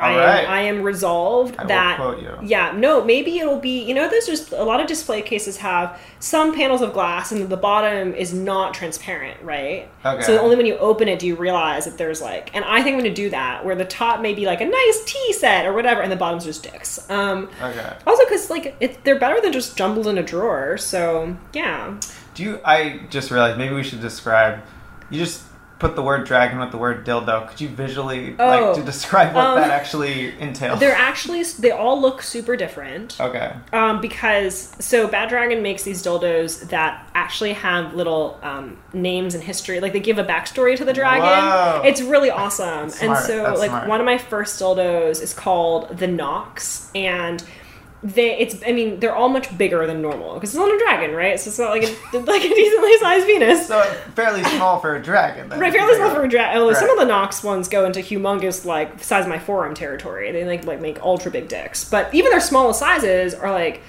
I, 0.00 0.16
right. 0.16 0.44
am, 0.44 0.50
I 0.50 0.60
am 0.62 0.82
resolved 0.82 1.56
I 1.58 1.66
that 1.66 1.96
quote 1.96 2.22
you. 2.22 2.38
yeah 2.42 2.72
no 2.76 3.02
maybe 3.04 3.38
it'll 3.38 3.58
be 3.58 3.82
you 3.82 3.94
know 3.94 4.08
there's 4.08 4.26
just 4.26 4.52
a 4.52 4.62
lot 4.62 4.80
of 4.80 4.86
display 4.86 5.22
cases 5.22 5.56
have 5.56 6.00
some 6.20 6.54
panels 6.54 6.82
of 6.82 6.92
glass 6.92 7.32
and 7.32 7.48
the 7.48 7.56
bottom 7.56 8.14
is 8.14 8.32
not 8.32 8.74
transparent 8.74 9.42
right 9.42 9.88
Okay. 10.04 10.22
so 10.22 10.38
only 10.40 10.54
when 10.56 10.66
you 10.66 10.76
open 10.78 11.08
it 11.08 11.18
do 11.18 11.26
you 11.26 11.34
realize 11.34 11.84
that 11.86 11.98
there's 11.98 12.20
like 12.22 12.54
and 12.54 12.64
I 12.64 12.82
think 12.82 12.94
I'm 12.94 13.00
gonna 13.00 13.14
do 13.14 13.30
that 13.30 13.64
where 13.64 13.74
the 13.74 13.84
top 13.84 14.20
may 14.20 14.34
be 14.34 14.46
like 14.46 14.60
a 14.60 14.66
nice 14.66 15.02
tea 15.04 15.32
set 15.32 15.66
or 15.66 15.72
whatever 15.72 16.00
and 16.02 16.12
the 16.12 16.16
bottom's 16.16 16.44
just 16.44 16.62
dicks 16.62 17.10
um 17.10 17.48
Okay. 17.60 17.96
also 18.06 18.24
because 18.24 18.50
like 18.50 18.76
it, 18.80 19.02
they're 19.04 19.18
better 19.18 19.40
than 19.40 19.52
just 19.52 19.76
jumbled 19.76 20.06
in 20.06 20.16
a 20.18 20.22
drawer 20.22 20.78
so 20.78 21.36
yeah 21.52 21.98
Do 22.34 22.44
you? 22.44 22.60
I 22.64 23.00
just 23.10 23.32
realized 23.32 23.58
maybe 23.58 23.74
we 23.74 23.82
should 23.82 24.00
describe. 24.00 24.60
You 25.10 25.18
just 25.24 25.42
put 25.78 25.94
the 25.96 26.02
word 26.02 26.26
dragon 26.26 26.58
with 26.58 26.70
the 26.70 26.78
word 26.78 27.06
dildo. 27.06 27.48
Could 27.48 27.60
you 27.60 27.68
visually 27.68 28.34
Oh, 28.38 28.46
like 28.46 28.76
to 28.76 28.82
describe 28.82 29.34
what 29.34 29.44
um, 29.44 29.58
that 29.60 29.70
actually 29.70 30.38
entails? 30.40 30.80
they're 30.80 30.94
actually 30.94 31.42
they 31.44 31.70
all 31.70 32.00
look 32.00 32.20
super 32.22 32.56
different 32.56 33.20
okay. 33.20 33.52
Um, 33.72 34.00
because 34.00 34.74
so 34.80 35.06
Bad 35.08 35.28
Dragon 35.28 35.62
makes 35.62 35.84
these 35.84 36.02
dildos 36.02 36.68
that 36.70 37.08
actually 37.14 37.52
have 37.52 37.94
little 37.94 38.38
um, 38.42 38.78
names 38.92 39.34
and 39.34 39.42
history. 39.44 39.80
Like 39.80 39.92
they 39.92 40.00
give 40.00 40.18
a 40.18 40.24
backstory 40.24 40.76
to 40.76 40.84
the 40.84 40.92
dragon. 40.92 41.24
Whoa. 41.26 41.82
It's 41.84 42.00
really 42.00 42.30
awesome. 42.30 42.90
And 43.00 43.16
so 43.16 43.42
That's 43.44 43.58
like 43.60 43.70
smart. 43.70 43.88
one 43.88 44.00
of 44.00 44.06
my 44.06 44.18
first 44.18 44.60
dildos 44.60 45.22
is 45.22 45.32
called 45.34 45.96
the 45.96 46.06
Nox, 46.06 46.90
and 46.94 47.42
they 48.02 48.38
it's 48.38 48.62
I 48.64 48.72
mean 48.72 49.00
they're 49.00 49.14
all 49.14 49.28
much 49.28 49.56
bigger 49.58 49.84
than 49.86 50.00
normal 50.00 50.34
because 50.34 50.54
it's 50.54 50.62
on 50.62 50.70
a 50.70 50.78
dragon, 50.78 51.14
right? 51.14 51.38
So 51.38 51.48
it's 51.48 51.58
not 51.58 51.70
like 51.70 51.82
a, 51.82 52.18
like 52.18 52.44
a 52.44 52.48
decently 52.48 52.96
sized 52.98 53.26
Venus. 53.26 53.66
So 53.66 53.82
fairly 54.14 54.44
small 54.44 54.78
for 54.78 54.94
a 54.94 55.02
dragon. 55.02 55.48
Then. 55.48 55.58
Right, 55.58 55.72
fairly 55.72 55.96
small 55.96 56.10
for 56.14 56.22
a 56.22 56.28
dragon. 56.28 56.62
Although 56.62 56.74
some 56.78 56.90
of 56.90 56.98
the 56.98 57.04
Nox 57.06 57.42
ones 57.42 57.68
go 57.68 57.84
into 57.86 58.00
humongous, 58.00 58.64
like 58.64 59.02
size 59.02 59.24
of 59.24 59.28
my 59.28 59.38
forearm 59.40 59.74
territory. 59.74 60.30
They 60.30 60.44
like 60.44 60.64
like 60.64 60.80
make 60.80 61.02
ultra 61.02 61.30
big 61.32 61.48
dicks. 61.48 61.84
But 61.88 62.14
even 62.14 62.30
their 62.30 62.40
smallest 62.40 62.78
sizes 62.78 63.34
are 63.34 63.50
like 63.50 63.80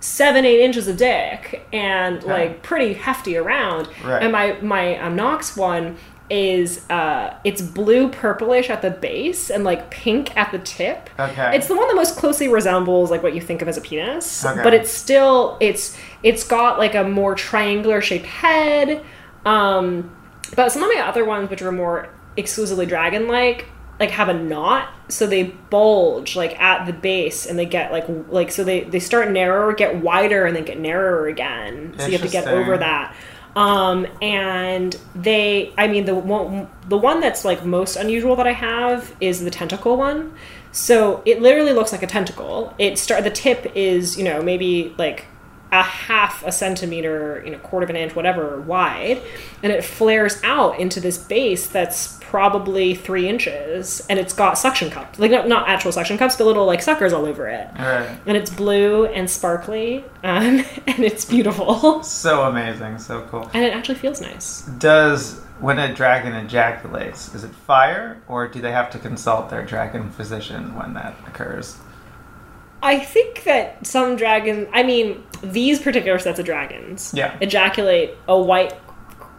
seven, 0.00 0.44
eight 0.44 0.60
inches 0.60 0.86
of 0.86 0.96
dick 0.96 1.66
and 1.72 2.18
Okay. 2.18 2.28
like 2.32 2.62
pretty 2.62 2.94
hefty 2.94 3.36
around. 3.36 3.88
Right. 4.04 4.22
And 4.22 4.30
my 4.30 4.56
my 4.62 4.96
um, 4.98 5.16
Nox 5.16 5.56
one 5.56 5.96
is 6.30 6.88
uh 6.90 7.34
it's 7.42 7.62
blue 7.62 8.10
purplish 8.10 8.68
at 8.68 8.82
the 8.82 8.90
base 8.90 9.50
and 9.50 9.64
like 9.64 9.90
pink 9.90 10.36
at 10.36 10.52
the 10.52 10.58
tip. 10.58 11.08
Okay. 11.18 11.56
It's 11.56 11.68
the 11.68 11.76
one 11.76 11.88
that 11.88 11.94
most 11.94 12.16
closely 12.16 12.48
resembles 12.48 13.10
like 13.10 13.22
what 13.22 13.34
you 13.34 13.40
think 13.40 13.62
of 13.62 13.68
as 13.68 13.76
a 13.76 13.80
penis, 13.80 14.44
Okay. 14.44 14.62
but 14.62 14.74
it's 14.74 14.90
still 14.90 15.56
it's 15.60 15.96
it's 16.22 16.44
got 16.44 16.78
like 16.78 16.94
a 16.94 17.04
more 17.04 17.34
triangular 17.34 18.00
shaped 18.02 18.26
head. 18.26 19.02
Um, 19.44 20.14
but 20.54 20.70
some 20.72 20.82
of 20.82 20.90
my 20.94 21.00
other 21.02 21.24
ones, 21.24 21.48
which 21.50 21.62
are 21.62 21.72
more 21.72 22.08
exclusively 22.36 22.86
dragon 22.86 23.28
like, 23.28 23.66
like 24.00 24.10
have 24.10 24.28
a 24.28 24.34
knot, 24.34 24.88
so 25.08 25.26
they 25.26 25.44
bulge 25.44 26.36
like 26.36 26.58
at 26.60 26.86
the 26.86 26.92
base, 26.92 27.46
and 27.46 27.58
they 27.58 27.66
get 27.66 27.90
like 27.90 28.04
like 28.28 28.50
so 28.52 28.64
they 28.64 28.80
they 28.84 29.00
start 29.00 29.30
narrower, 29.30 29.72
get 29.72 29.96
wider, 29.96 30.44
and 30.44 30.54
then 30.54 30.64
get 30.64 30.78
narrower 30.78 31.26
again. 31.26 31.94
So 31.98 32.06
you 32.06 32.12
have 32.12 32.22
to 32.22 32.28
get 32.28 32.46
over 32.46 32.76
that. 32.78 33.14
Um, 33.58 34.06
and 34.22 34.96
they, 35.16 35.72
I 35.76 35.88
mean, 35.88 36.04
the 36.04 36.14
one, 36.14 36.68
the 36.88 36.96
one 36.96 37.18
that's 37.18 37.44
like 37.44 37.64
most 37.64 37.96
unusual 37.96 38.36
that 38.36 38.46
I 38.46 38.52
have 38.52 39.12
is 39.20 39.40
the 39.40 39.50
tentacle 39.50 39.96
one. 39.96 40.32
So 40.70 41.22
it 41.24 41.42
literally 41.42 41.72
looks 41.72 41.90
like 41.90 42.04
a 42.04 42.06
tentacle. 42.06 42.72
It 42.78 42.98
start 42.98 43.24
the 43.24 43.30
tip 43.30 43.72
is 43.74 44.16
you 44.16 44.22
know 44.22 44.40
maybe 44.44 44.94
like 44.96 45.24
a 45.72 45.82
half 45.82 46.42
a 46.46 46.52
centimeter, 46.52 47.42
you 47.44 47.50
know, 47.52 47.58
quarter 47.58 47.84
of 47.84 47.90
an 47.90 47.96
inch, 47.96 48.14
whatever, 48.16 48.60
wide, 48.60 49.20
and 49.62 49.72
it 49.72 49.84
flares 49.84 50.40
out 50.42 50.78
into 50.78 50.98
this 51.00 51.18
base 51.18 51.66
that's 51.66 52.18
probably 52.22 52.94
three 52.94 53.28
inches, 53.28 54.06
and 54.10 54.18
it's 54.18 54.32
got 54.34 54.58
suction 54.58 54.90
cups, 54.90 55.18
like 55.18 55.30
not, 55.30 55.48
not 55.48 55.68
actual 55.68 55.92
suction 55.92 56.16
cups, 56.18 56.36
but 56.36 56.44
little 56.46 56.66
like 56.66 56.82
suckers 56.82 57.12
all 57.12 57.24
over 57.26 57.48
it, 57.48 57.66
All 57.78 57.84
right. 57.86 58.18
and 58.26 58.36
it's 58.36 58.50
blue 58.50 59.06
and 59.06 59.28
sparkly, 59.28 60.04
um, 60.24 60.64
and 60.86 61.00
it's 61.00 61.24
beautiful, 61.24 62.02
So 62.02 62.44
amazing. 62.44 62.98
So 62.98 63.22
cool. 63.30 63.50
and 63.54 63.64
it 63.64 63.72
actually 63.74 63.94
feels 63.96 64.20
nice. 64.20 64.62
Does 64.78 65.40
when 65.60 65.78
a 65.78 65.92
dragon 65.92 66.34
ejaculates, 66.34 67.34
is 67.34 67.44
it 67.44 67.50
fire, 67.50 68.20
or 68.28 68.46
do 68.46 68.60
they 68.60 68.72
have 68.72 68.90
to 68.90 68.98
consult 68.98 69.50
their 69.50 69.64
dragon 69.64 70.10
physician 70.10 70.74
when 70.76 70.94
that 70.94 71.14
occurs? 71.26 71.76
I 72.82 72.98
think 72.98 73.44
that 73.44 73.86
some 73.86 74.16
dragons, 74.16 74.68
I 74.72 74.82
mean, 74.84 75.24
these 75.42 75.80
particular 75.80 76.18
sets 76.18 76.38
of 76.38 76.44
dragons, 76.44 77.12
Yeah. 77.14 77.34
ejaculate 77.40 78.14
a 78.28 78.38
white, 78.38 78.72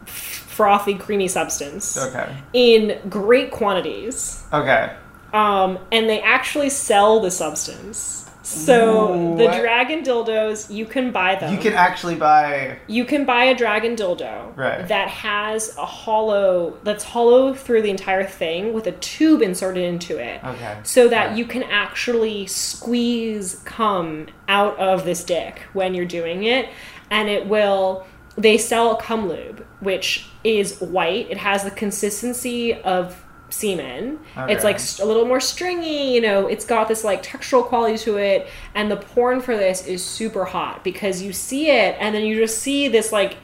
frothy, 0.06 0.96
creamy 0.96 1.28
substance 1.30 1.98
Okay. 1.98 2.28
in 2.54 3.00
great 3.10 3.52
quantities. 3.52 4.44
Okay. 4.52 4.92
Um, 5.34 5.80
and 5.92 6.10
they 6.10 6.22
actually 6.22 6.70
sell 6.70 7.20
the 7.22 7.32
substance. 7.32 8.19
So 8.50 9.36
the 9.38 9.46
What? 9.46 9.62
dragon 9.62 10.02
dildos, 10.04 10.74
you 10.74 10.86
can 10.86 11.12
buy 11.12 11.36
them. 11.36 11.54
You 11.54 11.60
can 11.60 11.74
actually 11.74 12.16
buy. 12.16 12.78
You 12.88 13.06
can 13.06 13.24
buy 13.24 13.44
a 13.46 13.54
dragon 13.56 13.96
dildo 13.96 14.58
Right. 14.58 14.88
that 14.88 15.08
has 15.10 15.78
a 15.78 15.86
hollow 15.86 16.74
that's 16.84 17.04
hollow 17.04 17.54
through 17.54 17.84
the 17.84 17.92
entire 17.92 18.24
thing 18.24 18.74
with 18.74 18.88
a 18.88 18.92
tube 18.94 19.44
inserted 19.44 19.84
into 19.84 20.18
it. 20.18 20.42
Okay. 20.44 20.74
So 20.84 21.08
that 21.10 21.32
Yeah. 21.32 21.36
you 21.36 21.46
can 21.46 21.62
actually 21.64 22.48
squeeze 22.48 23.62
cum 23.66 24.28
out 24.48 24.78
of 24.80 25.06
this 25.06 25.24
dick 25.24 25.62
when 25.74 25.94
you're 25.94 26.06
doing 26.06 26.44
it, 26.44 26.70
and 27.12 27.30
it 27.30 27.46
will. 27.48 28.06
They 28.38 28.58
sell 28.58 28.96
cum 28.96 29.28
lube, 29.28 29.66
which 29.82 30.28
is 30.44 30.80
white. 30.80 31.28
It 31.30 31.38
has 31.38 31.64
the 31.66 31.72
consistency 31.72 32.74
of 32.74 33.22
semen. 33.50 34.20
It's 34.38 34.64
like 34.64 34.80
a 35.02 35.06
little 35.06 35.26
more 35.26 35.40
stringy, 35.40 36.14
you 36.14 36.22
know. 36.22 36.48
It's 36.48 36.66
got 36.66 36.88
this 36.88 37.04
like 37.04 37.24
textural 37.24 37.64
quality 37.64 37.98
to 38.00 38.18
it, 38.18 38.48
and 38.76 38.90
the 38.92 38.98
porn 38.98 39.42
for 39.42 39.56
this 39.58 39.86
is 39.86 40.04
super 40.04 40.46
hot 40.46 40.84
because 40.84 41.22
you 41.22 41.34
see 41.34 41.70
it, 41.70 41.96
and 42.00 42.14
then 42.16 42.24
you 42.26 42.36
just 42.38 42.60
see 42.60 42.88
this 42.88 43.12
like, 43.12 43.38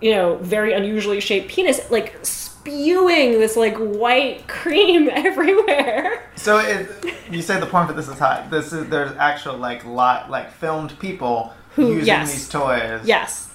you 0.00 0.10
know, 0.12 0.36
very 0.38 0.72
unusually 0.72 1.20
shaped 1.20 1.48
penis 1.48 1.80
like 1.90 2.18
spewing 2.24 3.32
this 3.32 3.56
like 3.56 3.76
white 3.76 4.46
cream 4.48 5.08
everywhere. 5.12 6.28
So 6.36 6.58
it, 6.58 6.88
you 7.30 7.42
say 7.42 7.58
the 7.60 7.66
porn 7.66 7.86
for 7.86 7.92
this 7.92 8.08
is 8.08 8.18
hot. 8.18 8.50
This 8.50 8.72
is 8.72 8.88
there's 8.88 9.12
actual 9.16 9.56
like 9.56 9.84
lot 9.84 10.30
like 10.30 10.50
filmed 10.52 10.98
people 10.98 11.52
Who- 11.74 11.88
using 11.94 12.06
yes. 12.06 12.32
these 12.32 12.48
toys. 12.48 13.00
Yes, 13.04 13.48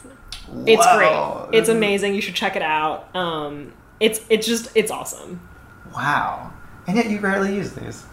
it's 0.65 0.85
Wow. 0.85 1.47
great. 1.49 1.59
It's 1.59 1.69
amazing. 1.69 2.15
You 2.15 2.21
should 2.21 2.35
check 2.35 2.55
it 2.55 2.61
out. 2.61 3.13
Um, 3.15 3.73
it's 3.99 4.21
it's 4.29 4.45
just 4.47 4.69
it's 4.75 4.91
awesome. 4.91 5.46
Wow. 5.95 6.51
And 6.87 6.95
yet 6.97 7.09
you 7.09 7.19
rarely 7.19 7.55
use 7.55 7.73
these. 7.73 8.05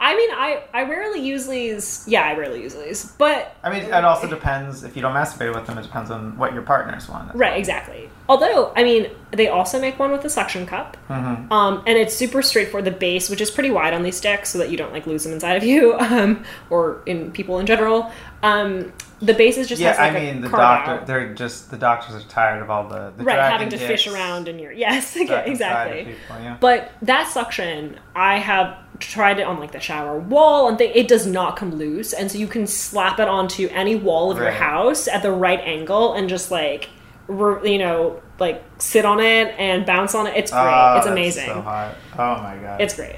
I 0.00 0.14
mean, 0.16 0.30
I 0.32 0.64
I 0.74 0.82
rarely 0.84 1.20
use 1.20 1.46
these. 1.46 2.04
Yeah, 2.06 2.24
I 2.24 2.34
rarely 2.36 2.60
use 2.62 2.74
these, 2.74 3.12
but 3.16 3.56
I 3.62 3.70
mean, 3.70 3.84
it 3.84 4.04
also 4.04 4.26
depends 4.28 4.82
if 4.82 4.96
you 4.96 5.02
don't 5.02 5.14
masturbate 5.14 5.54
with 5.54 5.66
them. 5.66 5.78
It 5.78 5.82
depends 5.82 6.10
on 6.10 6.36
what 6.36 6.52
your 6.52 6.62
partners 6.62 7.08
want. 7.08 7.34
right, 7.34 7.56
exactly. 7.56 8.10
Although, 8.28 8.72
I 8.76 8.82
mean, 8.82 9.10
they 9.30 9.48
also 9.48 9.80
make 9.80 9.98
one 9.98 10.10
with 10.10 10.24
a 10.24 10.28
suction 10.28 10.66
cup, 10.66 10.96
Mm-hmm. 11.08 11.50
um, 11.52 11.82
and 11.86 11.96
it's 11.96 12.14
super 12.14 12.42
straightforward. 12.42 12.84
The 12.86 12.90
base, 12.98 13.30
which 13.30 13.40
is 13.40 13.50
pretty 13.50 13.70
wide 13.70 13.94
on 13.94 14.02
these 14.02 14.16
sticks, 14.16 14.50
so 14.50 14.58
that 14.58 14.68
you 14.70 14.76
don't 14.76 14.92
like 14.92 15.06
lose 15.06 15.24
them 15.24 15.32
inside 15.32 15.54
of 15.56 15.64
you, 15.64 15.94
um, 15.98 16.44
or 16.70 17.02
in 17.06 17.30
people 17.30 17.58
in 17.58 17.64
general. 17.66 18.10
Um, 18.42 18.92
the 19.24 19.34
base 19.34 19.56
is 19.56 19.68
just 19.68 19.80
Yeah, 19.80 19.88
has 19.90 19.98
like 19.98 20.12
I 20.12 20.20
mean 20.32 20.40
the 20.40 20.48
doctor. 20.48 20.90
out. 20.92 21.06
They're 21.06 21.34
just 21.34 21.70
the 21.70 21.76
doctors 21.76 22.14
are 22.14 22.28
tired 22.28 22.62
of 22.62 22.70
all 22.70 22.88
the, 22.88 23.12
the 23.16 23.24
right 23.24 23.38
having 23.38 23.68
to 23.70 23.78
fish 23.78 24.06
around 24.06 24.48
in 24.48 24.58
your 24.58 24.72
yes, 24.86 25.16
exactly. 25.16 26.04
people, 26.04 26.42
yeah. 26.42 26.56
But 26.60 26.92
that 27.02 27.28
suction, 27.28 27.98
I 28.14 28.38
have 28.38 28.78
tried 29.00 29.38
it 29.40 29.42
on 29.42 29.58
like 29.60 29.72
the 29.72 29.80
shower 29.80 30.18
wall, 30.18 30.68
and 30.68 30.78
th- 30.78 30.94
it 30.94 31.08
does 31.08 31.26
not 31.26 31.56
come 31.56 31.74
loose, 31.74 32.12
and 32.12 32.30
so 32.30 32.38
you 32.38 32.46
can 32.46 32.66
slap 32.66 33.18
it 33.18 33.28
onto 33.28 33.68
any 33.72 33.96
wall 33.96 34.30
of 34.30 34.38
your 34.38 34.50
house 34.52 35.08
at 35.08 35.22
the 35.22 35.32
right 35.32 35.60
angle, 35.60 36.14
and 36.14 36.28
just 36.28 36.50
like, 36.50 36.88
re- 37.26 37.72
you 37.72 37.78
know, 37.78 38.22
like 38.38 38.62
sit 38.78 39.04
on 39.04 39.20
it 39.20 39.54
and 39.58 39.84
bounce 39.86 40.14
on 40.14 40.26
it. 40.26 40.36
It's 40.36 40.50
great. 40.50 40.60
Ah, 40.60 40.98
it's 40.98 41.06
amazing. 41.06 41.46
So 41.46 41.60
hot. 41.62 41.94
Oh 42.14 42.42
my 42.42 42.56
god. 42.60 42.80
It's 42.80 42.94
great. 42.94 43.16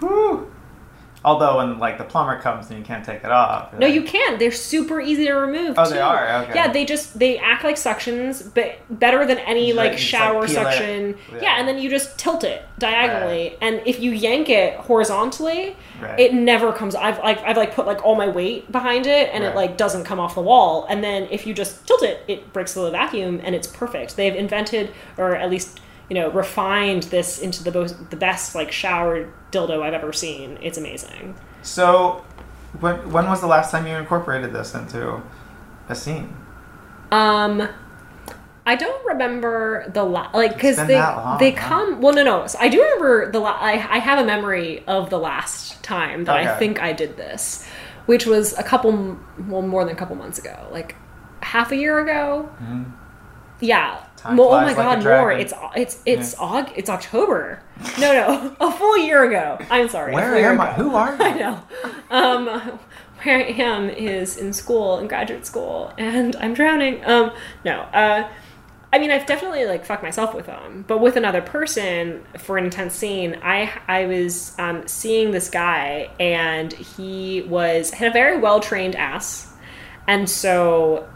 Whew. 0.00 0.49
Although 1.24 1.58
when 1.58 1.78
like 1.78 1.98
the 1.98 2.04
plumber 2.04 2.40
comes 2.40 2.70
and 2.70 2.78
you 2.78 2.84
can't 2.84 3.04
take 3.04 3.22
it 3.24 3.30
off. 3.30 3.72
No, 3.74 3.86
like- 3.86 3.94
you 3.94 4.02
can. 4.02 4.38
They're 4.38 4.50
super 4.50 5.00
easy 5.00 5.26
to 5.26 5.34
remove. 5.34 5.74
Oh, 5.78 5.84
too. 5.84 5.94
they 5.94 6.00
are? 6.00 6.42
Okay. 6.44 6.54
Yeah, 6.54 6.72
they 6.72 6.84
just 6.86 7.18
they 7.18 7.38
act 7.38 7.62
like 7.62 7.76
suctions, 7.76 8.52
but 8.54 8.76
better 8.98 9.26
than 9.26 9.38
any 9.38 9.72
like, 9.72 9.90
like 9.92 9.98
just, 9.98 10.12
like, 10.12 10.22
shower 10.22 10.48
suction. 10.48 11.16
Yeah. 11.32 11.40
Yeah. 11.42 11.56
and 11.58 11.68
then 11.68 11.78
you 11.78 11.90
just 11.90 12.18
tilt 12.18 12.42
it 12.44 12.62
diagonally, 12.78 13.56
and 13.60 13.82
if 13.84 14.00
you 14.00 14.12
yank 14.12 14.48
it 14.48 14.76
horizontally, 14.76 15.76
Right. 16.00 16.18
it 16.18 16.32
never 16.32 16.72
comes. 16.72 16.94
I've 16.94 17.18
like 17.18 17.38
I've 17.42 17.56
like 17.58 17.74
put 17.74 17.86
like 17.86 18.04
all 18.04 18.14
my 18.14 18.28
weight 18.28 18.70
behind 18.72 19.06
it, 19.06 19.28
and 19.32 19.44
Right. 19.44 19.50
it 19.52 19.56
like 19.56 19.76
doesn't 19.76 20.04
come 20.04 20.18
off 20.20 20.34
the 20.34 20.40
wall. 20.40 20.86
And 20.88 21.04
then 21.04 21.28
if 21.30 21.46
you 21.46 21.52
just 21.52 21.86
tilt 21.86 22.02
it, 22.02 22.22
it 22.28 22.52
breaks 22.54 22.72
the 22.74 22.90
vacuum, 22.90 23.40
and 23.44 23.54
it's 23.54 23.66
perfect. 23.66 24.16
They've 24.16 24.34
invented, 24.34 24.90
or 25.18 25.36
at 25.36 25.50
least 25.50 25.80
you 26.10 26.16
know, 26.16 26.28
refined 26.30 27.04
this 27.04 27.38
into 27.38 27.64
the 27.64 27.72
most, 27.72 28.10
the 28.10 28.16
best 28.16 28.54
like 28.54 28.72
shower 28.72 29.32
dildo 29.52 29.82
I've 29.82 29.94
ever 29.94 30.12
seen. 30.12 30.58
It's 30.60 30.76
amazing. 30.76 31.36
So, 31.62 32.24
when 32.80 33.10
when 33.12 33.26
was 33.28 33.40
the 33.40 33.46
last 33.46 33.70
time 33.70 33.86
you 33.86 33.94
incorporated 33.94 34.52
this 34.52 34.74
into 34.74 35.22
a 35.88 35.94
scene? 35.94 36.36
Um, 37.12 37.68
I 38.66 38.76
don't 38.76 39.04
remember 39.06 39.88
the 39.92 40.02
la- 40.02 40.30
like 40.34 40.54
because 40.54 40.76
they 40.76 40.98
long, 40.98 41.38
they 41.38 41.52
huh? 41.52 41.68
come. 41.68 42.00
Well, 42.02 42.12
no, 42.12 42.24
no. 42.24 42.46
So 42.48 42.58
I 42.60 42.68
do 42.68 42.82
remember 42.82 43.30
the. 43.30 43.38
La- 43.38 43.58
I 43.58 43.72
I 43.72 43.98
have 43.98 44.18
a 44.18 44.24
memory 44.24 44.84
of 44.86 45.10
the 45.10 45.18
last 45.18 45.82
time 45.82 46.24
that 46.24 46.36
I 46.36 46.58
think 46.58 46.80
I 46.82 46.92
did 46.92 47.16
this, 47.16 47.66
which 48.06 48.26
was 48.26 48.56
a 48.58 48.62
couple, 48.62 49.18
well, 49.48 49.62
more 49.62 49.84
than 49.84 49.94
a 49.94 49.96
couple 49.96 50.16
months 50.16 50.38
ago, 50.38 50.68
like 50.70 50.96
half 51.40 51.72
a 51.72 51.76
year 51.76 52.00
ago. 52.00 52.48
Yeah. 53.60 54.04
Time 54.20 54.36
Well, 54.36 54.48
oh 54.48 54.60
my 54.60 54.66
like 54.66 54.76
god, 54.76 55.02
more. 55.02 55.32
It's 55.32 55.54
it's 55.74 56.02
it's 56.04 56.34
Aug- 56.34 56.72
it's 56.76 56.90
October. 56.90 57.62
No, 57.98 58.12
no, 58.12 58.56
a 58.68 58.70
full 58.70 58.98
year 58.98 59.24
ago. 59.24 59.58
I'm 59.70 59.88
sorry. 59.88 60.12
Where 60.12 60.36
am 60.36 60.60
I? 60.60 60.74
Who 60.74 60.94
are 60.94 61.12
you? 61.18 61.24
I 61.24 61.32
know. 61.38 61.62
Um, 62.10 62.46
where 63.22 63.38
I 63.38 63.42
am 63.44 63.88
is 63.88 64.36
in 64.36 64.52
school, 64.52 64.98
in 64.98 65.08
graduate 65.08 65.46
school, 65.46 65.94
and 65.96 66.36
I'm 66.36 66.52
drowning. 66.52 67.02
Um, 67.06 67.32
no. 67.64 67.80
Uh, 67.80 68.28
I 68.92 68.98
mean, 68.98 69.10
I've 69.10 69.24
definitely 69.24 69.64
like 69.64 69.86
fucked 69.86 70.02
myself 70.02 70.34
with 70.34 70.44
them, 70.46 70.84
but 70.86 70.98
with 70.98 71.16
another 71.16 71.40
person 71.40 72.22
for 72.36 72.58
an 72.58 72.64
intense 72.66 72.94
scene. 72.94 73.38
I 73.42 73.72
I 73.88 74.04
was 74.04 74.54
um, 74.58 74.86
seeing 74.86 75.30
this 75.30 75.48
guy, 75.48 76.10
and 76.20 76.74
he 76.74 77.40
was 77.42 77.90
had 77.92 78.08
a 78.08 78.12
very 78.12 78.36
well 78.38 78.60
trained 78.60 78.96
ass, 78.96 79.50
and 80.06 80.28
so 80.28 81.08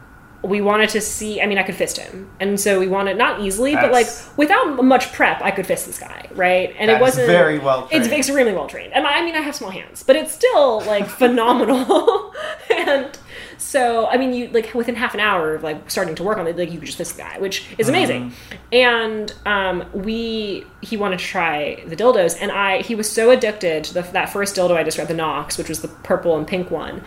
we 0.45 0.61
wanted 0.61 0.91
to 0.91 1.01
see. 1.01 1.41
I 1.41 1.47
mean, 1.47 1.59
I 1.59 1.63
could 1.63 1.75
fist 1.75 1.97
him, 1.99 2.31
and 2.41 2.59
so 2.61 2.79
we 2.79 2.87
wanted 2.87 3.17
not 3.17 3.41
easily, 3.41 3.75
but 3.75 3.91
like 3.93 4.07
without 4.37 4.83
much 4.85 5.13
prep, 5.13 5.41
I 5.43 5.51
could 5.51 5.67
fist 5.67 5.87
this 5.87 5.99
guy, 5.99 6.29
right? 6.35 6.75
And 6.79 6.91
it 6.91 7.01
wasn't 7.01 7.27
very 7.27 7.59
well 7.59 7.89
It's 7.91 8.07
trained. 8.09 8.13
extremely 8.21 8.53
well 8.53 8.67
trained, 8.67 8.93
and 8.93 9.07
I 9.07 9.19
I 9.19 9.25
mean, 9.25 9.35
I 9.35 9.41
have 9.41 9.55
small 9.55 9.71
hands, 9.71 10.03
but 10.03 10.17
it's 10.17 10.33
still 10.33 10.81
like 10.83 11.07
phenomenal. 11.23 12.35
and 12.77 13.17
so, 13.59 14.07
I 14.09 14.17
mean, 14.17 14.33
you 14.35 14.49
like 14.49 14.75
within 14.75 14.95
half 14.97 15.15
an 15.15 15.21
hour 15.21 15.55
of 15.55 15.63
like 15.63 15.91
starting 15.91 16.15
to 16.17 16.23
work 16.23 16.39
on 16.39 16.47
it, 16.47 16.57
like 16.57 16.71
you 16.71 16.79
could 16.79 16.87
just 16.87 16.99
fist 16.99 17.17
the 17.17 17.23
guy, 17.23 17.39
which 17.39 17.67
is 17.79 17.89
amazing. 17.89 18.33
And 18.73 19.33
um, 19.47 19.85
we 19.93 20.67
he 20.81 20.97
wanted 20.97 21.19
to 21.21 21.25
try 21.25 21.83
the 21.87 21.97
dildos, 21.97 22.37
and 22.41 22.53
I 22.53 22.83
he 22.83 22.95
was 22.95 23.11
so 23.11 23.31
addicted 23.31 23.85
to 23.85 23.95
the, 23.95 24.03
that 24.03 24.31
first 24.31 24.57
dildo 24.57 24.77
I 24.77 24.83
described, 24.83 25.11
the 25.11 25.15
Nox, 25.15 25.57
which 25.57 25.69
was 25.69 25.81
the 25.81 25.89
purple 25.89 26.37
and 26.37 26.47
pink 26.47 26.71
one. 26.71 27.03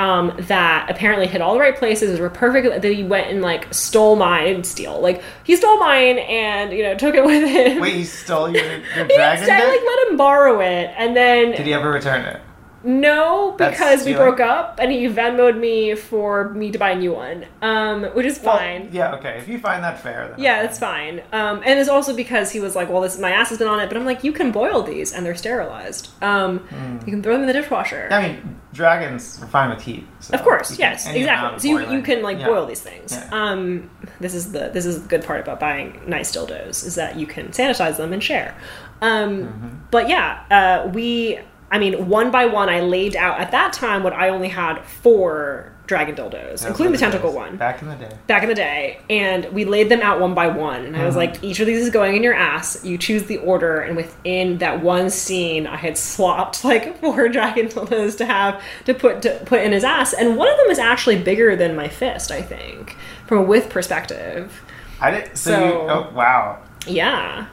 Um, 0.00 0.32
that 0.42 0.88
apparently 0.88 1.26
hit 1.26 1.40
all 1.40 1.54
the 1.54 1.60
right 1.60 1.76
places, 1.76 2.20
were 2.20 2.30
perfect. 2.30 2.82
That 2.82 2.92
he 2.92 3.02
went 3.02 3.28
and 3.30 3.42
like 3.42 3.72
stole 3.74 4.14
mine, 4.14 4.46
didn't 4.46 4.66
steal. 4.66 5.00
Like 5.00 5.22
he 5.42 5.56
stole 5.56 5.78
mine 5.80 6.18
and 6.18 6.72
you 6.72 6.84
know 6.84 6.94
took 6.94 7.16
it 7.16 7.24
with 7.24 7.42
him. 7.48 7.80
Wait, 7.80 7.94
he 7.94 8.04
stole 8.04 8.48
your, 8.48 8.64
your 8.64 8.78
He 9.06 9.16
dragon 9.16 9.38
instead 9.40 9.58
dick? 9.58 9.68
like 9.68 9.80
let 9.80 10.08
him 10.08 10.16
borrow 10.16 10.60
it, 10.60 10.92
and 10.96 11.16
then 11.16 11.50
Did 11.50 11.66
he 11.66 11.74
ever 11.74 11.90
return 11.90 12.24
it? 12.24 12.40
No, 12.84 13.54
That's 13.58 13.72
because 13.72 13.98
we 14.04 14.12
stealing. 14.12 14.18
broke 14.36 14.40
up, 14.40 14.78
and 14.80 14.92
he 14.92 15.06
Venmoed 15.08 15.58
me 15.58 15.94
for 15.96 16.50
me 16.50 16.70
to 16.70 16.78
buy 16.78 16.90
a 16.90 16.96
new 16.96 17.12
one, 17.12 17.44
um, 17.60 18.04
which 18.14 18.24
is 18.26 18.40
Well, 18.40 18.56
fine. 18.56 18.88
yeah, 18.92 19.14
okay. 19.16 19.36
If 19.38 19.48
you 19.48 19.58
find 19.58 19.82
that 19.82 20.00
fair, 20.00 20.28
then 20.28 20.38
Yeah, 20.38 20.58
okay. 20.58 20.66
it's 20.66 20.78
fine. 20.78 21.22
Um, 21.32 21.62
and 21.66 21.78
it's 21.80 21.88
also 21.88 22.14
because 22.14 22.52
he 22.52 22.60
was 22.60 22.76
like, 22.76 22.88
"Well, 22.88 23.00
this 23.02 23.18
my 23.18 23.30
ass 23.32 23.48
has 23.48 23.58
been 23.58 23.66
on 23.68 23.80
it," 23.80 23.88
but 23.88 23.96
I'm 23.96 24.04
like, 24.04 24.22
"You 24.22 24.32
can 24.32 24.52
boil 24.52 24.82
these, 24.82 25.12
and 25.12 25.26
they're 25.26 25.34
sterilized. 25.34 26.10
Um, 26.22 26.58
Hmm. 26.60 26.98
You 27.04 27.12
can 27.12 27.22
throw 27.22 27.32
them 27.32 27.42
in 27.42 27.46
the 27.48 27.52
dishwasher." 27.52 28.08
I 28.12 28.22
mean, 28.22 28.60
dragons 28.72 29.40
are 29.42 29.46
fine 29.48 29.70
with 29.70 29.80
heat. 29.82 30.06
so 30.20 30.34
Of 30.34 30.42
course, 30.44 30.68
can- 30.70 30.78
yes, 30.78 31.06
any 31.06 31.22
amount 31.24 31.54
exactly. 31.54 31.54
of 31.56 31.62
So 31.62 31.68
you, 31.68 31.78
you 31.80 31.86
boiling. 31.86 32.02
can 32.04 32.22
like 32.22 32.38
Yeah. 32.38 32.46
boil 32.46 32.66
these 32.66 32.80
things. 32.80 33.12
Yeah. 33.12 33.28
Um, 33.32 33.90
this 34.20 34.34
is 34.34 34.52
the 34.52 34.70
this 34.72 34.86
is 34.86 35.02
the 35.02 35.08
good 35.08 35.24
part 35.24 35.40
about 35.40 35.58
buying 35.58 36.00
nice 36.06 36.30
dildos 36.34 36.86
is 36.86 36.94
that 36.94 37.16
you 37.16 37.26
can 37.26 37.48
sanitize 37.48 37.96
them 37.96 38.12
and 38.12 38.22
share. 38.22 38.54
Um, 39.02 39.42
Mm-hmm. 39.42 39.68
But 39.90 40.08
yeah, 40.08 40.38
uh, 40.50 40.88
we. 40.88 41.40
I 41.70 41.78
mean, 41.78 42.08
one 42.08 42.30
by 42.30 42.46
one, 42.46 42.68
I 42.68 42.80
laid 42.80 43.14
out 43.14 43.40
at 43.40 43.50
that 43.50 43.72
time 43.72 44.02
what 44.02 44.12
I 44.12 44.30
only 44.30 44.48
had 44.48 44.82
four 44.84 45.72
dragon 45.88 46.14
dildos, 46.14 46.66
including 46.66 46.92
the 46.92 46.98
tentacle 46.98 47.30
days. 47.30 47.36
one. 47.36 47.56
Back 47.56 47.82
in 47.82 47.88
the 47.88 47.96
day. 47.96 48.16
back 48.26 48.42
in 48.42 48.48
the 48.48 48.54
day. 48.54 49.00
And 49.10 49.46
we 49.46 49.64
laid 49.64 49.88
them 49.88 50.00
out 50.02 50.20
one 50.20 50.34
by 50.34 50.46
one. 50.46 50.84
And 50.84 50.96
i 50.96 51.04
was 51.04 51.16
mm-hmm. 51.16 51.32
like 51.32 51.42
each 51.42 51.60
of 51.60 51.66
these 51.66 51.80
is 51.80 51.90
going 51.90 52.14
in 52.14 52.22
your 52.22 52.34
ass. 52.34 52.84
You 52.84 52.98
choose 52.98 53.24
the 53.24 53.38
order. 53.38 53.80
And 53.80 53.96
within 53.96 54.58
that 54.58 54.82
one 54.82 55.10
scene 55.10 55.66
i 55.66 55.76
had 55.76 55.98
swapped 55.98 56.64
like 56.64 57.00
four 57.00 57.28
dragon 57.28 57.66
dildos 57.68 58.16
to 58.18 58.26
have 58.26 58.62
to 58.84 58.94
put 58.94 59.22
to 59.22 59.42
put 59.46 59.62
in 59.62 59.72
his 59.72 59.82
ass. 59.82 60.12
And 60.12 60.36
one 60.36 60.48
of 60.48 60.56
them 60.58 60.68
is 60.68 60.78
actually 60.78 61.20
bigger 61.22 61.56
than 61.56 61.74
my 61.74 61.88
fist 61.88 62.30
i 62.30 62.42
think 62.42 62.96
from 63.26 63.38
a 63.38 63.42
width 63.42 63.70
perspective. 63.70 64.62
I 65.00 65.10
did. 65.10 65.36
So, 65.36 65.50
So- 65.50 65.64
you, 65.64 65.72
oh 65.90 66.10
wow, 66.14 66.62
yeah 66.86 67.46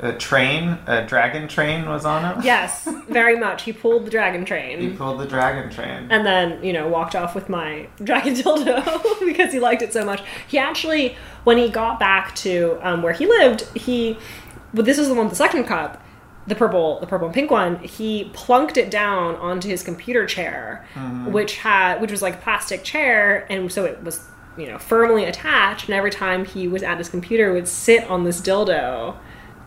a 0.00 0.12
train, 0.12 0.78
a 0.86 1.04
dragon 1.04 1.48
train 1.48 1.88
was 1.88 2.04
on 2.04 2.22
him. 2.24 2.44
yes 2.44 2.88
very 3.08 3.36
much 3.38 3.62
he 3.62 3.72
pulled 3.72 4.04
the 4.06 4.10
dragon 4.10 4.44
train. 4.44 4.80
He 4.80 4.90
pulled 4.90 5.18
the 5.20 5.26
dragon 5.26 5.70
train. 5.70 6.06
and 6.10 6.24
then 6.24 6.62
you 6.62 6.72
know 6.72 6.86
walked 6.88 7.16
off 7.16 7.34
with 7.34 7.48
my 7.48 7.88
dragon 8.04 8.34
dildo 8.34 9.20
because 9.26 9.52
he 9.52 9.58
liked 9.60 9.82
it 9.82 9.92
so 9.92 10.04
much 10.04 10.22
he 10.46 10.56
actually 10.58 11.16
when 11.44 11.56
he 11.58 11.68
got 11.68 11.98
back 11.98 12.34
to 12.36 12.78
um, 12.82 13.02
where 13.02 13.12
he 13.12 13.26
lived 13.26 13.62
he 13.76 14.16
well, 14.74 14.84
this 14.84 14.98
is 14.98 15.08
the 15.08 15.14
one 15.14 15.24
with 15.24 15.32
the 15.32 15.36
suction 15.36 15.64
cup 15.64 16.02
the 16.46 16.54
purple 16.54 16.98
the 17.00 17.06
purple 17.06 17.26
and 17.26 17.34
pink 17.34 17.50
one 17.50 17.78
he 17.80 18.30
plunked 18.32 18.76
it 18.76 18.90
down 18.90 19.34
onto 19.36 19.68
his 19.68 19.82
computer 19.82 20.24
chair 20.26 20.86
which 21.26 21.56
had 21.58 22.00
which 22.00 22.10
was 22.10 22.22
like 22.22 22.34
a 22.34 22.38
plastic 22.38 22.84
chair 22.84 23.46
and 23.50 23.70
so 23.72 23.84
it 23.84 24.02
was 24.02 24.26
you 24.56 24.66
know 24.66 24.78
firmly 24.78 25.24
attached 25.24 25.86
and 25.86 25.94
every 25.94 26.10
time 26.10 26.44
he 26.44 26.66
was 26.68 26.82
at 26.82 26.96
his 26.98 27.08
computer 27.08 27.52
would 27.52 27.68
sit 27.68 28.02
on 28.08 28.24
this 28.24 28.40
dildo 28.40 29.14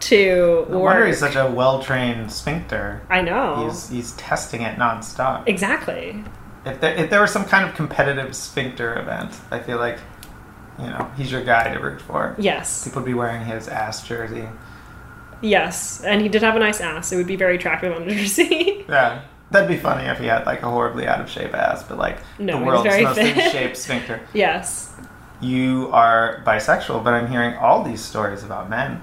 to 0.01 0.65
No 0.69 0.79
wonder 0.79 1.05
he's 1.07 1.19
such 1.19 1.35
a 1.35 1.47
well-trained 1.49 2.31
sphincter. 2.31 3.01
i 3.09 3.21
know 3.21 3.65
He's 3.67 3.89
he's 3.89 4.11
testing 4.13 4.61
it 4.61 4.77
nonstop. 4.77 5.43
exactly 5.47 6.23
If 6.65 6.79
there, 6.81 6.95
if 6.95 7.09
there 7.09 7.21
was 7.21 7.31
some 7.31 7.45
kind 7.45 7.67
of 7.67 7.75
competitive 7.75 8.35
sphincter 8.35 8.99
event, 8.99 9.33
I 9.49 9.59
feel 9.59 9.77
like, 9.77 9.99
you 10.79 10.85
know, 10.87 11.09
he's 11.17 11.31
your 11.31 11.43
guy 11.43 11.73
to 11.73 11.79
root 11.79 12.01
for. 12.01 12.35
yes 12.37 12.83
People 12.83 13.01
would 13.01 13.07
be 13.07 13.13
wearing 13.13 13.45
his 13.45 13.67
ass 13.67 14.05
jersey. 14.07 14.47
Yes, 15.41 16.03
and 16.03 16.21
he 16.21 16.29
did 16.29 16.43
have 16.43 16.55
a 16.55 16.59
nice 16.59 16.79
ass. 16.81 17.11
It 17.11 17.15
would 17.17 17.25
be 17.27 17.35
very 17.35 17.55
attractive 17.55 17.95
on 17.95 18.03
a 18.03 18.09
jersey. 18.15 18.85
Yeah, 18.87 19.21
that'd 19.49 19.67
be 19.67 19.77
funny 19.77 20.07
if 20.07 20.19
he 20.19 20.27
had 20.27 20.45
like 20.45 20.61
a 20.61 20.69
horribly 20.69 21.07
out 21.07 21.19
of 21.19 21.29
shape 21.29 21.53
ass, 21.55 21.81
but 21.83 21.97
like 21.97 22.19
No, 22.37 22.59
the 22.59 22.65
world's 22.65 22.85
most 23.01 23.17
in 23.17 23.35
shape 23.51 23.75
sphincter. 23.75 24.21
yes. 24.33 24.93
You 25.41 25.89
are 25.91 26.43
bisexual, 26.45 27.03
but 27.03 27.15
I'm 27.15 27.25
hearing 27.27 27.55
all 27.55 27.81
these 27.83 28.01
stories 28.05 28.43
about 28.43 28.69
men. 28.69 29.01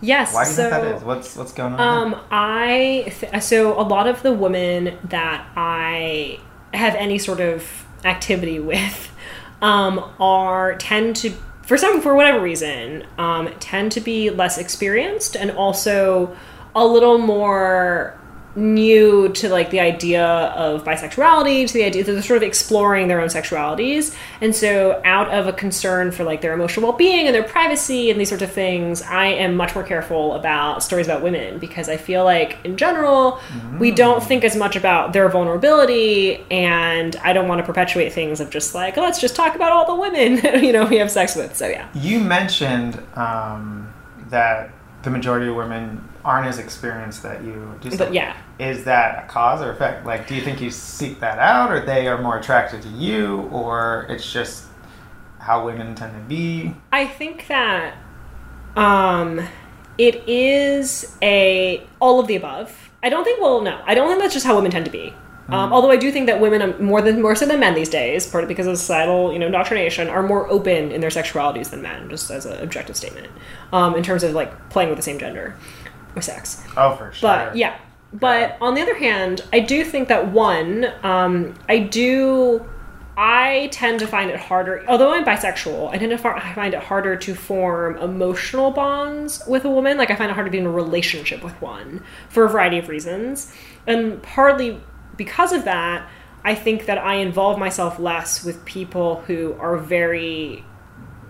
Yes. 0.00 0.34
Why 0.34 0.44
do 0.44 0.50
you 0.50 0.56
so, 0.56 0.70
think 0.70 0.82
that 0.82 0.96
is? 0.96 1.02
What's 1.02 1.36
what's 1.36 1.52
going 1.52 1.74
on? 1.74 1.80
Um, 1.80 2.20
I 2.30 3.12
th- 3.18 3.42
so 3.42 3.78
a 3.78 3.82
lot 3.82 4.06
of 4.06 4.22
the 4.22 4.32
women 4.32 4.98
that 5.04 5.46
I 5.56 6.40
have 6.74 6.94
any 6.94 7.18
sort 7.18 7.40
of 7.40 7.86
activity 8.04 8.60
with 8.72 9.10
um, 9.60 9.98
are 10.20 10.76
tend 10.76 11.16
to 11.16 11.30
for 11.62 11.76
some 11.76 12.00
for 12.00 12.14
whatever 12.14 12.40
reason 12.40 13.06
um, 13.18 13.52
tend 13.60 13.92
to 13.92 14.00
be 14.00 14.30
less 14.30 14.58
experienced 14.58 15.36
and 15.36 15.50
also 15.50 16.36
a 16.74 16.86
little 16.86 17.18
more 17.18 18.17
new 18.58 19.28
to 19.30 19.48
like 19.48 19.70
the 19.70 19.80
idea 19.80 20.24
of 20.26 20.84
bisexuality 20.84 21.66
to 21.66 21.72
the 21.72 21.84
idea 21.84 22.04
that 22.04 22.12
they're 22.12 22.22
sort 22.22 22.38
of 22.38 22.42
exploring 22.42 23.08
their 23.08 23.20
own 23.20 23.28
sexualities. 23.28 24.14
And 24.40 24.54
so 24.54 25.00
out 25.04 25.30
of 25.30 25.46
a 25.46 25.52
concern 25.52 26.10
for 26.12 26.24
like 26.24 26.40
their 26.40 26.52
emotional 26.52 26.88
well-being 26.88 27.26
and 27.26 27.34
their 27.34 27.42
privacy 27.42 28.10
and 28.10 28.20
these 28.20 28.28
sorts 28.28 28.42
of 28.42 28.50
things 28.50 29.02
i 29.02 29.26
am 29.26 29.56
much 29.56 29.74
more 29.74 29.84
careful 29.84 30.34
about 30.34 30.82
stories 30.82 31.06
about 31.06 31.22
women 31.22 31.58
because 31.58 31.88
i 31.88 31.96
feel 31.96 32.24
like 32.24 32.56
in 32.64 32.76
general 32.76 33.40
we 33.78 33.90
don't 33.90 34.22
think 34.22 34.44
as 34.44 34.56
much 34.56 34.76
about 34.76 35.12
their 35.12 35.28
vulnerability 35.28 36.44
and 36.50 37.16
i 37.16 37.32
don't 37.32 37.48
want 37.48 37.58
to 37.58 37.64
perpetuate 37.64 38.12
things 38.12 38.40
of 38.40 38.50
just 38.50 38.74
like 38.74 38.96
let's 38.96 39.20
just 39.20 39.34
talk 39.34 39.54
about 39.54 39.72
all 39.72 39.86
the 39.86 39.94
women 39.94 40.36
you 40.62 40.72
know 40.72 40.86
we 40.86 40.96
have 40.96 41.10
sex 41.10 41.36
with. 41.36 41.56
So 41.56 41.66
yeah. 41.66 41.88
You 41.94 42.20
mentioned 42.20 43.02
um, 43.14 43.92
that 44.28 44.70
the 45.02 45.10
majority 45.10 45.48
of 45.48 45.56
women 45.56 46.06
aren't 46.28 46.46
as 46.46 46.58
experienced 46.58 47.22
that 47.22 47.42
you 47.42 47.74
do. 47.80 47.96
but 47.96 48.12
yeah 48.12 48.36
Is 48.58 48.84
that 48.84 49.24
a 49.24 49.28
cause 49.28 49.62
or 49.62 49.70
effect? 49.72 50.04
Like, 50.04 50.28
do 50.28 50.34
you 50.34 50.42
think 50.42 50.60
you 50.60 50.70
seek 50.70 51.20
that 51.20 51.38
out, 51.38 51.72
or 51.72 51.80
they 51.80 52.06
are 52.06 52.20
more 52.20 52.36
attracted 52.38 52.82
to 52.82 52.88
you, 52.88 53.48
or 53.50 54.04
it's 54.10 54.30
just 54.30 54.66
how 55.38 55.64
women 55.64 55.94
tend 55.94 56.12
to 56.12 56.28
be? 56.28 56.74
I 56.92 57.06
think 57.06 57.46
that 57.48 57.94
um 58.76 59.40
it 59.96 60.28
is 60.28 61.16
a 61.22 61.86
all 61.98 62.20
of 62.20 62.26
the 62.26 62.36
above. 62.36 62.90
I 63.02 63.08
don't 63.08 63.24
think. 63.24 63.40
Well, 63.40 63.62
no, 63.62 63.80
I 63.86 63.94
don't 63.94 64.08
think 64.08 64.20
that's 64.20 64.34
just 64.34 64.44
how 64.46 64.54
women 64.54 64.70
tend 64.70 64.84
to 64.84 64.90
be. 64.90 65.14
Um, 65.50 65.72
although 65.72 65.90
I 65.90 65.96
do 65.96 66.12
think 66.12 66.26
that 66.26 66.40
women, 66.40 66.60
um, 66.60 66.84
more 66.84 67.00
than 67.00 67.22
more 67.22 67.34
so 67.34 67.46
than 67.46 67.58
men 67.58 67.74
these 67.74 67.88
days, 67.88 68.26
partly 68.26 68.48
because 68.48 68.66
of 68.66 68.76
societal, 68.76 69.32
you 69.32 69.38
know, 69.38 69.46
indoctrination, 69.46 70.08
are 70.08 70.22
more 70.22 70.46
open 70.50 70.92
in 70.92 71.00
their 71.00 71.08
sexualities 71.08 71.70
than 71.70 71.80
men, 71.80 72.10
just 72.10 72.30
as 72.30 72.44
an 72.44 72.62
objective 72.62 72.96
statement, 72.96 73.28
um, 73.72 73.94
in 73.94 74.02
terms 74.02 74.22
of 74.22 74.34
like 74.34 74.68
playing 74.68 74.90
with 74.90 74.98
the 74.98 75.02
same 75.02 75.18
gender 75.18 75.56
sex. 76.22 76.62
Oh, 76.76 76.96
for 76.96 77.12
sure. 77.12 77.28
But 77.28 77.56
yeah. 77.56 77.78
But 78.12 78.56
on 78.60 78.74
the 78.74 78.80
other 78.80 78.96
hand, 78.96 79.42
I 79.52 79.60
do 79.60 79.84
think 79.84 80.08
that 80.08 80.32
one, 80.32 80.90
um, 81.02 81.54
I 81.68 81.78
do, 81.78 82.66
I 83.18 83.68
tend 83.70 83.98
to 84.00 84.06
find 84.06 84.30
it 84.30 84.40
harder. 84.40 84.82
Although 84.88 85.12
I'm 85.12 85.24
bisexual, 85.24 85.90
I 85.92 85.98
tend 85.98 86.12
to 86.12 86.18
fi- 86.18 86.38
I 86.38 86.54
find 86.54 86.72
it 86.72 86.80
harder 86.80 87.16
to 87.16 87.34
form 87.34 87.98
emotional 87.98 88.70
bonds 88.70 89.42
with 89.46 89.66
a 89.66 89.70
woman. 89.70 89.98
Like 89.98 90.10
I 90.10 90.16
find 90.16 90.30
it 90.30 90.34
hard 90.34 90.46
to 90.46 90.50
be 90.50 90.58
in 90.58 90.66
a 90.66 90.70
relationship 90.70 91.44
with 91.44 91.60
one 91.60 92.02
for 92.30 92.44
a 92.44 92.48
variety 92.48 92.78
of 92.78 92.88
reasons, 92.88 93.52
and 93.86 94.22
partly 94.22 94.80
because 95.18 95.52
of 95.52 95.64
that, 95.64 96.08
I 96.44 96.54
think 96.54 96.86
that 96.86 96.96
I 96.96 97.16
involve 97.16 97.58
myself 97.58 97.98
less 97.98 98.42
with 98.42 98.64
people 98.64 99.22
who 99.26 99.54
are 99.58 99.76
very 99.76 100.64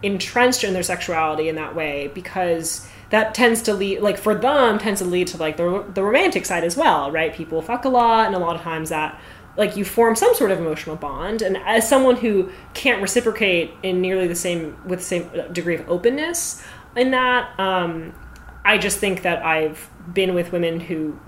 entrenched 0.03 0.62
in 0.62 0.74
their 0.74 0.82
sexuality 0.84 1.49
in 1.49 1.57
that 1.57 1.74
way 1.74 2.09
because 2.14 2.89
that 3.11 3.35
tends 3.35 3.63
to 3.63 3.75
lead 3.75 4.01
like 4.01 4.19
for 4.19 4.35
them 4.35 4.79
tends 4.79 5.01
to 5.01 5.07
lead 5.07 5.27
to 5.27 5.37
like 5.37 5.57
the, 5.57 5.85
the 5.95 6.03
romantic 6.03 6.45
side 6.45 6.65
as 6.65 6.77
well 6.77 7.11
right? 7.11 7.35
People 7.35 7.63
fuck 7.63 7.85
a 7.85 7.89
lot 7.89 8.27
and 8.27 8.35
a 8.35 8.39
lot 8.39 8.57
of 8.57 8.63
times 8.63 8.91
that 8.91 9.19
like 9.57 9.77
you 9.77 9.85
form 9.85 10.15
some 10.15 10.35
sort 10.35 10.53
of 10.53 10.59
emotional 10.59 10.95
bond. 10.95 11.43
And 11.43 11.57
as 11.57 11.89
someone 11.89 12.17
who 12.17 12.51
can't 12.75 13.03
reciprocate 13.03 13.73
in 13.83 14.01
nearly 14.01 14.29
the 14.29 14.37
same 14.37 14.77
with 14.87 15.01
the 15.01 15.05
same 15.05 15.31
degree 15.53 15.75
of 15.75 15.89
openness 15.89 16.63
in 16.97 17.11
that 17.11 17.59
um, 17.61 18.15
i 18.65 18.79
just 18.79 18.99
think 18.99 19.23
that 19.23 19.45
i've 19.45 19.91
been 20.13 20.35
with 20.35 20.53
women 20.53 20.81
who 20.81 21.19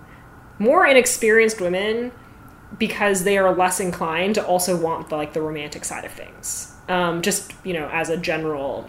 more 0.59 0.87
inexperienced 0.87 1.61
women 1.61 2.13
because 2.79 3.25
they 3.25 3.37
are 3.37 3.53
less 3.55 3.81
inclined 3.81 4.37
to 4.37 4.45
also 4.45 4.77
want 4.77 5.09
the, 5.09 5.17
like 5.17 5.33
the 5.33 5.41
romantic 5.41 5.85
side 5.85 6.05
of 6.05 6.13
things. 6.13 6.73
Um, 6.89 7.23
just 7.23 7.53
you 7.65 7.73
know 7.73 7.89
as 7.93 8.11
a 8.11 8.17
general 8.17 8.89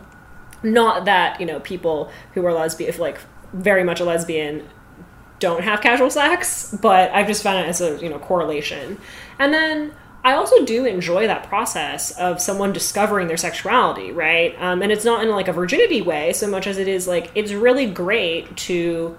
not 0.64 1.06
that 1.06 1.40
you 1.40 1.46
know 1.46 1.60
people 1.60 2.12
who 2.34 2.46
are 2.46 2.54
lesbian 2.54 2.96
like 2.98 3.20
very 3.54 3.84
much 3.84 4.00
a 4.00 4.06
lesbian 4.06 4.68
don't 5.40 5.64
have 5.64 5.82
casual 5.82 6.10
sex 6.10 6.76
but 6.82 7.12
i've 7.12 7.28
just 7.28 7.44
found 7.44 7.66
it 7.66 7.68
as 7.68 7.82
a 7.82 8.00
you 8.02 8.10
know 8.10 8.20
correlation. 8.20 8.98
And 9.40 9.54
then 9.54 9.94
i 10.24 10.34
also 10.34 10.64
do 10.66 10.86
enjoy 10.86 11.28
that 11.28 11.44
process 11.48 12.12
of 12.12 12.40
someone 12.40 12.72
discovering 12.74 13.28
their 13.28 13.38
sexuality 13.38 14.12
right? 14.12 14.56
Um, 14.62 14.82
and 14.82 14.92
it's 14.92 15.06
not 15.06 15.24
in 15.24 15.30
like 15.30 15.48
a 15.48 15.54
virginity 15.54 16.02
way 16.02 16.34
so 16.34 16.48
much 16.48 16.68
as 16.68 16.78
it 16.78 16.88
is 16.88 17.08
like 17.08 17.32
it's 17.36 17.52
really 17.52 17.88
great 17.88 18.56
to 18.58 19.18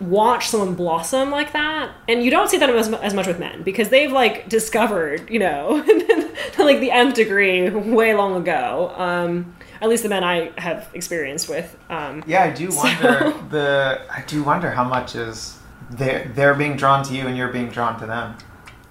watch 0.00 0.48
someone 0.48 0.74
blossom 0.74 1.30
like 1.30 1.52
that. 1.52 1.92
And 2.08 2.22
you 2.22 2.30
don't 2.30 2.48
see 2.48 2.58
that 2.58 2.68
as, 2.68 2.92
as 2.92 3.14
much 3.14 3.26
with 3.26 3.38
men 3.38 3.62
because 3.62 3.88
they've 3.88 4.12
like 4.12 4.48
discovered 4.48 5.28
you 5.30 5.38
know 5.38 5.82
like 6.58 6.80
the 6.80 6.90
nth 6.90 7.14
degree 7.14 7.70
way 7.70 8.14
long 8.14 8.36
ago. 8.36 8.92
Um 8.96 9.56
at 9.84 9.88
least 9.90 10.02
the 10.02 10.08
men 10.08 10.24
i 10.24 10.50
have 10.58 10.88
experienced 10.94 11.48
with 11.48 11.76
um 11.90 12.24
Yeah, 12.26 12.42
I 12.44 12.50
do 12.50 12.66
wonder 12.82 13.12
the. 13.54 14.00
I 14.10 14.22
do 14.26 14.42
wonder 14.42 14.70
how 14.78 14.84
much 14.96 15.14
is 15.14 15.58
they're 15.90 16.24
they're 16.34 16.54
being 16.54 16.76
drawn 16.76 17.04
to 17.04 17.12
you 17.14 17.26
and 17.28 17.36
you're 17.36 17.52
being 17.58 17.68
drawn 17.76 17.94
to 18.00 18.06
them. 18.06 18.36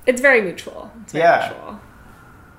it's 0.05 0.21
very 0.21 0.41
mutual 0.41 0.91
it's 1.01 1.11
very 1.13 1.23
Yeah. 1.25 1.49
mutual. 1.49 1.79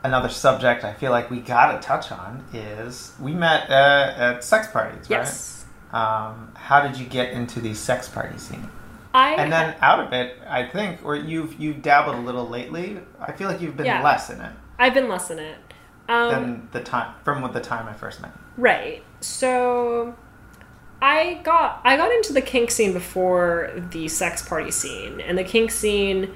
Another 0.02 0.28
subject 0.28 0.84
I 0.84 0.92
feel 0.92 1.12
like 1.12 1.30
we 1.30 1.38
gotta 1.40 1.78
touch 1.80 2.06
on 2.12 2.44
is 2.52 3.12
we 3.20 3.32
met 3.32 3.70
uh, 3.70 4.12
at 4.26 4.44
sex 4.44 4.66
parties, 4.68 5.08
right? 5.08 5.18
yes 5.20 5.64
Um, 5.92 6.34
how 6.68 6.78
did 6.86 6.94
you 7.00 7.06
get 7.18 7.26
into 7.38 7.60
the 7.60 7.72
sex 7.88 8.08
party 8.08 8.36
scene? 8.46 8.68
i 9.14 9.34
And 9.40 9.48
then 9.52 9.76
out 9.80 10.00
of 10.04 10.12
it, 10.12 10.28
I 10.60 10.62
think, 10.74 10.92
or 11.06 11.14
you've 11.30 11.52
you've 11.62 11.80
dabbled 11.90 12.16
a 12.16 12.24
little 12.28 12.48
lately. 12.58 12.86
I 13.28 13.30
feel 13.38 13.48
like 13.50 13.60
you've 13.62 13.76
been 13.76 13.86
Yeah. 13.86 14.02
less 14.10 14.28
in 14.34 14.40
it 14.48 14.52
i've 14.82 14.92
been 14.98 15.08
less 15.14 15.30
in 15.30 15.38
it 15.38 15.56
um 16.08 16.30
than 16.30 16.68
the 16.72 16.80
time 16.80 17.14
from 17.24 17.42
what 17.42 17.52
the 17.52 17.60
time 17.60 17.88
I 17.88 17.92
first 17.92 18.20
met. 18.20 18.32
Right. 18.56 19.02
So 19.20 20.14
I 21.00 21.40
got 21.44 21.80
I 21.84 21.96
got 21.96 22.12
into 22.12 22.32
the 22.32 22.42
kink 22.42 22.70
scene 22.70 22.92
before 22.92 23.72
the 23.90 24.08
sex 24.08 24.46
party 24.46 24.70
scene, 24.70 25.20
and 25.20 25.36
the 25.36 25.44
kink 25.44 25.70
scene 25.70 26.34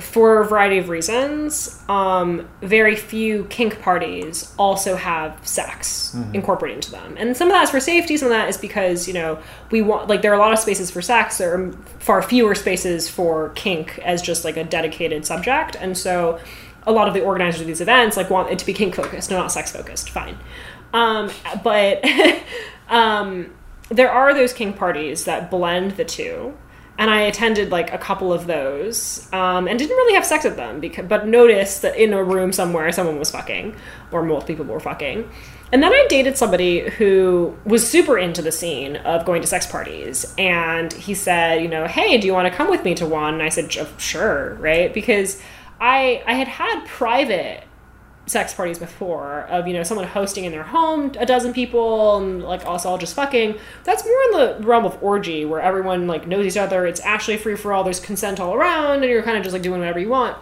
for 0.00 0.40
a 0.40 0.46
variety 0.46 0.78
of 0.78 0.88
reasons, 0.88 1.82
um, 1.88 2.48
very 2.62 2.96
few 2.96 3.44
kink 3.50 3.80
parties 3.82 4.54
also 4.58 4.96
have 4.96 5.46
sex 5.46 6.16
incorporated 6.32 6.76
into 6.76 6.90
them. 6.90 7.14
And 7.18 7.36
some 7.36 7.48
of 7.48 7.52
that 7.52 7.64
is 7.64 7.70
for 7.70 7.80
safety, 7.80 8.16
some 8.16 8.26
of 8.26 8.32
that 8.32 8.48
is 8.48 8.56
because, 8.56 9.06
you 9.06 9.12
know, 9.12 9.38
we 9.70 9.82
want, 9.82 10.08
like, 10.08 10.22
there 10.22 10.32
are 10.32 10.36
a 10.36 10.38
lot 10.38 10.52
of 10.52 10.58
spaces 10.58 10.90
for 10.90 11.02
sex, 11.02 11.38
there 11.38 11.54
are 11.54 11.72
far 11.98 12.22
fewer 12.22 12.54
spaces 12.54 13.08
for 13.08 13.50
kink 13.50 13.98
as 13.98 14.22
just 14.22 14.44
like 14.44 14.56
a 14.56 14.64
dedicated 14.64 15.26
subject. 15.26 15.76
And 15.76 15.96
so 15.98 16.40
a 16.86 16.92
lot 16.92 17.08
of 17.08 17.14
the 17.14 17.22
organizers 17.22 17.60
of 17.60 17.66
these 17.66 17.80
events, 17.80 18.16
like, 18.16 18.30
want 18.30 18.50
it 18.50 18.58
to 18.58 18.66
be 18.66 18.72
kink 18.72 18.94
focused, 18.94 19.30
no, 19.30 19.38
not 19.38 19.52
sex 19.52 19.72
focused. 19.72 20.10
Fine. 20.10 20.38
Um, 20.92 21.30
but 21.62 22.04
um, 22.88 23.52
there 23.88 24.10
are 24.10 24.34
those 24.34 24.52
kink 24.52 24.76
parties 24.76 25.24
that 25.24 25.50
blend 25.50 25.92
the 25.92 26.04
two 26.04 26.54
and 26.98 27.10
I 27.10 27.22
attended 27.22 27.70
like 27.70 27.92
a 27.92 27.98
couple 27.98 28.32
of 28.32 28.46
those, 28.46 29.28
um, 29.32 29.66
and 29.66 29.78
didn't 29.78 29.96
really 29.96 30.14
have 30.14 30.26
sex 30.26 30.44
with 30.44 30.56
them, 30.56 30.78
because, 30.78 31.06
but 31.06 31.26
noticed 31.26 31.82
that 31.82 31.96
in 31.96 32.12
a 32.12 32.22
room 32.22 32.52
somewhere 32.52 32.92
someone 32.92 33.18
was 33.18 33.30
fucking, 33.30 33.74
or 34.10 34.22
most 34.22 34.46
people 34.46 34.64
were 34.64 34.80
fucking. 34.80 35.28
And 35.72 35.82
then 35.82 35.92
I 35.92 36.06
dated 36.08 36.36
somebody 36.36 36.90
who 36.90 37.56
was 37.64 37.88
super 37.88 38.18
into 38.18 38.42
the 38.42 38.52
scene 38.52 38.96
of 38.96 39.24
going 39.24 39.40
to 39.40 39.48
sex 39.48 39.66
parties, 39.66 40.32
and 40.36 40.92
he 40.92 41.14
said, 41.14 41.62
you 41.62 41.68
know, 41.68 41.86
hey, 41.86 42.18
do 42.18 42.26
you 42.26 42.34
want 42.34 42.46
to 42.46 42.56
come 42.56 42.68
with 42.68 42.84
me 42.84 42.94
to 42.96 43.06
one? 43.06 43.34
And 43.34 43.42
I 43.42 43.48
said, 43.48 43.72
sure, 43.98 44.54
right? 44.56 44.92
Because 44.92 45.40
I 45.82 46.22
I 46.26 46.34
had 46.34 46.46
had 46.46 46.86
private 46.86 47.64
sex 48.26 48.54
parties 48.54 48.78
before 48.78 49.40
of 49.50 49.66
you 49.66 49.74
know 49.74 49.82
someone 49.82 50.06
hosting 50.06 50.44
in 50.44 50.52
their 50.52 50.62
home 50.62 51.10
a 51.18 51.26
dozen 51.26 51.52
people 51.52 52.18
and 52.18 52.40
like 52.44 52.64
us 52.64 52.86
all 52.86 52.96
just 52.96 53.16
fucking. 53.16 53.58
That's 53.82 54.04
more 54.04 54.22
in 54.22 54.60
the 54.60 54.66
realm 54.66 54.84
of 54.84 54.96
orgy 55.02 55.44
where 55.44 55.60
everyone 55.60 56.06
like 56.06 56.26
knows 56.28 56.46
each 56.46 56.56
other. 56.56 56.86
It's 56.86 57.00
actually 57.00 57.36
free 57.36 57.56
for 57.56 57.72
all. 57.72 57.82
There's 57.82 57.98
consent 57.98 58.38
all 58.38 58.54
around 58.54 59.02
and 59.02 59.10
you're 59.10 59.24
kind 59.24 59.36
of 59.36 59.42
just 59.42 59.52
like 59.52 59.62
doing 59.62 59.80
whatever 59.80 59.98
you 59.98 60.08
want. 60.08 60.38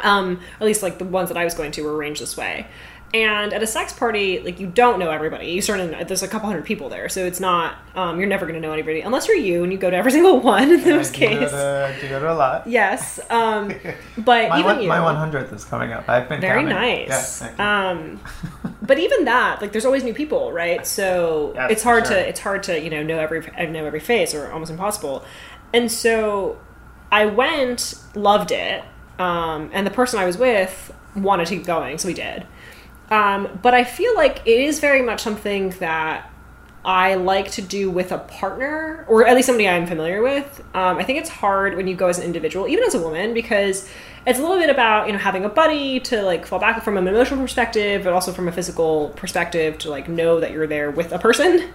Um 0.00 0.40
at 0.60 0.66
least 0.66 0.82
like 0.82 0.98
the 0.98 1.04
ones 1.04 1.28
that 1.28 1.38
i 1.38 1.44
was 1.44 1.54
going 1.54 1.70
to 1.72 1.82
were 1.82 1.96
arranged 1.96 2.20
this 2.20 2.36
way 2.36 2.66
and 3.14 3.52
at 3.52 3.62
a 3.62 3.66
sex 3.66 3.92
party 3.92 4.40
like 4.40 4.58
you 4.58 4.66
don't 4.66 4.98
know 4.98 5.10
everybody 5.10 5.48
you 5.50 5.60
start 5.60 5.78
there's 6.08 6.22
a 6.22 6.28
couple 6.28 6.48
hundred 6.48 6.64
people 6.64 6.88
there 6.88 7.08
so 7.08 7.24
it's 7.26 7.40
not 7.40 7.76
um, 7.94 8.18
you're 8.18 8.28
never 8.28 8.46
going 8.46 8.54
to 8.54 8.66
know 8.66 8.72
anybody 8.72 9.02
unless 9.02 9.28
you're 9.28 9.36
you 9.36 9.62
and 9.62 9.70
you 9.72 9.78
go 9.78 9.90
to 9.90 9.96
every 9.96 10.10
single 10.18 10.40
one 10.40 10.70
in 10.70 10.82
those 10.82 11.10
I 11.10 11.14
cases 11.14 11.50
to, 11.50 11.96
do 12.00 12.08
go 12.08 12.20
to 12.20 12.32
a 12.32 12.34
lot. 12.34 12.66
yes 12.66 13.20
um 13.30 13.68
but 14.18 14.48
My, 14.48 14.58
even 14.60 14.64
one, 14.64 14.82
you 14.82 14.88
my 14.88 14.98
100th 14.98 15.52
is 15.52 15.64
coming 15.64 15.92
up. 15.92 16.08
I've 16.08 16.28
been 16.28 16.40
very 16.40 16.62
counting. 16.62 17.08
nice. 17.08 17.40
Yes, 17.42 17.58
um, 17.58 18.20
but 18.82 18.98
even 18.98 19.24
that, 19.26 19.60
like, 19.60 19.72
there's 19.72 19.84
always 19.84 20.04
new 20.04 20.14
people, 20.14 20.52
right? 20.52 20.86
So 20.86 21.52
Yes, 21.54 21.70
it's 21.72 21.82
hard 21.82 22.06
sure. 22.06 22.16
to 22.16 22.28
it's 22.28 22.40
hard 22.40 22.62
to 22.64 22.80
you 22.80 22.90
know 22.90 23.02
know 23.02 23.18
every 23.18 23.40
know 23.68 23.84
every 23.84 24.00
face, 24.00 24.34
or 24.34 24.50
almost 24.50 24.70
impossible. 24.70 25.24
And 25.72 25.90
so 25.90 26.58
I 27.10 27.26
went, 27.26 27.94
loved 28.14 28.50
it, 28.52 28.82
um, 29.18 29.70
and 29.72 29.86
the 29.86 29.90
person 29.90 30.18
I 30.18 30.24
was 30.24 30.36
with 30.38 30.92
wanted 31.14 31.46
to 31.46 31.56
keep 31.56 31.66
going, 31.66 31.98
so 31.98 32.08
we 32.08 32.14
did. 32.14 32.46
Um, 33.12 33.58
but 33.60 33.74
I 33.74 33.84
feel 33.84 34.14
like 34.14 34.40
it 34.46 34.58
is 34.58 34.80
very 34.80 35.02
much 35.02 35.20
something 35.20 35.68
that 35.80 36.30
I 36.82 37.14
like 37.14 37.50
to 37.52 37.62
do 37.62 37.90
with 37.90 38.10
a 38.10 38.18
partner, 38.18 39.04
or 39.06 39.26
at 39.26 39.36
least 39.36 39.46
somebody 39.46 39.68
I'm 39.68 39.86
familiar 39.86 40.22
with. 40.22 40.60
Um, 40.74 40.96
I 40.96 41.04
think 41.04 41.18
it's 41.18 41.28
hard 41.28 41.76
when 41.76 41.86
you 41.86 41.94
go 41.94 42.08
as 42.08 42.18
an 42.18 42.24
individual, 42.24 42.66
even 42.66 42.84
as 42.84 42.94
a 42.94 43.00
woman, 43.00 43.34
because 43.34 43.86
it's 44.26 44.38
a 44.38 44.42
little 44.42 44.56
bit 44.56 44.70
about 44.70 45.08
you 45.08 45.12
know 45.12 45.18
having 45.18 45.44
a 45.44 45.50
buddy 45.50 46.00
to 46.00 46.22
like 46.22 46.46
fall 46.46 46.58
back 46.58 46.82
from 46.82 46.96
an 46.96 47.06
emotional 47.06 47.40
perspective, 47.40 48.02
but 48.02 48.14
also 48.14 48.32
from 48.32 48.48
a 48.48 48.52
physical 48.52 49.10
perspective 49.10 49.76
to 49.78 49.90
like 49.90 50.08
know 50.08 50.40
that 50.40 50.50
you're 50.50 50.66
there 50.66 50.90
with 50.90 51.12
a 51.12 51.18
person. 51.18 51.70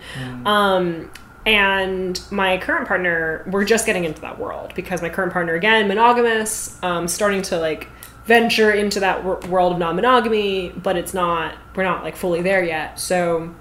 Um, 0.45 1.11
and 1.45 2.19
my 2.31 2.57
current 2.57 2.87
partner, 2.87 3.45
we're 3.47 3.63
just 3.63 3.85
getting 3.85 4.05
into 4.05 4.21
that 4.21 4.39
world 4.39 4.73
because 4.75 5.01
my 5.03 5.09
current 5.09 5.31
partner, 5.31 5.53
again, 5.53 5.87
monogamous, 5.87 6.77
um, 6.83 7.07
starting 7.07 7.43
to 7.43 7.59
like 7.59 7.87
venture 8.27 8.71
into 8.71 8.99
that 8.99 9.23
wor- 9.23 9.39
world 9.49 9.73
of 9.73 9.79
non-monogamy, 9.79 10.69
but 10.69 10.97
it's 10.97 11.13
not. 11.13 11.55
We're 11.75 11.83
not 11.83 12.03
like 12.03 12.15
fully 12.15 12.41
there 12.41 12.63
yet. 12.63 12.99
So 12.99 13.55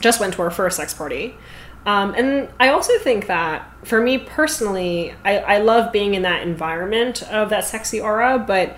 just 0.00 0.20
went 0.20 0.34
to 0.34 0.42
our 0.42 0.50
first 0.50 0.76
sex 0.76 0.94
party. 0.94 1.36
Um, 1.84 2.14
and 2.14 2.48
I 2.58 2.68
also 2.68 2.98
think 3.00 3.26
that 3.26 3.70
for 3.84 4.00
me 4.00 4.18
personally, 4.18 5.14
I, 5.24 5.38
I 5.38 5.58
love 5.58 5.92
being 5.92 6.14
in 6.14 6.22
that 6.22 6.42
environment 6.42 7.22
of 7.24 7.50
that 7.50 7.64
sexy 7.64 8.00
aura, 8.00 8.38
but 8.38 8.76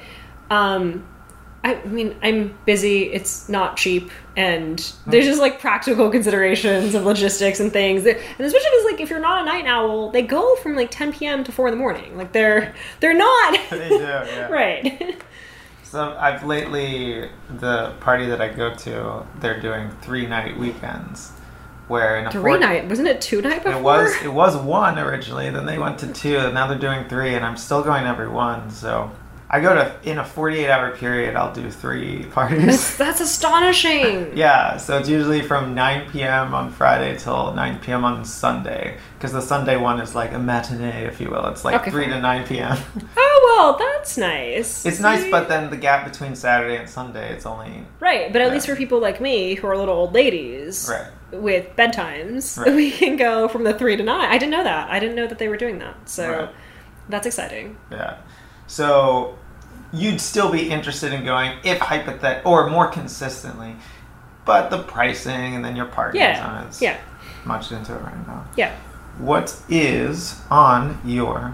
um, 0.51 1.07
I 1.66 1.82
mean, 1.84 2.14
I'm 2.22 2.57
busy, 2.64 3.12
it's 3.12 3.49
not 3.49 3.76
cheap, 3.76 4.12
and 4.37 4.78
there's 5.05 5.24
just 5.24 5.41
like 5.41 5.61
practical 5.61 6.11
considerations 6.11 6.95
of 6.95 7.05
logistics 7.05 7.59
and 7.59 7.72
things. 7.72 8.07
And 8.07 8.16
especially 8.16 8.70
because, 8.70 8.84
like, 8.84 9.01
if 9.01 9.11
you're 9.11 9.18
not 9.18 9.43
a 9.43 9.47
night 9.47 9.66
owl, 9.66 10.11
they 10.11 10.22
go 10.22 10.55
from 10.57 10.76
like 10.76 10.93
10 10.93 11.12
p.m. 11.12 11.43
to 11.43 11.51
4 11.51 11.66
in 11.66 11.74
the 11.74 11.78
morning. 11.78 12.16
Like, 12.16 12.30
they're 12.32 12.72
they're 13.01 13.16
not. 13.16 13.59
They 13.70 13.89
do, 13.89 13.97
yeah. 13.97 14.47
right. 14.51 15.20
So 15.97 16.14
I've 16.20 16.44
lately 16.44 17.30
the 17.49 17.94
party 18.01 18.26
that 18.26 18.38
I 18.42 18.49
go 18.51 18.74
to, 18.74 19.24
they're 19.40 19.59
doing 19.59 19.88
three 20.03 20.26
night 20.26 20.59
weekends, 20.59 21.30
where 21.88 22.18
in 22.18 22.26
a 22.26 22.30
Three 22.30 22.42
four- 22.42 22.59
night 22.59 22.86
wasn't 22.86 23.09
it 23.09 23.22
two 23.22 23.40
night 23.40 23.64
before? 23.64 23.80
It 23.80 23.82
was 23.82 24.22
it 24.22 24.30
was 24.34 24.59
one 24.59 24.99
originally. 24.99 25.49
Then 25.49 25.64
they 25.64 25.78
went 25.78 25.99
to 26.01 26.12
two. 26.12 26.36
And 26.36 26.53
now 26.53 26.66
they're 26.66 26.78
doing 26.78 27.09
three, 27.09 27.34
and 27.34 27.47
I'm 27.47 27.57
still 27.57 27.82
going 27.82 28.05
every 28.05 28.28
one. 28.28 28.68
So 28.68 29.11
I 29.49 29.61
go 29.61 29.74
to 29.74 29.94
in 30.03 30.18
a 30.18 30.24
48 30.24 30.68
hour 30.68 30.90
period. 30.97 31.36
I'll 31.36 31.53
do 31.53 31.70
three 31.70 32.24
parties. 32.32 32.66
That's, 32.66 32.97
that's 32.97 33.20
astonishing. 33.20 34.36
yeah, 34.36 34.76
so 34.76 34.99
it's 34.99 35.09
usually 35.09 35.42
from 35.42 35.74
9 35.74 36.11
p.m. 36.11 36.53
on 36.55 36.70
Friday 36.72 37.16
till 37.16 37.53
9 37.55 37.78
p.m. 37.78 38.05
on 38.05 38.24
Sunday, 38.24 38.99
because 39.16 39.32
the 39.32 39.40
Sunday 39.40 39.76
one 39.76 40.01
is 40.01 40.14
like 40.16 40.32
a 40.32 40.38
matinee, 40.38 41.05
if 41.05 41.20
you 41.20 41.30
will. 41.30 41.47
It's 41.47 41.64
like 41.64 41.80
Okay, 41.82 41.90
3 41.92 42.05
fine. 42.05 42.12
to 42.14 42.20
9 42.20 42.47
p.m. 42.47 42.76
Oh 43.16 43.57
well, 43.59 43.78
that's 43.78 44.18
nice. 44.18 44.84
it's 44.84 44.99
nice, 45.01 45.30
but 45.30 45.49
then 45.49 45.70
the 45.70 45.76
gap 45.76 46.11
between 46.11 46.34
Saturday 46.34 46.76
and 46.76 46.88
Sunday, 46.90 47.32
it's 47.32 47.47
only 47.47 47.84
right. 48.01 48.32
But 48.32 48.42
at 48.42 48.49
Yeah. 48.49 48.53
least 48.55 48.66
for 48.66 48.74
people 48.76 48.99
like 49.01 49.20
me 49.20 49.55
who 49.55 49.66
are 49.68 49.76
little 49.76 49.94
old 49.94 50.12
ladies 50.12 50.88
right. 50.90 51.11
with 51.40 51.74
bedtimes, 51.76 52.59
Right. 52.59 52.74
we 52.74 52.90
can 52.90 53.16
go 53.16 53.47
from 53.49 53.62
the 53.64 53.72
three 53.74 53.97
to 53.97 54.03
nine. 54.03 54.28
I 54.28 54.38
didn't 54.38 54.51
know 54.53 54.64
that. 54.64 54.90
I 54.90 54.99
didn't 54.99 55.14
know 55.16 55.26
that 55.28 55.38
they 55.38 55.49
were 55.49 55.57
doing 55.57 55.78
that. 55.78 56.09
So 56.09 56.30
Right. 56.30 56.49
that's 57.09 57.26
exciting. 57.26 57.76
Yeah. 57.92 58.16
So 58.67 59.37
you'd 59.93 60.21
still 60.21 60.51
be 60.51 60.71
interested 60.71 61.12
in 61.12 61.25
going 61.25 61.59
if 61.64 61.79
hypothet 61.79 62.43
or 62.45 62.69
more 62.69 62.89
consistently, 62.89 63.77
but 64.45 64.71
the 64.71 64.79
pricing 64.83 65.55
and 65.55 65.64
then 65.64 65.77
your 65.77 65.87
parking 65.87 66.21
Yeah. 66.21 66.47
on 66.47 66.64
it's 66.67 66.81
Yeah. 66.83 66.97
much 67.45 67.73
into 67.73 67.95
it 67.95 68.03
right 68.03 68.27
now. 68.27 68.45
Yeah. 68.57 68.73
What 69.19 69.57
is 69.69 70.41
on 70.51 70.99
your 71.05 71.53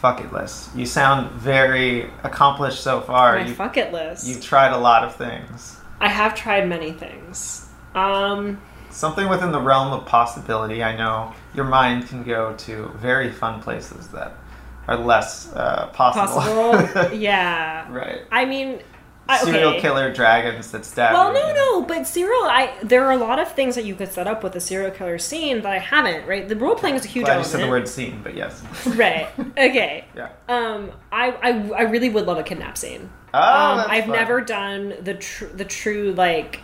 fuck 0.00 0.20
it 0.20 0.32
list? 0.32 0.74
You 0.74 0.86
sound 0.86 1.30
very 1.32 2.10
accomplished 2.24 2.82
so 2.82 3.00
far. 3.00 3.38
My 3.38 3.46
You, 3.46 3.54
fuck 3.54 3.76
it 3.76 3.92
list. 3.92 4.26
you've 4.26 4.42
tried 4.42 4.72
a 4.72 4.78
lot 4.78 5.04
of 5.04 5.14
things. 5.16 5.76
I 6.00 6.08
have 6.08 6.34
tried 6.34 6.68
many 6.68 6.92
things. 6.92 7.66
Um, 7.94 8.58
Something 8.90 9.28
within 9.28 9.52
the 9.52 9.60
realm 9.60 9.92
of 9.92 10.06
possibility. 10.06 10.82
I 10.82 10.96
know 10.96 11.34
your 11.54 11.66
mind 11.66 12.08
can 12.08 12.22
go 12.24 12.54
to 12.54 12.90
very 12.96 13.30
fun 13.30 13.60
places 13.60 14.08
that 14.08 14.32
are 14.88 14.96
less 14.96 15.52
uh, 15.52 15.88
possible. 15.92 16.72
possible. 16.72 17.12
yeah. 17.16 17.92
right. 17.92 18.22
I 18.32 18.44
mean, 18.46 18.80
I, 19.28 19.44
Serial 19.44 19.78
killer 19.78 20.10
dragons 20.10 20.70
that 20.70 20.86
stab 20.86 21.12
Well, 21.12 21.28
you. 21.28 21.34
no, 21.34 21.54
no, 21.54 21.82
but 21.82 22.06
serial. 22.06 22.44
I 22.44 22.72
there 22.82 23.04
are 23.04 23.12
a 23.12 23.18
lot 23.18 23.38
of 23.38 23.52
things 23.52 23.74
that 23.74 23.84
you 23.84 23.94
could 23.94 24.10
set 24.10 24.26
up 24.26 24.42
with 24.42 24.56
a 24.56 24.60
serial 24.60 24.90
killer 24.90 25.18
scene 25.18 25.60
that 25.60 25.70
I 25.70 25.78
haven't. 25.78 26.26
Right, 26.26 26.48
the 26.48 26.56
role 26.56 26.74
playing 26.74 26.96
is 26.96 27.04
a 27.04 27.08
huge 27.08 27.26
Glad 27.26 27.38
you 27.38 27.44
said 27.44 27.60
the 27.60 27.68
word 27.68 27.86
scene, 27.86 28.20
but 28.24 28.34
yes. 28.34 28.62
Right. 28.86 29.28
Okay. 29.38 30.06
Yeah. 30.16 30.30
Um, 30.48 30.92
I, 31.12 31.30
I 31.42 31.50
I 31.72 31.82
really 31.82 32.08
would 32.08 32.24
love 32.24 32.38
a 32.38 32.42
kidnap 32.42 32.78
scene. 32.78 33.10
Oh, 33.34 33.38
um, 33.38 33.84
I've 33.86 34.04
fun. 34.04 34.12
never 34.14 34.40
done 34.40 34.94
the 35.02 35.14
tr- 35.14 35.44
the 35.46 35.66
true 35.66 36.12
like. 36.12 36.62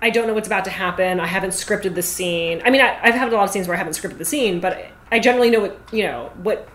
I 0.00 0.10
don't 0.10 0.28
know 0.28 0.34
what's 0.34 0.46
about 0.46 0.66
to 0.66 0.70
happen. 0.70 1.18
I 1.18 1.26
haven't 1.26 1.50
scripted 1.50 1.94
the 1.96 2.02
scene. 2.02 2.62
I 2.64 2.70
mean, 2.70 2.82
I, 2.82 3.00
I've 3.02 3.14
had 3.14 3.32
a 3.32 3.34
lot 3.34 3.44
of 3.44 3.50
scenes 3.50 3.66
where 3.66 3.74
I 3.74 3.78
haven't 3.78 3.94
scripted 3.94 4.18
the 4.18 4.26
scene, 4.26 4.60
but 4.60 4.78
I 5.10 5.18
generally 5.18 5.50
know 5.50 5.60
what 5.60 5.80
you 5.90 6.04
know 6.04 6.30
what 6.42 6.68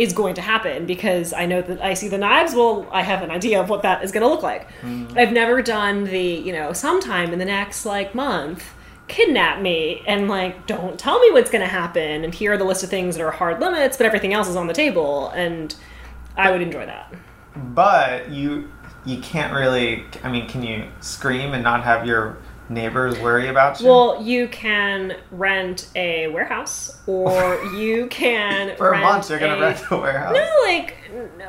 is 0.00 0.12
going 0.12 0.34
to 0.34 0.40
happen 0.40 0.86
because 0.86 1.32
I 1.32 1.46
know 1.46 1.62
that 1.62 1.80
I 1.82 1.94
see 1.94 2.08
the 2.08 2.18
knives. 2.18 2.54
Well, 2.54 2.88
I 2.90 3.02
have 3.02 3.22
an 3.22 3.30
idea 3.30 3.60
of 3.60 3.68
what 3.68 3.82
that 3.82 4.02
is 4.02 4.12
going 4.12 4.22
to 4.22 4.28
look 4.28 4.42
like. 4.42 4.68
Mm-hmm. 4.80 5.18
I've 5.18 5.32
never 5.32 5.62
done 5.62 6.04
the 6.04 6.22
you 6.22 6.52
know 6.52 6.72
sometime 6.72 7.32
in 7.32 7.38
the 7.38 7.44
next 7.44 7.84
like 7.84 8.14
month 8.14 8.64
kidnap 9.08 9.60
me 9.60 10.02
and 10.06 10.28
like 10.28 10.68
don't 10.68 10.96
tell 10.96 11.18
me 11.18 11.32
what's 11.32 11.50
going 11.50 11.64
to 11.64 11.68
happen 11.68 12.22
and 12.22 12.32
here 12.32 12.52
are 12.52 12.56
the 12.56 12.64
list 12.64 12.84
of 12.84 12.88
things 12.88 13.16
that 13.16 13.22
are 13.24 13.32
hard 13.32 13.58
limits 13.58 13.96
but 13.96 14.06
everything 14.06 14.32
else 14.32 14.48
is 14.48 14.54
on 14.54 14.68
the 14.68 14.72
table 14.72 15.30
and 15.30 15.74
i 16.36 16.48
would 16.48 16.62
enjoy 16.62 16.86
that 16.86 17.12
But 17.56 18.30
you 18.30 18.70
you 19.04 19.18
can't 19.20 19.52
really. 19.52 20.04
I 20.22 20.30
mean, 20.30 20.48
can 20.48 20.62
you 20.62 20.84
scream 21.00 21.54
and 21.54 21.62
not 21.62 21.84
have 21.84 22.06
your 22.06 22.38
neighbors 22.70 23.18
worry 23.18 23.48
about 23.48 23.80
you? 23.80 23.86
Well, 23.88 24.22
you 24.22 24.48
can 24.48 25.16
rent 25.30 25.88
a 25.94 26.28
warehouse, 26.28 26.98
or 27.06 27.62
you 27.74 28.06
can 28.06 28.76
For 28.76 28.92
a 28.94 28.98
month, 28.98 29.28
you're 29.28 29.38
gonna 29.38 29.56
a- 29.56 29.60
rent 29.60 29.82
a 29.90 29.96
warehouse. 29.98 30.34
No, 30.34 30.48
like, 30.64 30.96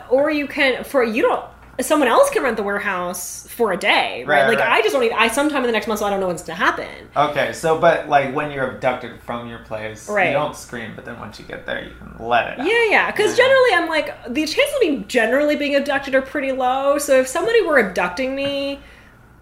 or 0.09 0.29
you 0.29 0.47
can 0.47 0.83
for 0.83 1.03
you 1.03 1.21
don't. 1.21 1.45
Someone 1.79 2.09
else 2.09 2.29
can 2.29 2.43
rent 2.43 2.57
the 2.57 2.63
warehouse 2.63 3.47
for 3.49 3.71
a 3.71 3.77
day, 3.77 4.23
right? 4.25 4.41
Right, 4.41 4.47
like 4.49 4.59
right. 4.59 4.67
I 4.71 4.81
just 4.81 4.93
don't. 4.93 5.03
Even, 5.03 5.17
I 5.17 5.29
sometime 5.29 5.59
in 5.61 5.67
the 5.67 5.71
next 5.71 5.87
month, 5.87 5.99
so 6.01 6.05
I 6.05 6.09
don't 6.11 6.19
know 6.19 6.27
what's 6.27 6.43
to 6.43 6.53
happen. 6.53 6.87
Okay, 7.15 7.53
so 7.53 7.79
but 7.79 8.07
like 8.09 8.35
when 8.35 8.51
you're 8.51 8.69
abducted 8.71 9.19
from 9.21 9.47
your 9.47 9.59
place, 9.59 10.07
Right. 10.09 10.27
you 10.27 10.33
don't 10.33 10.55
scream, 10.55 10.91
but 10.95 11.05
then 11.05 11.17
once 11.19 11.39
you 11.39 11.45
get 11.45 11.65
there, 11.65 11.83
you 11.83 11.91
can 11.97 12.13
let 12.27 12.53
it 12.53 12.59
out. 12.59 12.67
Yeah, 12.67 12.85
yeah. 12.89 13.09
Because 13.11 13.31
Yeah. 13.31 13.45
generally, 13.45 13.69
I'm 13.73 13.89
like 13.89 14.13
the 14.33 14.45
chances 14.45 14.75
of 14.75 14.81
me 14.81 15.05
generally 15.07 15.55
being 15.55 15.75
abducted 15.75 16.13
are 16.13 16.21
pretty 16.21 16.51
low. 16.51 16.97
So 16.99 17.19
if 17.21 17.27
somebody 17.27 17.61
were 17.63 17.79
abducting 17.79 18.35
me 18.35 18.79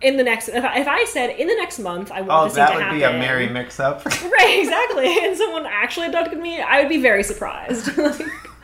in 0.02 0.18
the 0.18 0.24
next, 0.24 0.48
if 0.50 0.64
I, 0.64 0.80
if 0.80 0.88
I 0.88 1.04
said 1.06 1.30
in 1.32 1.48
the 1.48 1.56
next 1.56 1.80
month, 1.80 2.12
I 2.12 2.22
want 2.22 2.32
Oh, 2.32 2.44
this 2.46 2.54
that 2.56 2.70
to 2.70 2.76
would 2.76 2.84
happen, 2.84 2.98
be 3.00 3.04
a 3.04 3.12
merry 3.12 3.48
mix-up. 3.50 4.06
Right, 4.24 4.60
exactly. 4.60 5.26
And 5.26 5.36
someone 5.38 5.66
actually 5.66 6.08
abducted 6.08 6.40
me, 6.40 6.62
I 6.62 6.80
would 6.82 6.90
be 6.90 7.02
very 7.02 7.24
surprised. 7.24 7.98
like, 7.98 8.22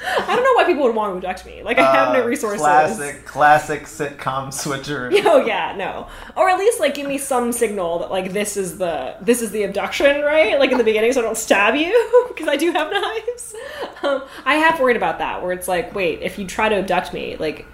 I 0.08 0.36
don't 0.36 0.44
know 0.44 0.54
why 0.54 0.66
people 0.66 0.84
would 0.84 0.94
want 0.96 1.12
to 1.14 1.28
abduct 1.28 1.46
me. 1.46 1.64
Like 1.64 1.80
I 1.80 1.92
have 1.96 2.14
no 2.14 2.22
Uh, 2.24 2.28
resources. 2.28 2.60
Classic, 2.62 3.26
classic 3.26 3.84
sitcom 3.84 4.54
switcher. 4.54 5.10
Oh 5.26 5.44
yeah, 5.46 5.74
no. 5.76 6.08
Or 6.36 6.50
at 6.50 6.60
least 6.60 6.80
like 6.80 6.94
give 6.96 7.08
me 7.08 7.18
some 7.18 7.52
signal 7.52 8.00
that 8.00 8.12
like 8.12 8.32
this 8.34 8.56
is 8.58 8.78
the 8.78 9.16
this 9.22 9.42
is 9.42 9.52
the 9.52 9.64
abduction, 9.64 10.22
right? 10.22 10.60
Like 10.60 10.72
in 10.72 10.78
the 10.78 10.84
beginning, 10.84 11.14
so 11.14 11.22
I 11.22 11.24
don't 11.24 11.38
stab 11.38 11.76
you 11.76 12.26
because 12.28 12.48
I 12.48 12.56
do 12.58 12.72
have 12.74 12.92
knives. 12.92 13.56
Um, 14.04 14.24
I 14.46 14.56
have 14.56 14.80
worried 14.80 14.98
about 14.98 15.18
that, 15.20 15.42
where 15.42 15.54
it's 15.54 15.68
like, 15.68 15.96
wait, 15.96 16.22
if 16.22 16.38
you 16.38 16.46
try 16.46 16.70
to 16.70 16.76
abduct 16.76 17.14
me, 17.14 17.36
like. 17.38 17.66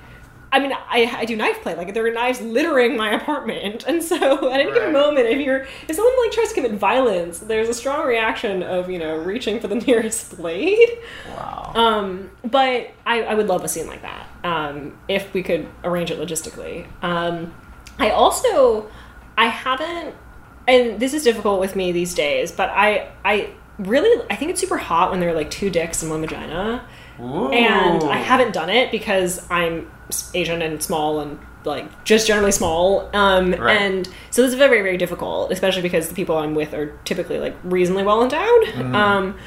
I 0.53 0.59
mean, 0.59 0.73
I, 0.73 1.09
I 1.19 1.25
do 1.25 1.35
knife 1.37 1.61
play. 1.61 1.75
Like 1.75 1.93
there 1.93 2.05
are 2.05 2.11
knives 2.11 2.41
littering 2.41 2.97
my 2.97 3.11
apartment, 3.13 3.83
and 3.87 4.03
so 4.03 4.51
at 4.51 4.59
any 4.59 4.71
given 4.71 4.93
Right. 4.93 4.93
moment, 4.93 5.27
if 5.27 5.39
you're 5.39 5.65
if 5.87 5.95
someone 5.95 6.13
like 6.25 6.31
tries 6.31 6.49
to 6.49 6.55
commit 6.55 6.73
violence, 6.73 7.39
there's 7.39 7.69
a 7.69 7.73
strong 7.73 8.05
reaction 8.05 8.61
of 8.61 8.89
you 8.89 8.99
know 8.99 9.15
reaching 9.17 9.59
for 9.59 9.67
the 9.67 9.75
nearest 9.87 10.37
blade. 10.37 10.89
Wow. 11.29 11.71
Um, 11.73 12.31
but 12.43 12.91
I, 13.05 13.21
I 13.23 13.33
would 13.35 13.47
love 13.47 13.63
a 13.63 13.67
scene 13.69 13.87
like 13.87 14.01
that 14.01 14.27
um, 14.43 14.97
if 15.07 15.33
we 15.33 15.41
could 15.41 15.67
arrange 15.83 16.11
it 16.11 16.19
logistically. 16.19 16.85
Um, 17.01 17.53
I 17.97 18.09
also 18.09 18.89
I 19.37 19.45
haven't, 19.47 20.15
and 20.67 20.99
this 20.99 21.13
is 21.13 21.23
difficult 21.23 21.59
with 21.61 21.75
me 21.77 21.91
these 21.93 22.13
days, 22.13 22.51
but 22.51 22.69
I 22.69 23.09
I 23.23 23.51
really 23.79 24.25
I 24.29 24.35
think 24.35 24.51
it's 24.51 24.59
super 24.59 24.77
hot 24.77 25.11
when 25.11 25.21
there 25.21 25.29
are 25.29 25.33
like 25.33 25.49
two 25.49 25.69
dicks 25.69 26.01
and 26.01 26.11
one 26.11 26.19
vagina, 26.21 26.85
Ooh. 27.21 27.49
and 27.51 28.03
I 28.03 28.17
haven't 28.17 28.53
done 28.53 28.69
it 28.69 28.91
because 28.91 29.45
I'm 29.51 29.89
Asian 30.33 30.61
and 30.61 30.81
small 30.81 31.19
and 31.19 31.39
like 31.63 32.03
just 32.03 32.25
generally 32.25 32.51
small 32.51 33.07
um 33.15 33.51
Right. 33.53 33.79
and 33.79 34.07
so 34.31 34.41
this 34.41 34.51
is 34.51 34.57
very 34.57 34.81
very 34.81 34.97
difficult 34.97 35.51
especially 35.51 35.83
because 35.83 36.09
the 36.09 36.15
people 36.15 36.35
i'm 36.35 36.55
with 36.55 36.73
are 36.73 36.87
typically 37.05 37.37
like 37.37 37.55
reasonably 37.63 38.01
well 38.03 38.23
endowed 38.23 38.63
Mm-hmm. 38.63 38.95
um 38.95 39.37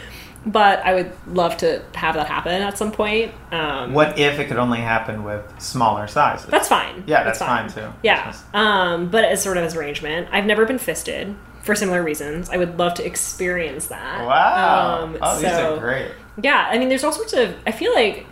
but 0.47 0.79
i 0.87 0.95
would 0.95 1.11
love 1.27 1.57
to 1.57 1.83
have 1.97 2.15
that 2.15 2.29
happen 2.29 2.63
at 2.63 2.79
some 2.79 2.93
point 2.93 3.33
um 3.51 3.95
What 3.95 4.17
if 4.17 4.39
it 4.39 4.47
could 4.47 4.59
only 4.59 4.79
happen 4.79 5.25
with 5.25 5.43
smaller 5.61 6.07
sizes? 6.07 6.47
that's 6.47 6.69
fine 6.69 7.03
yeah, 7.09 7.25
that's, 7.25 7.41
fine. 7.41 7.69
too. 7.69 7.93
yeah 8.05 8.27
Just- 8.27 8.45
um 8.55 9.09
but 9.09 9.25
as 9.25 9.43
sort 9.43 9.57
of 9.57 9.65
as 9.65 9.75
arrangement 9.75 10.29
i've 10.31 10.47
never 10.47 10.67
been 10.67 10.79
fisted 10.79 11.35
for 11.65 11.75
similar 11.75 12.01
reasons 12.05 12.49
i 12.49 12.57
would 12.57 12.79
love 12.79 12.95
to 12.95 13.05
experience 13.05 13.87
that 13.89 14.25
Wow. 14.25 15.03
um 15.03 15.19
oh, 15.21 15.41
these 15.41 15.51
so 15.51 15.75
are 15.75 15.81
great. 15.81 16.13
Yeah, 16.43 16.69
I 16.71 16.79
mean, 16.79 16.89
there's 16.89 17.05
all 17.05 17.13
sorts 17.13 17.33
of. 17.33 17.55
I 17.67 17.73
feel 17.73 17.95
like 17.95 18.27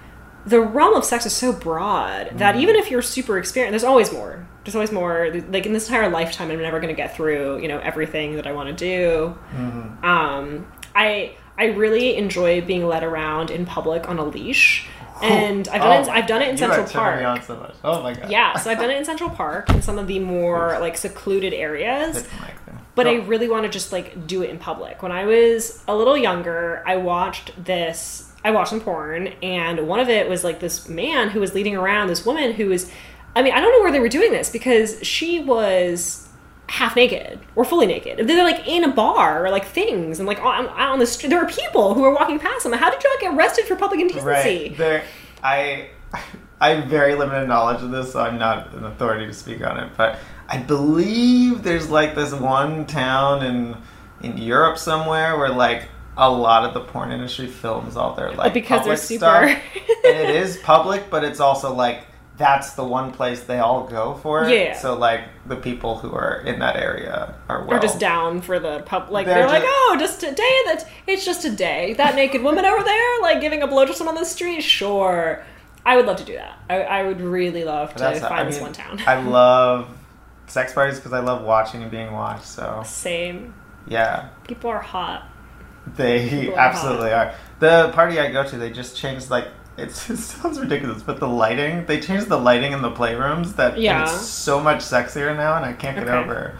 the 0.44 0.61
realm 0.61 0.94
of 0.94 1.05
sex 1.05 1.24
is 1.26 1.32
so 1.32 1.53
broad 1.53 2.30
that 2.38 2.55
Mm-hmm. 2.55 2.62
even 2.62 2.76
if 2.76 2.90
you're 2.90 3.03
super 3.03 3.38
experienced, 3.38 3.72
there's 3.72 3.84
always 3.88 4.12
more. 4.12 4.46
There's 4.64 4.74
always 4.74 4.90
more. 4.92 5.32
Like 5.50 5.66
in 5.66 5.72
this 5.72 5.88
entire 5.88 6.09
lifetime, 6.11 6.50
I'm 6.50 6.61
never 6.61 6.80
going 6.80 6.94
to 6.94 7.00
get 7.00 7.14
through, 7.16 7.59
you 7.61 7.68
know, 7.68 7.78
everything 7.78 8.36
that 8.36 8.46
I 8.46 8.53
want 8.53 8.68
to 8.68 8.74
do. 8.74 9.36
Mm-hmm. 9.55 10.05
Um, 10.05 10.66
I 10.94 11.36
I 11.59 11.66
really 11.66 12.16
enjoy 12.16 12.61
being 12.62 12.86
led 12.86 13.05
around 13.05 13.50
in 13.50 13.66
public 13.66 14.09
on 14.09 14.18
a 14.18 14.24
leash, 14.24 14.88
and 15.23 15.68
I've 15.68 15.81
done 15.81 15.99
Oh 15.99 16.03
it. 16.03 16.09
I've 16.09 16.27
done 16.27 16.43
it 16.43 16.49
in 16.49 16.55
oh, 16.55 16.59
Central 16.59 16.81
you 16.81 16.87
me 16.87 16.93
Park. 16.93 17.25
on 17.25 17.43
so 17.43 17.57
much. 17.57 17.75
Oh 17.85 18.03
my 18.03 18.14
god. 18.14 18.31
Yeah, 18.31 18.57
so 18.59 18.70
I've 18.70 18.79
done 18.79 18.91
it 18.91 18.97
in 18.97 19.05
Central 19.05 19.31
Park 19.31 19.70
in 19.70 19.83
some 19.83 19.99
of 19.99 20.07
the 20.07 20.18
more 20.18 20.79
like 20.81 20.97
secluded 20.97 21.53
areas 21.53 22.16
Hit 22.16 22.25
the 22.25 22.37
mic 22.41 22.55
but 22.95 23.07
I 23.07 23.16
really 23.16 23.49
want 23.49 23.64
to 23.64 23.70
just 23.70 23.93
like 23.93 24.27
do 24.27 24.43
it 24.43 24.51
in 24.51 24.59
public. 24.59 25.03
When 25.03 25.12
I 25.12 25.25
was 25.25 25.83
a 25.89 25.97
little 25.97 26.16
younger, 26.16 26.83
I 26.87 26.97
watched 26.97 27.53
this. 27.64 28.33
I 28.45 28.51
watched 28.51 28.70
some 28.70 28.81
porn, 28.81 29.29
and 29.43 29.87
one 29.89 30.01
of 30.01 30.09
it 30.09 30.29
was 30.29 30.45
like 30.45 30.61
this 30.61 30.89
man 30.89 31.31
who 31.31 31.41
was 31.41 31.55
leading 31.55 31.77
around 31.77 32.09
this 32.09 32.27
woman 32.27 32.53
who 32.53 32.68
was. 32.68 32.91
I 33.35 33.43
mean, 33.43 33.55
I 33.55 33.61
don't 33.62 33.73
know 33.73 33.81
where 33.81 33.93
they 33.93 34.01
were 34.01 34.11
doing 34.11 34.31
this 34.31 34.51
because 34.51 35.03
she 35.07 35.41
was 35.41 36.29
half 36.73 36.97
naked 36.97 37.39
or 37.55 37.66
fully 37.66 37.87
naked. 37.87 38.27
They're 38.27 38.43
like 38.43 38.66
in 38.66 38.83
a 38.83 38.89
bar 38.89 39.45
or 39.45 39.51
like 39.51 39.66
things 39.66 40.18
and 40.18 40.27
like 40.27 40.41
on, 40.41 40.68
on 40.68 41.01
the 41.01 41.07
street. 41.07 41.29
There 41.29 41.39
are 41.39 41.47
people 41.47 41.93
who 41.93 42.03
are 42.03 42.14
walking 42.14 42.39
past 42.39 42.64
them. 42.64 42.73
How 42.73 42.91
did 42.91 43.05
you 43.05 43.11
not 43.11 43.20
get 43.20 43.35
arrested 43.35 43.66
for 43.66 43.77
public 43.77 44.01
indecency? 44.01 44.27
Right. 44.27 44.77
There, 44.79 45.05
I, 45.43 45.91
I 46.62 46.70
have 46.70 46.87
very 46.87 47.14
limited 47.14 47.47
knowledge 47.47 47.83
of 47.83 47.91
this, 47.91 48.12
so 48.12 48.20
I'm 48.20 48.39
not 48.39 48.73
an 48.73 48.87
authority 48.87 49.27
to 49.27 49.35
speak 49.35 49.62
on 49.62 49.79
it. 49.81 49.91
But 49.99 50.18
I 50.49 50.59
believe 50.62 51.62
there's 51.62 51.91
like 51.91 52.14
this 52.14 52.33
one 52.33 52.87
town 52.87 53.45
in 53.45 53.77
in 54.23 54.39
Europe 54.39 54.79
somewhere 54.79 55.37
where 55.37 55.51
like 55.51 55.89
a 56.16 56.31
lot 56.31 56.64
of 56.64 56.73
the 56.73 56.81
porn 56.81 57.12
industry 57.12 57.49
films 57.49 57.97
all 57.97 58.14
their 58.14 58.33
like 58.33 58.55
because 58.55 58.87
they're 58.87 58.97
super- 58.97 59.27
stuff. 59.27 59.62
and 60.07 60.16
it 60.16 60.31
is 60.31 60.57
public, 60.59 61.11
but 61.11 61.23
it's 61.23 61.41
also 61.41 61.75
like 61.75 62.05
that's 62.43 62.72
the 62.72 62.82
one 62.82 63.12
place 63.12 63.45
they 63.45 63.61
all 63.61 63.86
go 63.86 64.14
for 64.14 64.43
it. 64.43 64.51
Yeah. 64.53 64.76
So 64.76 64.97
like 64.99 65.20
the 65.47 65.55
people 65.55 65.99
who 65.99 66.12
are 66.12 66.40
in 66.45 66.59
that 66.59 66.74
area 66.74 67.36
are 67.49 67.64
well. 67.64 67.78
Or 67.78 67.80
just 67.80 68.01
down 68.01 68.40
for 68.43 68.59
the 68.59 68.80
pub, 68.80 69.11
like 69.11 69.26
They're 69.26 69.47
they're, 69.47 69.47
like, 69.47 69.62
oh, 69.64 69.97
just 70.01 70.24
a 70.24 70.32
day. 70.32 70.57
That 70.66 70.84
it's 71.07 71.24
just 71.24 71.45
a 71.45 71.51
day. 71.51 71.95
That 71.95 72.16
naked 72.16 72.43
woman 72.43 72.64
over 72.64 72.82
there, 72.82 73.20
like 73.22 73.40
giving 73.40 73.62
a 73.62 73.68
blow 73.68 73.84
to 73.86 73.95
someone 73.95 74.16
on 74.16 74.22
the 74.22 74.28
street. 74.28 74.61
Sure, 74.62 75.45
I 75.86 75.95
would 75.97 76.07
love 76.07 76.16
to 76.16 76.24
do 76.24 76.34
that. 76.34 76.59
I, 76.68 76.82
I 76.82 77.03
would 77.05 77.20
really 77.20 77.62
love 77.64 77.95
to 77.95 77.99
find 78.01 78.24
I 78.24 78.45
this 78.45 78.61
one 78.61 78.72
town. 78.72 79.01
I 79.07 79.22
love 79.40 79.88
sex 80.49 80.72
parties 80.72 80.97
because 80.97 81.12
I 81.12 81.20
love 81.20 81.45
watching 81.45 81.82
and 81.82 81.93
being 81.93 82.11
watched. 82.11 82.47
So 82.47 82.82
Same. 82.84 83.55
yeah, 83.86 84.30
People 84.49 84.68
are 84.70 84.80
hot. 84.80 85.28
they 85.95 86.28
People 86.28 86.55
are 86.57 86.59
absolutely 86.59 87.12
are. 87.12 87.34
The 87.61 87.90
party 87.95 88.18
I 88.18 88.32
go 88.32 88.43
to, 88.43 88.57
they 88.59 88.70
just 88.70 88.97
changed 88.97 89.30
like. 89.30 89.47
It's, 89.79 90.11
it 90.11 90.16
sounds 90.18 90.59
ridiculous, 90.61 91.03
but 91.03 91.18
the 91.20 91.29
lighting, 91.29 91.87
they 91.87 92.01
changed 92.01 92.29
the 92.29 92.39
lighting 92.39 92.73
in 92.73 92.83
the 92.83 92.91
playrooms 92.91 93.57
that 93.57 93.79
Yeah. 93.79 94.03
it's 94.03 94.12
so 94.27 94.61
much 94.61 94.81
sexier 94.81 95.35
now, 95.37 95.57
and 95.57 95.64
I 95.64 95.73
can't 95.73 95.97
get 95.97 96.09
Okay. 96.09 96.16
over 96.18 96.55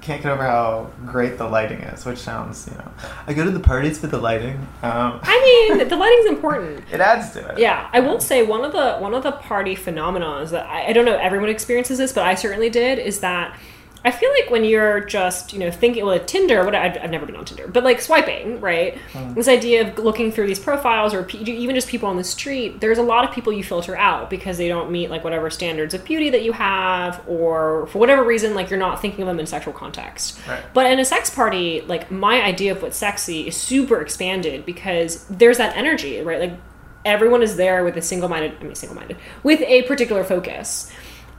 can't 0.00 0.22
get 0.22 0.32
over 0.32 0.42
how 0.44 0.88
great 1.04 1.36
the 1.36 1.46
lighting 1.46 1.80
is, 1.80 2.06
which 2.06 2.16
sounds, 2.18 2.66
you 2.70 2.78
know. 2.78 2.90
I 3.26 3.34
go 3.34 3.44
to 3.44 3.50
the 3.50 3.60
parties 3.60 3.98
for 3.98 4.06
the 4.06 4.16
lighting. 4.16 4.54
Um, 4.82 5.20
I 5.22 5.68
mean, 5.76 5.86
the 5.88 5.96
lighting's 5.96 6.26
important. 6.26 6.82
it 6.90 7.00
adds 7.00 7.32
to 7.32 7.46
it. 7.46 7.58
Yeah, 7.58 7.90
I 7.92 8.00
will 8.00 8.18
say 8.20 8.42
one 8.42 8.64
of 8.64 8.72
the 8.72 8.94
one 8.98 9.12
of 9.12 9.22
the 9.22 9.32
party 9.32 9.74
phenomena 9.74 10.38
is 10.38 10.50
that 10.52 10.64
I, 10.66 10.86
I 10.86 10.92
don't 10.94 11.04
know 11.04 11.16
everyone 11.18 11.50
experiences 11.50 11.98
this, 11.98 12.12
but 12.14 12.24
I 12.24 12.36
certainly 12.36 12.70
did. 12.70 12.98
Is 12.98 13.20
that 13.20 13.58
I 14.04 14.10
feel 14.10 14.30
like 14.30 14.50
when 14.50 14.64
you're 14.64 15.00
just 15.00 15.52
you 15.52 15.58
know 15.58 15.70
thinking 15.70 16.06
well 16.06 16.18
Tinder, 16.20 16.64
what 16.64 16.74
I've, 16.74 16.96
I've 17.02 17.10
never 17.10 17.26
been 17.26 17.36
on 17.36 17.44
Tinder, 17.44 17.66
but 17.66 17.84
like 17.84 18.00
swiping, 18.00 18.60
right? 18.60 18.96
Mm. 19.12 19.34
This 19.34 19.48
idea 19.48 19.88
of 19.88 19.98
looking 19.98 20.30
through 20.30 20.46
these 20.46 20.58
profiles 20.58 21.12
or 21.12 21.24
pe- 21.24 21.38
even 21.38 21.74
just 21.74 21.88
people 21.88 22.08
on 22.08 22.16
the 22.16 22.24
street. 22.24 22.80
There's 22.80 22.98
a 22.98 23.02
lot 23.02 23.24
of 23.24 23.34
people 23.34 23.52
you 23.52 23.64
filter 23.64 23.96
out 23.96 24.30
because 24.30 24.56
they 24.56 24.68
don't 24.68 24.90
meet 24.90 25.10
like 25.10 25.24
whatever 25.24 25.50
standards 25.50 25.94
of 25.94 26.04
beauty 26.04 26.30
that 26.30 26.42
you 26.42 26.52
have, 26.52 27.22
or 27.26 27.86
for 27.88 27.98
whatever 27.98 28.22
reason, 28.22 28.54
like 28.54 28.70
you're 28.70 28.78
not 28.78 29.02
thinking 29.02 29.22
of 29.22 29.26
them 29.26 29.40
in 29.40 29.46
sexual 29.46 29.74
context. 29.74 30.38
Right. 30.48 30.62
But 30.72 30.90
in 30.90 30.98
a 30.98 31.04
sex 31.04 31.30
party, 31.30 31.80
like 31.82 32.10
my 32.10 32.42
idea 32.42 32.72
of 32.72 32.82
what's 32.82 32.96
sexy 32.96 33.48
is 33.48 33.56
super 33.56 34.00
expanded 34.00 34.64
because 34.64 35.24
there's 35.26 35.58
that 35.58 35.76
energy, 35.76 36.20
right? 36.20 36.40
Like 36.40 36.60
everyone 37.04 37.42
is 37.42 37.56
there 37.56 37.84
with 37.84 37.96
a 37.96 38.02
single-minded, 38.02 38.56
I 38.60 38.64
mean 38.64 38.74
single-minded, 38.74 39.16
with 39.42 39.60
a 39.62 39.82
particular 39.82 40.24
focus. 40.24 40.90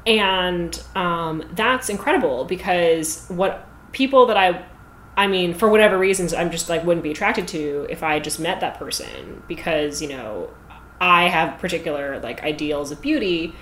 And 0.06 0.82
um, 0.95 1.43
that's 1.54 1.89
incredible 1.89 2.45
because 2.45 3.26
what 3.28 3.68
people 3.91 4.26
that 4.28 4.38
I 4.38 4.66
I 5.20 5.28
mean, 5.28 5.54
for 5.54 5.68
whatever 5.68 5.97
reasons, 5.97 6.34
I'm 6.34 6.50
just 6.50 6.70
like 6.70 6.86
wouldn't 6.86 7.04
be 7.04 7.12
attracted 7.12 7.45
to 7.50 7.86
if 7.89 8.04
I 8.04 8.20
just 8.20 8.39
met 8.39 8.62
that 8.62 8.80
person 8.80 9.43
because, 9.50 10.02
you 10.02 10.08
know, 10.08 10.50
I 11.02 11.28
have 11.28 11.60
particular 11.60 12.20
like 12.20 12.41
ideals 12.41 12.91
of 12.91 13.02
beauty. 13.02 13.54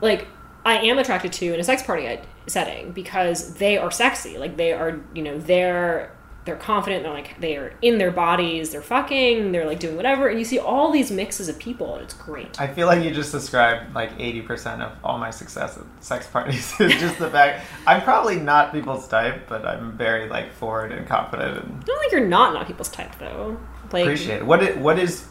Like 0.00 0.26
I 0.64 0.78
am 0.78 0.98
attracted 0.98 1.32
to 1.34 1.52
in 1.52 1.60
a 1.60 1.64
sex 1.64 1.82
party 1.82 2.18
setting 2.46 2.92
because 2.92 3.54
they 3.54 3.76
are 3.76 3.90
sexy. 3.90 4.38
Like 4.38 4.56
they 4.56 4.72
are, 4.72 5.00
you 5.14 5.22
know, 5.22 5.38
they're 5.38 6.16
they're 6.48 6.56
confident. 6.56 7.02
They're 7.02 7.12
like 7.12 7.38
they 7.38 7.58
are 7.58 7.74
in 7.82 7.98
their 7.98 8.10
bodies. 8.10 8.70
They're 8.70 8.80
fucking. 8.80 9.52
They're 9.52 9.66
like 9.66 9.78
doing 9.78 9.96
whatever, 9.96 10.28
and 10.28 10.38
you 10.38 10.46
see 10.46 10.58
all 10.58 10.90
these 10.90 11.10
mixes 11.10 11.46
of 11.50 11.58
people, 11.58 11.94
and 11.94 12.02
it's 12.02 12.14
great. 12.14 12.58
I 12.58 12.66
feel 12.66 12.86
like 12.86 13.04
you 13.04 13.12
just 13.12 13.32
described 13.32 13.94
like 13.94 14.16
80% 14.18 14.80
of 14.80 14.92
all 15.04 15.18
my 15.18 15.28
success 15.28 15.76
at 15.76 15.84
sex 16.02 16.26
parties. 16.26 16.72
is 16.80 16.98
just 16.98 17.18
the 17.18 17.28
fact 17.28 17.66
I'm 17.86 18.00
probably 18.00 18.36
not 18.36 18.72
people's 18.72 19.06
type, 19.06 19.46
but 19.46 19.66
I'm 19.66 19.92
very 19.98 20.26
like 20.30 20.50
forward 20.54 20.90
and 20.90 21.06
confident 21.06 21.64
and 21.64 21.82
I 21.82 21.84
don't 21.84 22.00
think 22.00 22.12
you're 22.12 22.26
not 22.26 22.54
not 22.54 22.66
people's 22.66 22.88
type 22.88 23.18
though. 23.18 23.60
Like 23.92 24.04
appreciate 24.04 24.36
it. 24.38 24.46
What 24.46 24.62
is, 24.62 24.76
what 24.78 24.98
is 24.98 25.26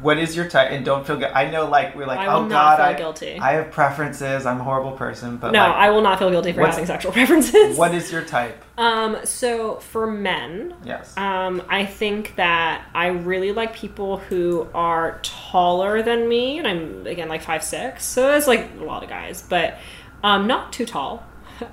what 0.00 0.16
is 0.18 0.34
your 0.34 0.48
type? 0.48 0.70
And 0.70 0.84
don't 0.84 1.06
feel 1.06 1.16
good. 1.16 1.30
I 1.34 1.50
know 1.50 1.68
like 1.68 1.94
we're 1.94 2.06
like 2.06 2.18
I 2.20 2.28
will 2.34 2.44
oh 2.44 2.48
not 2.48 2.50
god, 2.50 2.76
feel 2.78 2.86
I, 2.86 2.94
guilty. 2.94 3.38
I 3.38 3.52
have 3.52 3.70
preferences. 3.70 4.46
I'm 4.46 4.60
a 4.60 4.64
horrible 4.64 4.92
person, 4.92 5.36
but 5.36 5.52
No, 5.52 5.60
like, 5.60 5.76
I 5.76 5.90
will 5.90 6.00
not 6.00 6.18
feel 6.18 6.30
guilty 6.30 6.52
for 6.52 6.64
having 6.64 6.86
sexual 6.86 7.12
preferences. 7.18 7.76
what 7.76 7.94
is 7.94 8.10
your 8.10 8.22
type? 8.22 8.64
Um, 8.78 9.18
so 9.24 9.76
for 9.76 10.06
men, 10.06 10.74
Yes. 10.84 11.14
um, 11.18 11.62
I 11.68 11.84
think 11.84 12.36
that 12.36 12.86
I 12.94 13.08
really 13.08 13.52
like 13.52 13.74
people 13.74 14.16
who 14.16 14.66
are 14.72 15.20
taller 15.22 16.02
than 16.02 16.26
me, 16.28 16.58
and 16.58 16.66
I'm 16.66 17.06
again 17.06 17.28
like 17.28 17.42
five 17.42 17.62
six, 17.62 18.04
so 18.04 18.28
that's 18.28 18.46
like 18.46 18.70
a 18.80 18.84
lot 18.84 19.02
of 19.02 19.10
guys, 19.10 19.42
but 19.42 19.78
um, 20.22 20.46
not 20.46 20.72
too 20.72 20.86
tall. 20.86 21.22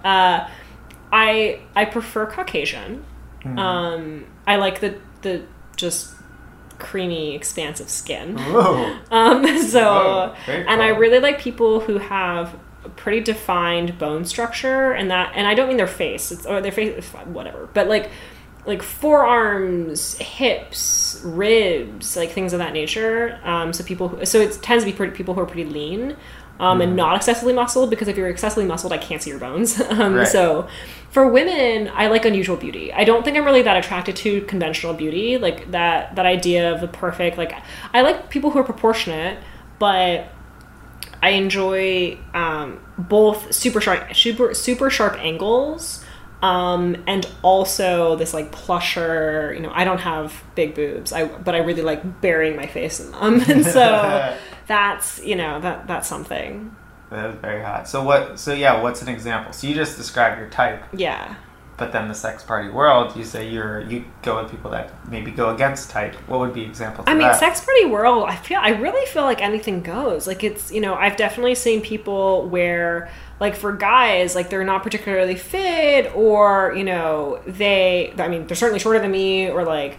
Uh, 0.03 0.49
I 1.13 1.61
I 1.73 1.85
prefer 1.85 2.25
Caucasian. 2.25 3.05
Mm-hmm. 3.45 3.57
Um, 3.57 4.25
I 4.45 4.57
like 4.57 4.81
the 4.81 4.95
the 5.21 5.43
just 5.77 6.13
creamy, 6.79 7.35
expansive 7.35 7.89
skin. 7.89 8.37
Whoa. 8.37 8.97
Um, 9.11 9.45
so, 9.63 10.35
very 10.45 10.67
and 10.67 10.81
I 10.81 10.89
really 10.89 11.19
like 11.19 11.39
people 11.39 11.79
who 11.79 11.97
have 11.97 12.57
pretty 12.95 13.21
defined 13.21 13.97
bone 13.97 14.25
structure, 14.25 14.91
and 14.91 15.09
that, 15.11 15.33
and 15.35 15.47
I 15.47 15.53
don't 15.53 15.67
mean 15.67 15.77
their 15.77 15.87
face, 15.87 16.31
it's 16.31 16.45
or 16.45 16.61
their 16.61 16.71
face, 16.71 17.05
whatever, 17.25 17.69
but 17.73 17.87
like, 17.87 18.11
like 18.65 18.83
forearms, 18.83 20.17
hips, 20.17 21.21
ribs, 21.23 22.17
like 22.17 22.31
things 22.31 22.51
of 22.51 22.59
that 22.59 22.73
nature. 22.73 23.39
Um, 23.43 23.71
so 23.71 23.83
people, 23.83 24.09
who, 24.09 24.25
so 24.25 24.41
it 24.41 24.61
tends 24.61 24.83
to 24.83 24.91
be 24.91 24.95
pretty, 24.95 25.15
people 25.15 25.33
who 25.33 25.39
are 25.39 25.45
pretty 25.45 25.65
lean. 25.65 26.17
Um, 26.59 26.79
Mm-hmm. 26.79 26.81
and 26.81 26.95
not 26.95 27.15
excessively 27.15 27.53
muscled 27.53 27.89
because 27.91 28.07
if 28.07 28.17
you're 28.17 28.29
excessively 28.29 28.65
muscled, 28.65 28.91
I 28.91 28.97
can't 28.97 29.21
see 29.21 29.29
your 29.29 29.39
bones. 29.39 29.79
um, 29.89 30.15
Right. 30.15 30.27
So, 30.27 30.67
for 31.11 31.27
women, 31.27 31.89
I 31.93 32.07
like 32.07 32.25
unusual 32.25 32.57
beauty. 32.57 32.91
I 32.91 33.03
don't 33.03 33.23
think 33.23 33.37
I'm 33.37 33.45
really 33.45 33.61
that 33.61 33.77
attracted 33.77 34.15
to 34.17 34.41
conventional 34.41 34.93
beauty, 34.95 35.37
like 35.37 35.69
that 35.71 36.15
that 36.15 36.25
idea 36.25 36.73
of 36.73 36.81
the 36.81 36.87
perfect. 36.87 37.37
Like, 37.37 37.53
I 37.93 38.01
like 38.01 38.29
people 38.29 38.49
who 38.49 38.59
are 38.59 38.63
proportionate, 38.63 39.37
but 39.77 40.29
I 41.21 41.29
enjoy 41.29 42.17
um, 42.33 42.79
both 42.97 43.53
super 43.53 43.79
sharp, 43.81 44.15
super 44.15 44.53
super 44.53 44.89
sharp 44.89 45.15
angles, 45.19 46.03
um, 46.41 47.03
and 47.07 47.27
also 47.41 48.15
this 48.15 48.33
like 48.33 48.51
plusher. 48.51 49.53
You 49.55 49.61
know, 49.61 49.71
I 49.73 49.83
don't 49.83 49.99
have 50.01 50.43
big 50.55 50.75
boobs, 50.75 51.11
I 51.13 51.25
but 51.25 51.55
I 51.55 51.59
really 51.59 51.81
like 51.81 52.21
burying 52.21 52.55
my 52.55 52.67
face 52.67 52.99
in 52.99 53.11
them, 53.11 53.41
and 53.47 53.65
so 53.65 54.35
that's 54.67 55.23
you 55.23 55.35
know 55.35 55.59
that 55.61 55.87
that's 55.87 56.07
something. 56.07 56.75
That 57.09 57.29
is 57.29 57.35
very 57.37 57.63
hot. 57.63 57.87
So 57.87 58.03
what? 58.03 58.37
So 58.39 58.53
yeah, 58.53 58.81
what's 58.81 59.01
an 59.01 59.07
example? 59.09 59.53
So 59.53 59.67
you 59.67 59.73
just 59.75 59.95
described 59.97 60.39
your 60.39 60.49
type, 60.49 60.83
Yeah. 60.93 61.35
but 61.77 61.93
then 61.93 62.09
the 62.09 62.13
sex 62.13 62.43
party 62.43 62.67
world, 62.69 63.15
you 63.15 63.23
say 63.23 63.47
you're 63.49 63.79
you 63.81 64.03
go 64.23 64.41
with 64.41 64.51
people 64.51 64.71
that 64.71 64.91
maybe 65.09 65.31
go 65.31 65.51
against 65.55 65.89
type. 65.89 66.15
What 66.27 66.39
would 66.41 66.53
be 66.53 66.63
examples? 66.63 67.05
I 67.07 67.13
of 67.13 67.17
mean, 67.17 67.27
that? 67.27 67.39
sex 67.39 67.63
party 67.63 67.85
world. 67.85 68.25
I 68.27 68.35
feel. 68.35 68.59
I 68.61 68.69
really 68.71 69.05
feel 69.05 69.23
like 69.23 69.41
anything 69.41 69.83
goes. 69.83 70.27
Like 70.27 70.43
it's. 70.43 70.69
You 70.71 70.81
know, 70.81 70.95
I've 70.95 71.15
definitely 71.15 71.55
seen 71.55 71.81
people 71.81 72.49
where, 72.49 73.09
like, 73.39 73.55
for 73.55 73.71
guys, 73.71 74.35
like 74.35 74.49
they're 74.49 74.65
not 74.65 74.83
particularly 74.83 75.35
fit, 75.35 76.13
or 76.13 76.73
you 76.75 76.83
know, 76.83 77.41
they. 77.47 78.13
I 78.17 78.27
mean, 78.27 78.47
they're 78.47 78.57
certainly 78.57 78.79
shorter 78.79 78.99
than 78.99 79.11
me, 79.11 79.49
or 79.49 79.63
like 79.63 79.97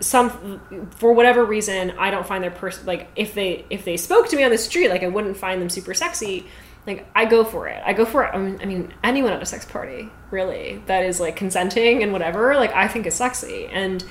some 0.00 0.88
for 0.96 1.12
whatever 1.12 1.44
reason 1.44 1.92
i 1.98 2.10
don't 2.10 2.26
find 2.26 2.44
their 2.44 2.50
person 2.50 2.84
like 2.84 3.08
if 3.16 3.34
they 3.34 3.64
if 3.70 3.84
they 3.84 3.96
spoke 3.96 4.28
to 4.28 4.36
me 4.36 4.44
on 4.44 4.50
the 4.50 4.58
street 4.58 4.88
like 4.88 5.02
i 5.02 5.08
wouldn't 5.08 5.36
find 5.36 5.60
them 5.60 5.70
super 5.70 5.94
sexy. 5.94 6.46
Like 6.86 7.04
i 7.16 7.24
go 7.24 7.42
for 7.42 7.66
it. 7.66 7.82
I 7.84 7.94
go 7.94 8.04
for 8.04 8.24
it 8.24 8.30
i 8.32 8.38
mean, 8.38 8.58
I 8.62 8.66
mean 8.66 8.94
anyone 9.02 9.32
at 9.32 9.42
a 9.42 9.46
sex 9.46 9.64
party 9.64 10.08
really 10.30 10.82
that 10.86 11.04
is 11.04 11.18
like 11.18 11.34
consenting 11.34 12.02
and 12.02 12.12
whatever 12.12 12.54
like 12.54 12.72
i 12.74 12.86
think 12.86 13.06
is 13.06 13.14
sexy. 13.14 13.66
And 13.66 14.04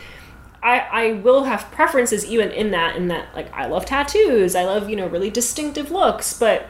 I, 0.65 0.79
I 0.79 1.11
will 1.13 1.43
have 1.43 1.69
preferences 1.71 2.25
even 2.25 2.49
in 2.49 2.71
that 2.71 2.95
in 2.95 3.07
that 3.09 3.33
like 3.35 3.53
I 3.53 3.67
love 3.67 3.85
tattoos. 3.85 4.55
I 4.55 4.63
love 4.63 4.89
you 4.89 4.95
know 4.95 5.07
really 5.07 5.29
distinctive 5.29 5.91
looks. 5.91 6.37
But 6.37 6.67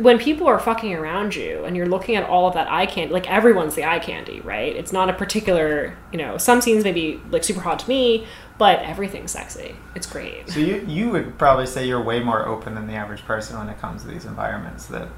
when 0.00 0.18
people 0.18 0.46
are 0.46 0.58
fucking 0.58 0.94
around 0.94 1.34
you 1.34 1.64
and 1.64 1.76
you're 1.76 1.86
looking 1.86 2.16
at 2.16 2.24
all 2.28 2.46
of 2.46 2.54
that 2.54 2.70
eye 2.70 2.86
candy 2.86 3.12
like 3.12 3.28
everyone's 3.30 3.74
the 3.74 3.84
eye 3.84 3.98
candy 3.98 4.40
right 4.40 4.76
it's 4.76 4.92
not 4.92 5.08
a 5.08 5.12
particular 5.12 5.96
you 6.12 6.18
know 6.18 6.36
some 6.36 6.60
scenes 6.60 6.84
may 6.84 6.92
be 6.92 7.20
like 7.30 7.42
super 7.42 7.60
hot 7.60 7.78
to 7.78 7.88
me 7.88 8.26
but 8.58 8.78
everything's 8.80 9.30
sexy 9.30 9.74
it's 9.94 10.06
great 10.06 10.48
So 10.50 10.60
you 10.60 10.84
you 10.86 11.08
would 11.10 11.38
probably 11.38 11.66
say 11.66 11.86
you're 11.88 12.02
way 12.02 12.20
more 12.20 12.46
open 12.46 12.74
than 12.74 12.86
the 12.86 12.92
average 12.92 13.24
person 13.24 13.58
when 13.58 13.70
it 13.70 13.78
comes 13.80 14.02
to 14.02 14.08
these 14.08 14.26
environments. 14.26 14.84
That 14.86 15.08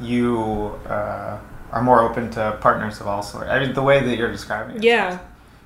you 0.00 0.78
uh, 0.86 1.38
are 1.70 1.82
more 1.82 2.00
open 2.02 2.30
to 2.32 2.58
partners 2.60 3.00
of 3.00 3.06
all 3.06 3.22
sorts. 3.22 3.48
I 3.48 3.60
mean, 3.60 3.74
the 3.74 3.82
way 3.82 4.04
that 4.04 4.16
you're 4.16 4.32
describing 4.32 4.76
it. 4.76 4.82
yeah 4.82 5.18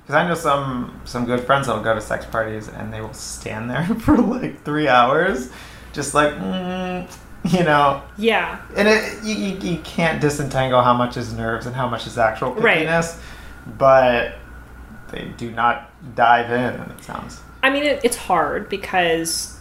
Because 0.03 0.15
I 0.15 0.27
know 0.27 0.35
some 0.35 1.01
some 1.05 1.25
good 1.25 1.41
friends 1.41 1.65
that'll 1.65 1.81
go 1.83 1.95
to 1.95 2.01
sex 2.01 2.25
parties 2.25 2.67
and 2.67 2.93
they 2.93 3.01
will 3.01 3.13
stand 3.13 3.69
there 3.71 3.85
for 3.99 4.15
like 4.17 4.63
three 4.63 4.87
hours, 4.87 5.49
just 5.93 6.13
like 6.13 6.33
mm, 6.33 7.11
you 7.49 7.63
know. 7.63 8.01
yeah 8.17 8.61
And 8.75 8.87
it, 8.87 9.23
you, 9.23 9.35
you 9.35 9.57
you 9.73 9.77
can't 9.79 10.21
disentangle 10.21 10.81
how 10.81 10.93
much 10.93 11.17
is 11.17 11.33
nerves 11.33 11.65
and 11.65 11.75
how 11.75 11.89
much 11.89 12.07
is 12.07 12.17
actual 12.17 12.53
Right. 12.53 12.85
but 13.77 14.35
they 15.11 15.25
do 15.37 15.51
not 15.51 15.89
dive 16.15 16.49
in. 16.51 16.79
And 16.81 16.91
it 16.91 17.03
sounds 17.03 17.41
I 17.61 17.69
mean, 17.69 17.83
it, 17.83 18.01
it's 18.03 18.17
hard 18.17 18.67
because 18.67 19.57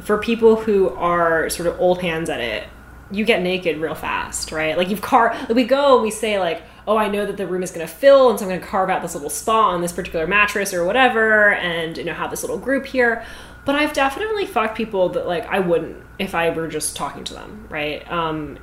for 0.00 0.18
people 0.18 0.56
who 0.56 0.90
are 0.90 1.50
sort 1.50 1.66
of 1.66 1.78
old 1.80 2.00
hands 2.00 2.30
at 2.30 2.40
it, 2.40 2.68
you 3.10 3.24
get 3.24 3.42
naked 3.42 3.78
real 3.78 3.94
fast, 3.94 4.52
right? 4.52 4.76
Like 4.78 4.88
you've 4.88 5.02
car, 5.02 5.34
like 5.34 5.54
we 5.54 5.64
go 5.64 5.94
and 5.94 6.02
we 6.02 6.10
say 6.10 6.38
like, 6.38 6.62
oh, 6.86 6.96
I 6.96 7.08
know 7.08 7.26
that 7.26 7.36
the 7.36 7.46
room 7.46 7.62
is 7.62 7.70
going 7.70 7.86
to 7.86 7.92
fill, 7.92 8.30
and 8.30 8.38
so 8.38 8.44
I'm 8.44 8.48
going 8.48 8.60
to 8.60 8.66
carve 8.66 8.88
out 8.90 9.02
this 9.02 9.14
little 9.14 9.28
spot 9.28 9.74
on 9.74 9.82
this 9.82 9.92
particular 9.92 10.26
mattress 10.26 10.72
or 10.72 10.84
whatever, 10.84 11.52
and 11.54 11.96
you 11.98 12.04
know 12.04 12.14
have 12.14 12.30
this 12.30 12.42
little 12.42 12.58
group 12.58 12.86
here. 12.86 13.24
But 13.64 13.76
I've 13.76 13.92
definitely 13.92 14.46
fucked 14.46 14.76
people 14.76 15.10
that 15.10 15.26
like 15.26 15.46
I 15.46 15.60
wouldn't 15.60 16.02
if 16.18 16.34
I 16.34 16.50
were 16.50 16.68
just 16.68 16.96
talking 16.96 17.24
to 17.24 17.34
them, 17.34 17.66
right? 17.68 18.10
Um, 18.10 18.58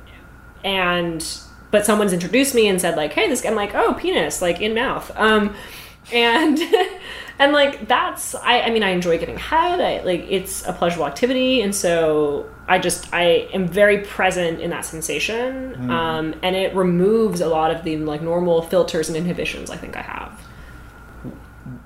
and 0.64 1.24
but 1.70 1.86
someone's 1.86 2.12
introduced 2.12 2.54
me 2.54 2.66
and 2.66 2.80
said 2.80 2.96
like, 2.96 3.12
hey, 3.12 3.28
this. 3.28 3.40
guy. 3.40 3.48
I'm 3.48 3.54
like, 3.54 3.74
oh, 3.74 3.94
penis, 3.94 4.42
like 4.42 4.60
in 4.60 4.74
mouth. 4.74 5.10
Um, 5.16 5.54
and 6.12 6.58
and 7.38 7.52
like 7.52 7.86
that's 7.86 8.34
I, 8.34 8.62
I 8.62 8.70
mean 8.70 8.82
i 8.82 8.90
enjoy 8.90 9.18
getting 9.18 9.36
head 9.36 9.80
I, 9.80 10.02
like 10.02 10.26
it's 10.28 10.66
a 10.66 10.72
pleasurable 10.72 11.06
activity 11.06 11.60
and 11.60 11.74
so 11.74 12.48
i 12.66 12.78
just 12.78 13.12
i 13.12 13.48
am 13.52 13.68
very 13.68 13.98
present 13.98 14.60
in 14.60 14.70
that 14.70 14.84
sensation 14.84 15.70
Mm-hmm. 15.70 15.90
um, 15.90 16.34
and 16.42 16.56
it 16.56 16.74
removes 16.74 17.40
a 17.40 17.48
lot 17.48 17.70
of 17.70 17.84
the 17.84 17.96
like 17.98 18.22
normal 18.22 18.62
filters 18.62 19.08
and 19.08 19.16
inhibitions 19.16 19.70
i 19.70 19.76
think 19.76 19.96
i 19.96 20.02
have 20.02 20.40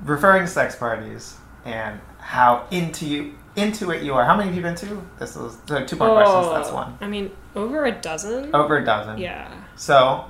Referring 0.04 0.42
to 0.42 0.48
sex 0.48 0.76
parties 0.76 1.36
and 1.64 2.00
how 2.24 2.66
into 2.70 3.06
you 3.06 3.34
into 3.56 3.90
it 3.92 4.02
you 4.02 4.14
are. 4.14 4.24
How 4.24 4.34
many 4.36 4.48
have 4.48 4.56
you 4.56 4.62
been 4.62 4.74
to? 4.76 5.02
This 5.18 5.36
is 5.36 5.56
so 5.68 5.84
two 5.84 5.96
more 5.96 6.14
questions. 6.14 6.48
That's 6.50 6.72
one. 6.72 6.98
i 7.00 7.06
mean 7.06 7.30
over 7.54 7.84
a 7.84 7.92
dozen 7.92 8.52
Over 8.54 8.78
a 8.78 8.84
dozen. 8.84 9.18
yeah 9.18 9.52
So 9.76 10.24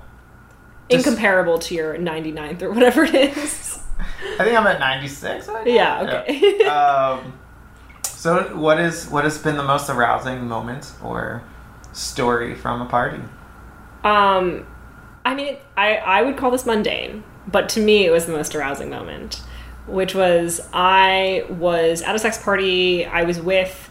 just- 0.91 1.07
incomparable 1.07 1.59
to 1.61 1.75
your 1.75 1.95
99th 1.97 2.61
or 2.63 2.71
whatever 2.73 3.05
it 3.05 3.15
is 3.15 3.79
I 4.39 4.45
think 4.45 4.59
I'm 4.59 4.67
at 4.67 4.79
96 4.81 5.49
right 5.49 5.67
yeah 5.67 6.03
okay 6.03 6.65
um, 6.67 7.33
so 8.03 8.57
what 8.57 8.79
is 8.81 9.09
what 9.09 9.25
has 9.25 9.39
been 9.39 9.57
the 9.57 9.63
most 9.65 9.89
arousing 9.89 10.47
moment 10.47 10.93
or 11.03 11.43
story 11.93 12.55
from 12.55 12.83
a 12.83 12.87
party? 12.87 13.23
Um, 14.03 14.67
I 15.25 15.35
mean, 15.35 15.57
I, 15.77 15.97
I 15.97 16.23
would 16.23 16.37
call 16.37 16.51
this 16.51 16.67
mundane, 16.67 17.23
but 17.47 17.69
to 17.71 17.81
me, 17.81 18.05
it 18.05 18.11
was 18.11 18.27
the 18.27 18.33
most 18.33 18.55
arousing 18.55 18.91
moment, 18.91 19.43
which 19.87 20.15
was 20.15 20.61
I 20.73 21.45
was 21.49 22.03
at 22.03 22.15
a 22.15 22.19
sex 22.19 22.43
party. 22.43 23.05
I 23.05 23.25
was 23.25 23.41
with 23.41 23.91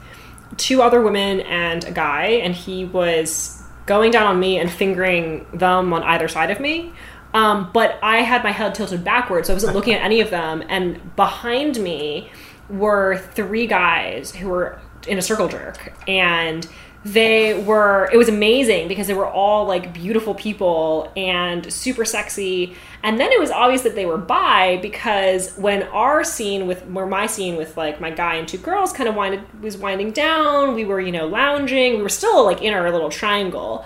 two 0.57 0.81
other 0.81 1.01
women 1.01 1.41
and 1.41 1.83
a 1.83 1.91
guy, 1.91 2.25
and 2.43 2.53
he 2.53 2.85
was 2.85 3.61
going 3.85 4.11
down 4.11 4.27
on 4.27 4.39
me 4.39 4.59
and 4.59 4.71
fingering 4.71 5.45
them 5.53 5.93
on 5.93 6.03
either 6.03 6.27
side 6.27 6.51
of 6.51 6.59
me. 6.59 6.93
Um, 7.33 7.71
but 7.73 7.97
I 8.03 8.17
had 8.17 8.43
my 8.43 8.51
head 8.51 8.75
tilted 8.75 9.03
backwards, 9.03 9.47
so 9.47 9.53
I 9.53 9.55
wasn't 9.55 9.75
looking 9.75 9.93
at 9.95 10.01
any 10.01 10.21
of 10.21 10.29
them. 10.29 10.63
And 10.69 11.15
behind 11.15 11.77
me 11.79 12.29
were 12.69 13.17
three 13.17 13.65
guys 13.67 14.35
who 14.35 14.49
were 14.49 14.79
in 15.07 15.17
a 15.17 15.21
circle 15.21 15.47
jerk, 15.47 15.93
and 16.07 16.67
they 17.05 17.61
were 17.63 18.09
it 18.13 18.17
was 18.17 18.29
amazing 18.29 18.87
because 18.87 19.07
they 19.07 19.13
were 19.13 19.27
all 19.27 19.65
like 19.65 19.93
beautiful 19.93 20.33
people 20.33 21.11
and 21.17 21.71
super 21.71 22.05
sexy. 22.05 22.75
And 23.03 23.19
then 23.19 23.31
it 23.31 23.39
was 23.39 23.51
obvious 23.51 23.81
that 23.81 23.95
they 23.95 24.05
were 24.05 24.17
bi 24.17 24.77
because 24.81 25.53
when 25.57 25.83
our 25.83 26.23
scene 26.23 26.65
with 26.65 26.85
where 26.87 27.05
my 27.05 27.25
scene 27.27 27.57
with 27.57 27.75
like 27.75 27.99
my 27.99 28.09
guy 28.09 28.35
and 28.35 28.47
two 28.47 28.57
girls 28.57 28.93
kind 28.93 29.09
of 29.09 29.15
winded 29.15 29.61
was 29.61 29.75
winding 29.77 30.11
down 30.11 30.75
we 30.75 30.85
were 30.85 31.01
you 31.01 31.11
know 31.11 31.27
lounging 31.27 31.97
we 31.97 32.01
were 32.01 32.09
still 32.09 32.45
like 32.45 32.61
in 32.61 32.73
our 32.73 32.89
little 32.91 33.09
triangle. 33.09 33.85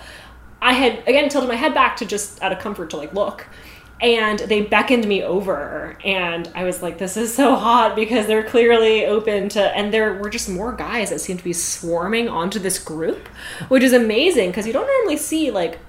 I 0.62 0.74
had 0.74 1.00
again 1.08 1.30
tilted 1.30 1.50
my 1.50 1.56
head 1.56 1.74
back 1.74 1.98
to 1.98 2.06
just 2.06 2.42
out 2.44 2.52
of 2.52 2.60
comfort 2.60 2.92
to 2.92 2.98
like 2.98 3.14
look 3.14 3.48
and 4.00 4.40
they 4.40 4.62
beckoned 4.62 5.08
me 5.08 5.24
over 5.24 5.98
and 6.04 6.52
i 6.54 6.64
was 6.64 6.82
like 6.82 6.98
this 6.98 7.18
is 7.18 7.34
so 7.34 7.56
hot 7.56 7.96
because 7.96 8.28
they're 8.28 8.44
clearly 8.44 9.06
open 9.06 9.50
to 9.50 9.62
and 9.76 9.94
there 9.94 10.14
were 10.16 10.30
just 10.30 10.48
more 10.48 10.72
guys 10.72 11.10
that 11.10 11.20
seemed 11.20 11.40
to 11.40 11.46
be 11.46 11.54
swarming 11.54 12.30
onto 12.30 12.60
this 12.60 12.78
group 12.78 13.28
which 13.70 13.84
is 13.84 13.94
amazing 13.94 14.50
because 14.50 14.68
you 14.68 14.74
don't 14.74 14.88
normally 14.88 15.18
see 15.18 15.50
like 15.50 15.80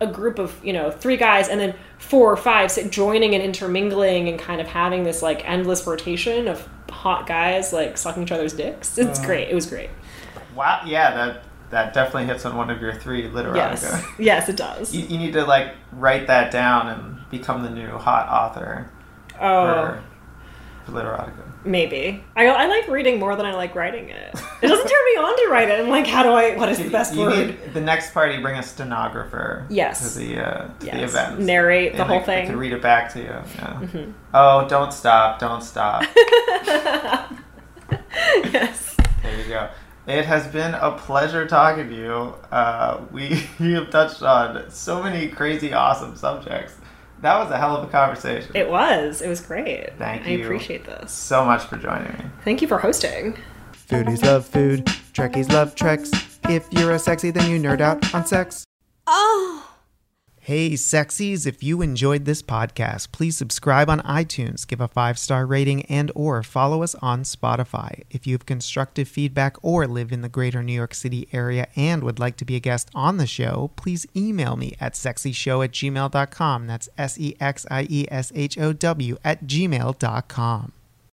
a 0.00 0.06
group 0.06 0.38
of 0.38 0.58
you 0.64 0.72
know 0.72 0.90
three 0.90 1.16
guys 1.16 1.48
and 1.48 1.58
then 1.58 1.74
four 1.98 2.30
or 2.30 2.36
five 2.36 2.70
sit 2.70 2.90
joining 2.90 3.34
and 3.34 3.42
intermingling 3.42 4.28
and 4.28 4.38
kind 4.38 4.60
of 4.60 4.66
having 4.66 5.04
this 5.04 5.22
like 5.22 5.48
endless 5.48 5.86
rotation 5.86 6.48
of 6.48 6.68
hot 6.90 7.26
guys 7.26 7.72
like 7.72 7.98
sucking 7.98 8.22
each 8.22 8.32
other's 8.32 8.52
dicks. 8.52 8.98
It's 8.98 9.20
uh. 9.20 9.26
great. 9.26 9.48
It 9.48 9.54
was 9.54 9.66
great. 9.66 9.90
Wow, 10.54 10.82
yeah, 10.86 11.14
that 11.14 11.42
that 11.70 11.92
definitely 11.94 12.26
hits 12.26 12.44
on 12.46 12.56
one 12.56 12.70
of 12.70 12.80
your 12.80 12.94
three 12.94 13.22
literotica. 13.28 13.54
yes 13.56 14.04
yes 14.18 14.48
it 14.48 14.56
does 14.56 14.94
You, 14.94 15.06
you 15.06 15.18
need 15.18 15.32
to 15.32 15.44
like 15.44 15.74
write 15.92 16.26
that 16.28 16.50
down 16.50 16.88
and 16.88 17.18
become 17.30 17.62
the 17.62 17.70
new 17.70 17.88
hot 17.98 18.28
author 18.28 18.90
oh 19.40 19.98
for. 20.86 20.94
Maybe. 21.66 22.22
I, 22.36 22.46
I 22.46 22.66
like 22.66 22.86
reading 22.88 23.18
more 23.18 23.34
than 23.36 23.46
I 23.46 23.54
like 23.54 23.74
writing 23.74 24.10
it. 24.10 24.34
It 24.62 24.66
doesn't 24.68 24.86
turn 24.86 25.04
me 25.06 25.16
on 25.16 25.34
to 25.34 25.48
write 25.50 25.70
it. 25.70 25.80
I'm 25.80 25.88
like, 25.88 26.06
how 26.06 26.22
do 26.22 26.28
I, 26.32 26.54
what 26.56 26.68
is 26.68 26.76
the 26.76 26.90
best 26.90 27.14
you 27.14 27.20
word? 27.22 27.34
need 27.48 27.72
the 27.72 27.80
next 27.80 28.12
party. 28.12 28.38
Bring 28.42 28.58
a 28.58 28.62
stenographer. 28.62 29.64
Yes. 29.70 30.12
To 30.12 30.18
the 30.18 30.46
uh, 30.46 30.68
to 30.80 30.86
the 30.86 31.02
event. 31.04 31.40
Narrate 31.40 31.94
the 31.94 32.02
And 32.02 32.10
whole 32.10 32.20
they- 32.20 32.26
they 32.26 32.26
thing. 32.26 32.42
Mm-hmm. 32.42 32.50
can 32.50 32.58
read 32.58 32.72
it 32.74 32.82
back 32.82 33.10
to 33.14 33.18
you. 33.18 33.24
Yeah. 33.94 34.06
Oh, 34.34 34.68
don't 34.68 34.92
stop! 34.92 35.38
Don't 35.38 35.62
stop. 35.62 36.02
yes. 38.52 38.96
there 39.22 39.40
you 39.40 39.48
go. 39.48 39.68
It 40.06 40.26
has 40.26 40.46
been 40.46 40.74
a 40.74 40.92
pleasure 40.92 41.46
talking 41.46 41.88
to 41.88 41.94
you. 41.94 42.34
Uh, 42.50 43.00
we 43.10 43.46
you 43.58 43.76
have 43.76 43.90
touched 43.90 44.22
on 44.22 44.70
so 44.70 45.02
many 45.02 45.28
crazy, 45.28 45.72
awesome 45.72 46.16
subjects. 46.16 46.76
That 47.22 47.38
was 47.38 47.50
a 47.50 47.56
hell 47.56 47.76
of 47.76 47.88
a 47.88 47.90
conversation. 47.90 48.50
It 48.54 48.68
was. 48.68 49.22
It 49.22 49.28
was 49.28 49.40
great. 49.40 49.96
Thank 49.96 50.26
you. 50.26 50.38
I 50.38 50.42
appreciate 50.42 50.84
this. 50.84 51.10
so 51.10 51.44
much 51.44 51.62
for 51.64 51.78
joining 51.78 52.12
me. 52.12 52.24
Thank 52.44 52.60
you 52.60 52.68
for 52.68 52.78
hosting. 52.78 53.38
Foodies 53.88 54.22
love 54.22 54.46
food, 54.46 54.84
Trekkies 55.14 55.50
love 55.50 55.74
treks. 55.74 56.10
If 56.48 56.66
you're 56.70 56.92
a 56.92 56.98
sexy, 56.98 57.30
then 57.30 57.50
you 57.50 57.58
nerd 57.58 57.80
out 57.80 58.14
on 58.14 58.26
sex. 58.26 58.64
Oh. 59.06 59.73
Hey, 60.44 60.72
sexies, 60.72 61.46
if 61.46 61.62
you 61.62 61.80
enjoyed 61.80 62.26
this 62.26 62.42
podcast, 62.42 63.12
please 63.12 63.34
subscribe 63.34 63.88
on 63.88 64.00
iTunes, 64.00 64.66
give 64.66 64.78
a 64.78 64.88
five-star 64.88 65.46
rating, 65.46 65.86
and 65.86 66.12
or 66.14 66.42
follow 66.42 66.82
us 66.82 66.94
on 66.96 67.22
Spotify. 67.22 68.02
If 68.10 68.26
you 68.26 68.34
have 68.34 68.44
constructive 68.44 69.08
feedback 69.08 69.56
or 69.62 69.86
live 69.86 70.12
in 70.12 70.20
the 70.20 70.28
greater 70.28 70.62
New 70.62 70.74
York 70.74 70.92
City 70.92 71.28
area 71.32 71.68
and 71.76 72.02
would 72.02 72.18
like 72.18 72.36
to 72.36 72.44
be 72.44 72.56
a 72.56 72.60
guest 72.60 72.90
on 72.94 73.16
the 73.16 73.26
show, 73.26 73.70
please 73.76 74.06
email 74.14 74.56
me 74.56 74.76
at 74.78 74.92
sexieshow 74.92 75.64
at 75.64 75.72
gmail.com. 75.72 76.66
That's 76.66 76.90
S-E-X-I-E-S-H-O-W 76.98 79.16
at 79.24 79.46
gmail.com. 79.46 80.72